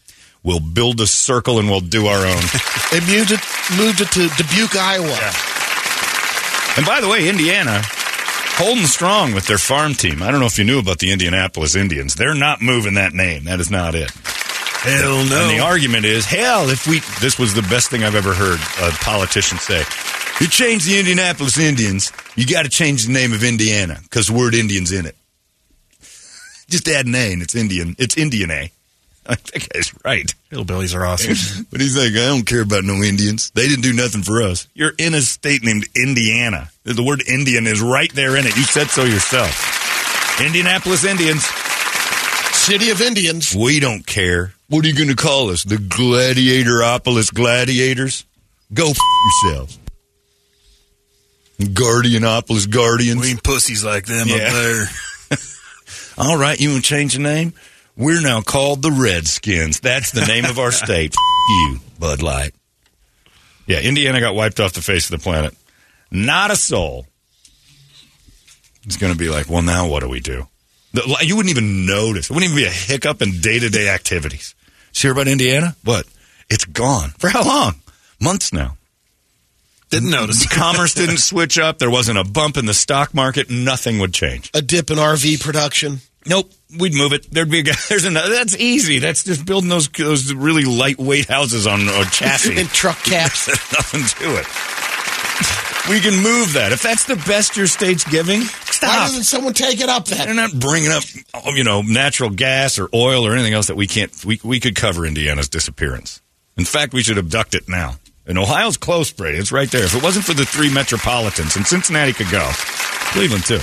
We'll 0.42 0.60
build 0.60 0.98
a 1.02 1.06
circle 1.06 1.58
and 1.58 1.68
we'll 1.68 1.80
do 1.80 2.06
our 2.06 2.24
own. 2.26 2.42
They 2.92 3.00
moved 3.00 3.32
it, 3.32 3.40
moved 3.76 4.00
it 4.00 4.08
to 4.12 4.28
Dubuque, 4.38 4.76
Iowa. 4.76 5.18
and 6.76 6.86
by 6.86 7.00
the 7.00 7.08
way, 7.08 7.28
Indiana, 7.28 7.82
holding 8.54 8.84
strong 8.86 9.34
with 9.34 9.46
their 9.48 9.58
farm 9.58 9.92
team. 9.94 10.22
I 10.22 10.30
don't 10.30 10.38
know 10.38 10.46
if 10.46 10.56
you 10.56 10.64
knew 10.64 10.78
about 10.78 11.00
the 11.00 11.10
Indianapolis 11.10 11.74
Indians. 11.74 12.14
They're 12.14 12.32
not 12.32 12.62
moving 12.62 12.94
that 12.94 13.12
name. 13.12 13.44
That 13.44 13.58
is 13.58 13.68
not 13.70 13.96
it. 13.96 14.12
Hell 14.86 15.24
no. 15.24 15.40
And 15.42 15.58
the 15.58 15.64
argument 15.64 16.04
is, 16.04 16.24
hell, 16.24 16.68
if 16.68 16.86
we, 16.86 17.00
this 17.20 17.38
was 17.38 17.54
the 17.54 17.62
best 17.62 17.90
thing 17.90 18.04
I've 18.04 18.14
ever 18.14 18.32
heard 18.32 18.60
a 18.80 18.90
politician 19.02 19.58
say. 19.58 19.82
You 20.40 20.48
change 20.48 20.84
the 20.84 20.98
Indianapolis 20.98 21.58
Indians, 21.58 22.12
you 22.36 22.46
got 22.46 22.64
to 22.64 22.68
change 22.68 23.06
the 23.06 23.12
name 23.12 23.32
of 23.32 23.42
Indiana 23.42 23.98
because 24.02 24.28
the 24.28 24.34
word 24.34 24.54
Indian's 24.54 24.92
in 24.92 25.06
it. 25.06 25.16
Just 26.68 26.88
add 26.88 27.06
an 27.06 27.14
A 27.14 27.32
and 27.32 27.42
it's 27.42 27.54
Indian. 27.54 27.96
It's 27.98 28.16
Indian 28.16 28.50
A. 28.50 28.70
I 29.28 29.34
think 29.34 29.68
he's 29.74 29.92
right. 30.04 30.32
Hillbillies 30.52 30.94
are 30.94 31.04
awesome. 31.04 31.66
But 31.70 31.80
he's 31.80 31.96
like, 31.96 32.12
I 32.12 32.28
don't 32.28 32.46
care 32.46 32.62
about 32.62 32.84
no 32.84 33.02
Indians. 33.02 33.50
They 33.50 33.66
didn't 33.66 33.82
do 33.82 33.92
nothing 33.92 34.22
for 34.22 34.40
us. 34.40 34.68
You're 34.72 34.92
in 34.98 35.14
a 35.14 35.20
state 35.20 35.64
named 35.64 35.88
Indiana. 35.96 36.70
The 36.84 37.02
word 37.02 37.26
Indian 37.26 37.66
is 37.66 37.80
right 37.80 38.12
there 38.14 38.36
in 38.36 38.46
it. 38.46 38.56
You 38.56 38.62
said 38.62 38.88
so 38.88 39.02
yourself. 39.02 40.40
Indianapolis 40.40 41.04
Indians. 41.04 41.44
City 42.66 42.90
of 42.90 43.00
Indians. 43.00 43.54
We 43.54 43.78
don't 43.78 44.04
care. 44.04 44.52
What 44.68 44.84
are 44.84 44.88
you 44.88 44.94
going 44.94 45.08
to 45.08 45.14
call 45.14 45.50
us? 45.50 45.62
The 45.62 45.76
Gladiatoropolis 45.76 47.32
Gladiators? 47.32 48.24
Go 48.74 48.90
f- 48.90 48.98
yourselves. 49.44 49.78
Guardianopolis 51.60 52.68
Guardians. 52.68 53.20
we 53.20 53.28
ain't 53.30 53.42
pussies 53.44 53.84
like 53.84 54.06
them 54.06 54.26
Yeah. 54.28 54.36
up 54.48 54.52
there. 54.52 54.84
All 56.18 56.36
right, 56.36 56.58
you 56.60 56.70
want 56.70 56.84
to 56.84 56.88
change 56.88 57.12
the 57.14 57.20
name? 57.20 57.54
We're 57.96 58.20
now 58.20 58.40
called 58.42 58.82
the 58.82 58.90
Redskins. 58.90 59.78
That's 59.80 60.10
the 60.10 60.26
name 60.26 60.44
of 60.44 60.58
our 60.58 60.72
state. 60.72 61.12
F- 61.14 61.18
you, 61.70 61.80
Bud 62.00 62.20
Light. 62.20 62.52
Yeah, 63.68 63.80
Indiana 63.80 64.18
got 64.20 64.34
wiped 64.34 64.58
off 64.60 64.72
the 64.72 64.82
face 64.82 65.08
of 65.10 65.18
the 65.18 65.22
planet. 65.22 65.54
Not 66.10 66.50
a 66.50 66.56
soul. 66.56 67.06
It's 68.84 68.96
going 68.96 69.12
to 69.12 69.18
be 69.18 69.28
like, 69.28 69.48
well, 69.48 69.62
now 69.62 69.88
what 69.88 70.00
do 70.00 70.08
we 70.08 70.20
do? 70.20 70.46
The, 70.96 71.18
you 71.20 71.36
wouldn't 71.36 71.50
even 71.50 71.84
notice. 71.86 72.30
It 72.30 72.34
wouldn't 72.34 72.50
even 72.52 72.64
be 72.64 72.68
a 72.68 72.72
hiccup 72.72 73.20
in 73.22 73.40
day 73.40 73.58
to 73.58 73.68
day 73.68 73.88
activities. 73.88 74.54
Did 74.92 75.02
you 75.04 75.08
hear 75.08 75.12
about 75.12 75.28
Indiana? 75.28 75.76
What? 75.84 76.06
It's 76.48 76.64
gone. 76.64 77.10
For 77.18 77.28
how 77.28 77.44
long? 77.44 77.74
Months 78.20 78.52
now. 78.52 78.76
Didn't 79.90 80.10
notice. 80.10 80.46
Commerce 80.52 80.94
didn't 80.94 81.18
switch 81.18 81.58
up. 81.58 81.78
There 81.78 81.90
wasn't 81.90 82.18
a 82.18 82.24
bump 82.24 82.56
in 82.56 82.66
the 82.66 82.74
stock 82.74 83.14
market. 83.14 83.50
Nothing 83.50 83.98
would 83.98 84.14
change. 84.14 84.50
A 84.54 84.62
dip 84.62 84.90
in 84.90 84.96
RV 84.96 85.40
production. 85.42 85.98
Nope, 86.28 86.50
we'd 86.76 86.94
move 86.94 87.12
it. 87.12 87.30
There'd 87.30 87.50
be 87.50 87.60
a 87.60 87.62
guy. 87.62 87.74
There's 87.88 88.04
another. 88.04 88.30
That's 88.30 88.56
easy. 88.56 88.98
That's 88.98 89.22
just 89.22 89.44
building 89.46 89.68
those 89.68 89.88
those 89.88 90.32
really 90.34 90.64
lightweight 90.64 91.26
houses 91.28 91.66
on 91.66 91.82
a 91.82 92.04
chassis. 92.10 92.58
and 92.58 92.68
truck 92.70 92.98
caps. 93.04 93.48
Nothing 93.48 94.00
to 94.00 94.36
it. 94.40 94.46
We 95.88 96.00
can 96.00 96.20
move 96.20 96.54
that. 96.54 96.72
If 96.72 96.82
that's 96.82 97.04
the 97.04 97.14
best 97.28 97.56
your 97.56 97.68
state's 97.68 98.02
giving, 98.02 98.40
Why 98.82 99.06
doesn't 99.06 99.24
someone 99.24 99.54
take 99.54 99.80
it 99.80 99.88
up 99.88 100.06
They're 100.06 100.34
not 100.34 100.52
bringing 100.52 100.90
up, 100.90 101.02
you 101.46 101.64
know, 101.64 101.82
natural 101.82 102.30
gas 102.30 102.78
or 102.78 102.88
oil 102.94 103.26
or 103.26 103.32
anything 103.34 103.54
else 103.54 103.68
that 103.68 103.76
we 103.76 103.86
can't. 103.86 104.24
We 104.24 104.40
we 104.42 104.60
could 104.60 104.74
cover 104.74 105.06
Indiana's 105.06 105.48
disappearance. 105.48 106.22
In 106.56 106.64
fact, 106.64 106.92
we 106.92 107.02
should 107.02 107.18
abduct 107.18 107.54
it 107.54 107.68
now. 107.68 107.96
And 108.26 108.38
Ohio's 108.38 108.76
close, 108.76 109.12
Brady. 109.12 109.38
It's 109.38 109.52
right 109.52 109.70
there. 109.70 109.84
If 109.84 109.94
it 109.94 110.02
wasn't 110.02 110.24
for 110.24 110.34
the 110.34 110.44
three 110.44 110.72
metropolitans, 110.72 111.56
and 111.56 111.66
Cincinnati 111.66 112.12
could 112.12 112.30
go, 112.30 112.50
Cleveland 113.12 113.44
too. 113.44 113.60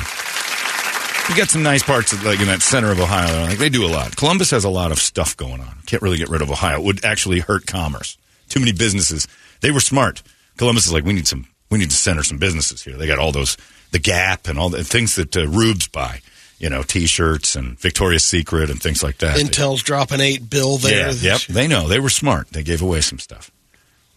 You 1.30 1.38
got 1.38 1.50
some 1.50 1.64
nice 1.64 1.84
parts 1.84 2.12
of, 2.12 2.24
like 2.24 2.40
in 2.40 2.48
that 2.48 2.62
center 2.62 2.92
of 2.92 3.00
Ohio. 3.00 3.48
Like 3.48 3.58
they 3.58 3.70
do 3.70 3.86
a 3.86 3.88
lot. 3.88 4.16
Columbus 4.16 4.52
has 4.52 4.66
a 4.66 4.70
lot 4.70 4.92
of 4.92 5.00
stuff 5.00 5.36
going 5.38 5.62
on. 5.62 5.78
Can't 5.86 6.02
really 6.02 6.18
get 6.18 6.30
rid 6.30 6.42
of 6.42 6.52
Ohio. 6.52 6.80
It 6.80 6.84
would 6.84 7.06
actually 7.06 7.40
hurt 7.40 7.66
commerce. 7.66 8.18
Too 8.50 8.60
many 8.60 8.74
businesses. 8.74 9.28
They 9.62 9.72
were 9.72 9.80
smart. 9.80 10.22
Columbus 10.58 10.86
is 10.86 10.94
like, 10.94 11.06
we 11.06 11.14
need 11.14 11.28
some. 11.28 11.48
We 11.74 11.80
need 11.80 11.90
to 11.90 11.96
center 11.96 12.22
some 12.22 12.38
businesses 12.38 12.84
here. 12.84 12.98
They 12.98 13.08
got 13.08 13.18
all 13.18 13.32
those, 13.32 13.58
the 13.90 13.98
Gap 13.98 14.48
and 14.48 14.60
all 14.60 14.70
the 14.70 14.84
things 14.84 15.16
that 15.16 15.36
uh, 15.36 15.48
Rube's 15.48 15.88
buy. 15.88 16.22
You 16.60 16.70
know, 16.70 16.84
T-shirts 16.84 17.56
and 17.56 17.80
Victoria's 17.80 18.24
Secret 18.24 18.70
and 18.70 18.80
things 18.80 19.02
like 19.02 19.18
that. 19.18 19.38
Intel's 19.38 19.82
dropping 19.82 20.22
eight 20.22 20.48
bill 20.48 20.78
there. 20.78 21.10
Yeah, 21.10 21.32
yep. 21.32 21.42
They 21.50 21.68
know 21.68 21.88
they 21.88 22.00
were 22.00 22.12
smart. 22.12 22.50
They 22.52 22.62
gave 22.62 22.84
away 22.84 23.02
some 23.02 23.18
stuff. 23.18 23.50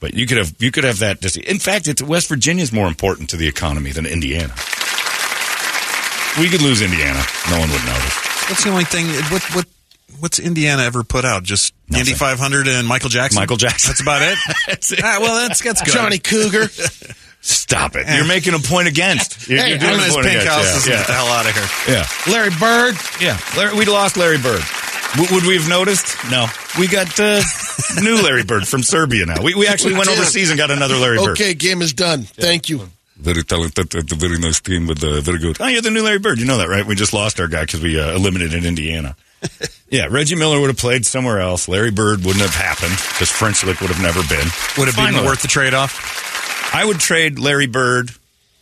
But 0.00 0.12
you 0.12 0.26
could 0.26 0.36
have 0.36 0.54
you 0.58 0.70
could 0.70 0.84
have 0.84 0.98
that. 0.98 1.22
Just, 1.22 1.38
in 1.38 1.58
fact, 1.58 1.88
it's 1.88 2.02
West 2.02 2.28
Virginia's 2.28 2.74
more 2.74 2.88
important 2.88 3.30
to 3.30 3.38
the 3.38 3.48
economy 3.48 3.90
than 3.90 4.04
Indiana. 4.04 4.52
We 6.38 6.50
could 6.50 6.60
lose 6.60 6.82
Indiana. 6.82 7.22
No 7.50 7.58
one 7.58 7.70
would 7.70 7.86
notice. 7.86 8.14
What's 8.50 8.64
the 8.64 8.70
only 8.70 8.84
thing? 8.84 9.06
What 9.32 9.42
what 9.54 9.66
what's 10.20 10.38
Indiana 10.38 10.82
ever 10.82 11.04
put 11.04 11.24
out? 11.24 11.42
Just 11.42 11.72
Nothing. 11.88 12.00
Indy 12.00 12.12
500 12.18 12.68
and 12.68 12.86
Michael 12.86 13.08
Jackson. 13.08 13.40
Michael 13.40 13.56
Jackson. 13.56 13.88
That's 13.88 14.02
about 14.02 14.20
it. 14.20 14.36
That's 14.66 14.92
it. 14.92 15.00
Ah, 15.02 15.18
well, 15.20 15.48
that's 15.48 15.62
that's 15.62 15.80
good. 15.82 15.94
Johnny 15.94 16.18
Cougar. 16.18 16.68
Stop 17.46 17.94
it! 17.96 18.06
You're 18.08 18.26
making 18.26 18.54
a 18.54 18.58
point 18.58 18.88
against. 18.88 19.48
You're, 19.48 19.60
Hey, 19.62 19.68
you're 19.70 19.78
doing 19.78 19.94
Him 19.94 20.00
a 20.00 20.04
his 20.04 20.14
point 20.14 20.26
pink 20.26 20.40
against. 20.42 20.56
house 20.56 20.76
is 20.78 20.88
Yeah, 20.88 20.96
get 20.98 21.06
the 21.06 21.12
hell 21.12 21.26
out 21.28 21.46
of 21.46 21.54
here. 21.54 21.94
yeah, 21.94 22.32
Larry 22.32 22.50
Bird. 22.58 22.96
yeah. 23.20 23.38
Larry, 23.56 23.76
we 23.78 23.84
lost 23.86 24.16
Larry 24.16 24.38
Bird. 24.38 24.62
W- 25.14 25.32
would 25.34 25.46
we 25.46 25.56
have 25.56 25.68
noticed? 25.68 26.16
No. 26.30 26.46
We 26.78 26.88
got 26.88 27.18
uh, 27.20 27.40
new 28.02 28.20
Larry 28.22 28.42
Bird 28.42 28.66
from 28.66 28.82
Serbia 28.82 29.26
now. 29.26 29.42
We, 29.42 29.54
we 29.54 29.68
actually 29.68 29.94
went 29.94 30.08
did. 30.08 30.18
overseas 30.18 30.50
and 30.50 30.58
got 30.58 30.70
another 30.72 30.96
Larry 30.96 31.18
Bird. 31.18 31.30
Okay, 31.38 31.54
game 31.54 31.82
is 31.82 31.92
done. 31.92 32.22
Thank 32.24 32.68
you. 32.68 32.88
Very 33.16 33.44
talented, 33.44 33.94
uh, 33.94 34.02
very 34.16 34.38
nice 34.38 34.60
team 34.60 34.86
with 34.88 35.02
uh, 35.04 35.20
very 35.20 35.38
good. 35.38 35.56
Oh, 35.60 35.66
you're 35.68 35.80
the 35.82 35.90
new 35.90 36.02
Larry 36.02 36.18
Bird. 36.18 36.38
You 36.40 36.44
know 36.46 36.58
that, 36.58 36.68
right? 36.68 36.84
We 36.84 36.96
just 36.96 37.12
lost 37.14 37.38
our 37.40 37.46
guy 37.48 37.62
because 37.64 37.80
we 37.80 37.98
uh, 37.98 38.14
eliminated 38.14 38.64
Indiana. 38.66 39.16
yeah, 39.88 40.08
Reggie 40.10 40.34
Miller 40.34 40.60
would 40.60 40.68
have 40.68 40.76
played 40.78 41.06
somewhere 41.06 41.40
else. 41.40 41.68
Larry 41.68 41.92
Bird 41.92 42.24
wouldn't 42.24 42.44
have 42.44 42.54
happened 42.54 42.92
because 43.14 43.30
French 43.30 43.62
Lick 43.64 43.80
would 43.80 43.90
have 43.90 44.02
never 44.02 44.20
been. 44.28 44.46
Would 44.78 44.88
it 44.88 44.94
Fine 44.94 45.14
be 45.14 45.20
worth 45.20 45.42
the 45.42 45.48
trade 45.48 45.72
off? 45.74 46.35
I 46.72 46.84
would 46.84 46.98
trade 46.98 47.38
Larry 47.38 47.66
Bird. 47.66 48.10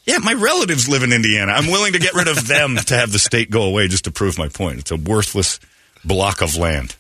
Yeah, 0.05 0.19
my 0.19 0.35
relatives 0.35 0.89
live 0.89 1.03
in 1.03 1.13
Indiana. 1.13 1.53
I'm 1.53 1.67
willing 1.67 1.95
to 1.95 1.99
get 1.99 2.15
rid 2.15 2.29
of 2.29 2.47
them 2.47 2.77
to 2.87 2.97
have 2.97 3.11
the 3.13 3.19
state 3.19 3.51
go 3.51 3.63
away 3.63 3.89
just 3.89 4.05
to 4.05 4.11
prove 4.11 4.39
my 4.39 4.49
point. 4.49 4.79
It's 4.79 4.91
a 4.91 4.97
worthless 4.97 5.61
block 6.05 6.43
of 6.43 6.57
land. 6.57 6.97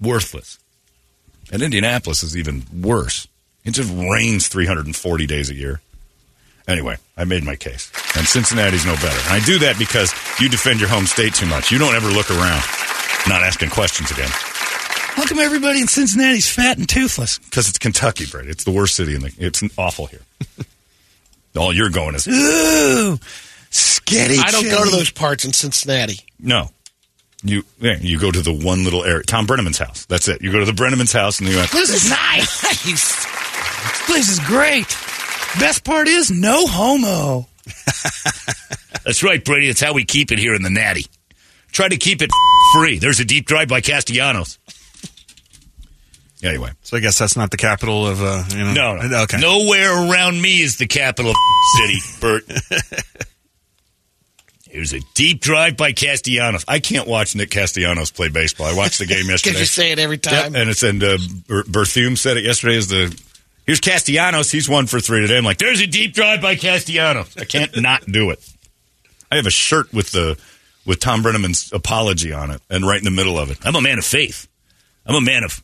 Worthless. 0.00 0.58
And 1.52 1.62
Indianapolis 1.62 2.22
is 2.22 2.36
even 2.36 2.64
worse. 2.72 3.28
It 3.64 3.72
just 3.72 3.92
rains 3.92 4.48
340 4.48 5.26
days 5.26 5.50
a 5.50 5.54
year. 5.54 5.80
Anyway, 6.66 6.96
I 7.16 7.24
made 7.24 7.44
my 7.44 7.56
case. 7.56 7.92
And 8.16 8.26
Cincinnati's 8.26 8.86
no 8.86 8.94
better. 8.94 9.20
And 9.28 9.42
I 9.42 9.44
do 9.44 9.58
that 9.60 9.78
because 9.78 10.12
you 10.40 10.48
defend 10.48 10.80
your 10.80 10.88
home 10.88 11.06
state 11.06 11.34
too 11.34 11.46
much. 11.46 11.70
You 11.70 11.78
don't 11.78 11.94
ever 11.94 12.08
look 12.08 12.30
around. 12.30 12.62
Not 13.28 13.42
asking 13.42 13.70
questions 13.70 14.10
again. 14.10 14.30
How 15.14 15.26
come 15.26 15.38
everybody 15.38 15.80
in 15.80 15.86
Cincinnati's 15.86 16.50
fat 16.50 16.76
and 16.76 16.88
toothless? 16.88 17.38
Because 17.38 17.68
it's 17.68 17.78
Kentucky, 17.78 18.26
Brady. 18.26 18.50
It's 18.50 18.64
the 18.64 18.72
worst 18.72 18.96
city 18.96 19.14
in 19.14 19.20
the. 19.20 19.32
It's 19.38 19.62
awful 19.78 20.06
here. 20.06 20.22
All 21.56 21.72
you're 21.72 21.90
going 21.90 22.16
is 22.16 22.26
ooh, 22.26 23.16
skitty. 23.70 24.38
I 24.44 24.50
don't 24.50 24.64
go 24.64 24.84
to 24.84 24.90
those 24.90 25.10
parts 25.12 25.44
in 25.44 25.52
Cincinnati. 25.52 26.18
No, 26.40 26.70
you 27.44 27.62
yeah, 27.80 27.96
you 28.00 28.18
go 28.18 28.32
to 28.32 28.42
the 28.42 28.52
one 28.52 28.82
little 28.82 29.04
area, 29.04 29.22
Thom 29.22 29.46
Brennaman's 29.46 29.78
house. 29.78 30.04
That's 30.06 30.26
it. 30.26 30.42
You 30.42 30.50
go 30.50 30.58
to 30.58 30.64
the 30.64 30.72
Brennaman's 30.72 31.12
house, 31.12 31.38
and 31.38 31.48
you 31.48 31.56
went. 31.56 31.70
This 31.70 31.90
is 31.90 32.10
nice. 32.10 32.60
this 32.84 33.26
place 34.06 34.28
is 34.28 34.40
great. 34.40 34.88
Best 35.60 35.84
part 35.84 36.08
is 36.08 36.32
no 36.32 36.66
homo. 36.66 37.46
That's 39.04 39.22
right, 39.22 39.44
Brady. 39.44 39.68
That's 39.68 39.80
how 39.80 39.92
we 39.92 40.04
keep 40.04 40.32
it 40.32 40.40
here 40.40 40.54
in 40.56 40.62
the 40.62 40.70
Natty. 40.70 41.06
Try 41.70 41.88
to 41.88 41.96
keep 41.96 42.20
it 42.20 42.30
free. 42.74 42.98
There's 42.98 43.20
a 43.20 43.24
deep 43.24 43.46
drive 43.46 43.68
by 43.68 43.80
Castellanos. 43.80 44.58
Anyway, 46.44 46.70
So 46.82 46.96
I 46.96 47.00
guess 47.00 47.18
that's 47.18 47.36
not 47.36 47.50
the 47.50 47.56
capital 47.56 48.06
of. 48.06 48.22
Uh, 48.22 48.44
you 48.50 48.58
know, 48.58 48.72
no, 48.74 49.06
no, 49.08 49.22
Okay. 49.22 49.38
Nowhere 49.40 49.92
around 50.10 50.40
me 50.40 50.60
is 50.60 50.76
the 50.76 50.86
capital 50.86 51.30
of 51.30 51.36
city, 51.78 51.98
Bert. 52.20 52.44
It 54.70 54.80
was 54.80 54.92
a 54.92 54.98
deep 55.14 55.40
drive 55.40 55.76
by 55.76 55.92
Castellanos. 55.92 56.64
I 56.66 56.80
can't 56.80 57.06
watch 57.06 57.36
Nick 57.36 57.50
Castellanos 57.52 58.10
play 58.10 58.28
baseball. 58.28 58.66
I 58.66 58.74
watched 58.74 58.98
the 58.98 59.06
game 59.06 59.26
yesterday. 59.28 59.52
Because 59.52 59.60
you 59.60 59.66
say 59.66 59.92
it 59.92 60.00
every 60.00 60.16
Yep, 60.16 60.22
time. 60.22 60.56
and 60.56 60.68
it's 60.68 60.82
and 60.82 61.00
uh, 61.00 61.16
Berthume 61.46 62.18
said 62.18 62.38
it 62.38 62.44
yesterday. 62.44 62.74
Is 62.76 62.88
the 62.88 63.16
here's 63.66 63.78
Castellanos? 63.78 64.50
He's 64.50 64.68
one 64.68 64.86
for 64.88 64.98
three 64.98 65.20
today. 65.20 65.38
I'm 65.38 65.44
like, 65.44 65.58
there's 65.58 65.80
a 65.80 65.86
deep 65.86 66.12
drive 66.12 66.42
by 66.42 66.56
Castellanos. 66.56 67.36
I 67.36 67.44
can't 67.44 67.80
not 67.80 68.04
do 68.06 68.30
it. 68.30 68.44
I 69.30 69.36
have 69.36 69.46
a 69.46 69.50
shirt 69.50 69.92
with 69.92 70.10
the 70.10 70.36
with 70.84 70.98
Thom 70.98 71.22
Brennaman's 71.22 71.72
apology 71.72 72.32
on 72.32 72.50
it, 72.50 72.60
and 72.68 72.84
right 72.84 72.98
in 72.98 73.04
the 73.04 73.12
middle 73.12 73.38
of 73.38 73.52
it, 73.52 73.58
I'm 73.64 73.76
a 73.76 73.80
man 73.80 73.98
of 73.98 74.04
faith. 74.04 74.48
I'm 75.06 75.14
a 75.14 75.20
man 75.20 75.44
of 75.44 75.62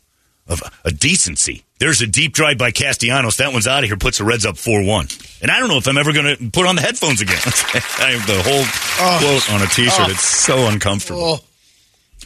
of 0.48 0.62
a 0.84 0.90
decency. 0.90 1.64
There's 1.78 2.02
a 2.02 2.06
deep 2.06 2.32
drive 2.32 2.58
by 2.58 2.72
Castellanos. 2.72 3.38
That 3.38 3.52
one's 3.52 3.66
out 3.66 3.82
of 3.82 3.88
here. 3.88 3.96
Puts 3.96 4.18
the 4.18 4.24
Reds 4.24 4.44
up 4.44 4.58
four 4.58 4.84
one. 4.84 5.08
And 5.40 5.50
I 5.50 5.58
don't 5.60 5.68
know 5.68 5.78
if 5.78 5.88
I'm 5.88 5.96
ever 5.96 6.12
going 6.12 6.36
to 6.36 6.50
put 6.50 6.66
on 6.66 6.76
the 6.76 6.82
headphones 6.82 7.20
again. 7.20 7.38
I 7.44 8.12
have 8.16 8.26
the 8.26 8.42
whole 8.42 8.64
oh. 9.00 9.18
quote 9.20 9.54
on 9.54 9.62
a 9.62 9.66
T-shirt. 9.66 10.08
Oh. 10.08 10.10
It's 10.10 10.24
so 10.24 10.66
uncomfortable. 10.68 11.40
Oh, 11.40 11.44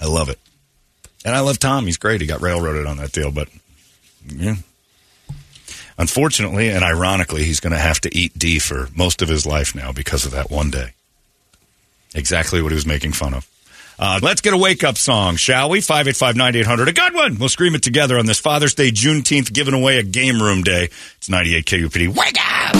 I 0.00 0.06
love 0.06 0.28
it. 0.28 0.38
And 1.24 1.34
I 1.34 1.40
love 1.40 1.58
Tom. 1.58 1.86
He's 1.86 1.96
great. 1.96 2.20
He 2.20 2.26
got 2.26 2.40
railroaded 2.40 2.86
on 2.86 2.96
that 2.98 3.12
deal, 3.12 3.30
but 3.30 3.48
yeah. 4.26 4.56
Unfortunately 5.96 6.70
and 6.70 6.82
ironically, 6.82 7.44
he's 7.44 7.60
going 7.60 7.72
to 7.72 7.78
have 7.78 8.00
to 8.00 8.16
eat 8.16 8.36
D 8.36 8.58
for 8.58 8.88
most 8.96 9.22
of 9.22 9.28
his 9.28 9.46
life 9.46 9.74
now 9.74 9.92
because 9.92 10.24
of 10.24 10.32
that 10.32 10.50
one 10.50 10.70
day. 10.70 10.94
Exactly 12.14 12.60
what 12.60 12.72
he 12.72 12.76
was 12.76 12.86
making 12.86 13.12
fun 13.12 13.34
of. 13.34 13.48
Uh, 13.98 14.18
let's 14.22 14.40
get 14.40 14.52
a 14.52 14.56
wake 14.56 14.82
up 14.84 14.96
song, 14.98 15.36
shall 15.36 15.68
we? 15.70 15.80
585 15.80 16.36
9800. 16.36 16.88
A 16.88 16.92
good 16.92 17.14
one. 17.14 17.38
We'll 17.38 17.48
scream 17.48 17.74
it 17.74 17.82
together 17.82 18.18
on 18.18 18.26
this 18.26 18.40
Father's 18.40 18.74
Day, 18.74 18.90
Juneteenth, 18.90 19.52
giving 19.52 19.74
away 19.74 19.98
a 19.98 20.02
game 20.02 20.42
room 20.42 20.62
day. 20.62 20.90
It's 21.16 21.28
98 21.28 21.64
KUPD. 21.66 22.08
Wake 22.08 22.36
up! 22.40 22.74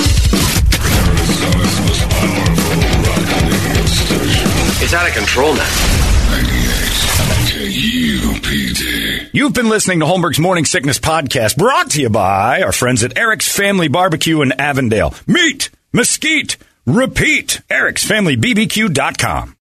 Arizona's 1.15 1.81
most 1.81 2.09
powerful 2.11 3.03
rock 3.05 3.31
radio 3.43 3.85
station. 3.87 4.49
It's 4.83 4.95
out 4.95 5.09
of 5.09 5.15
control 5.15 5.55
now. 5.55 5.69
98 7.51 8.21
KUPD. 8.21 9.31
You've 9.33 9.55
been 9.55 9.69
listening 9.69 10.01
to 10.01 10.07
Holmberg's 10.07 10.39
Morning 10.39 10.65
Sickness 10.65 10.99
Podcast, 10.99 11.57
brought 11.57 11.91
to 11.91 12.01
you 12.03 12.11
by 12.11 12.63
our 12.63 12.73
friends 12.73 13.03
at 13.05 13.17
Eric's 13.17 13.49
Family 13.51 13.89
Barbecue 13.89 14.43
in 14.43 14.53
Avondale. 14.61 15.15
Meat, 15.27 15.71
mesquite, 15.93 16.57
repeat. 16.87 17.61
Eric'sFamilyBBQ.com. 17.71 19.53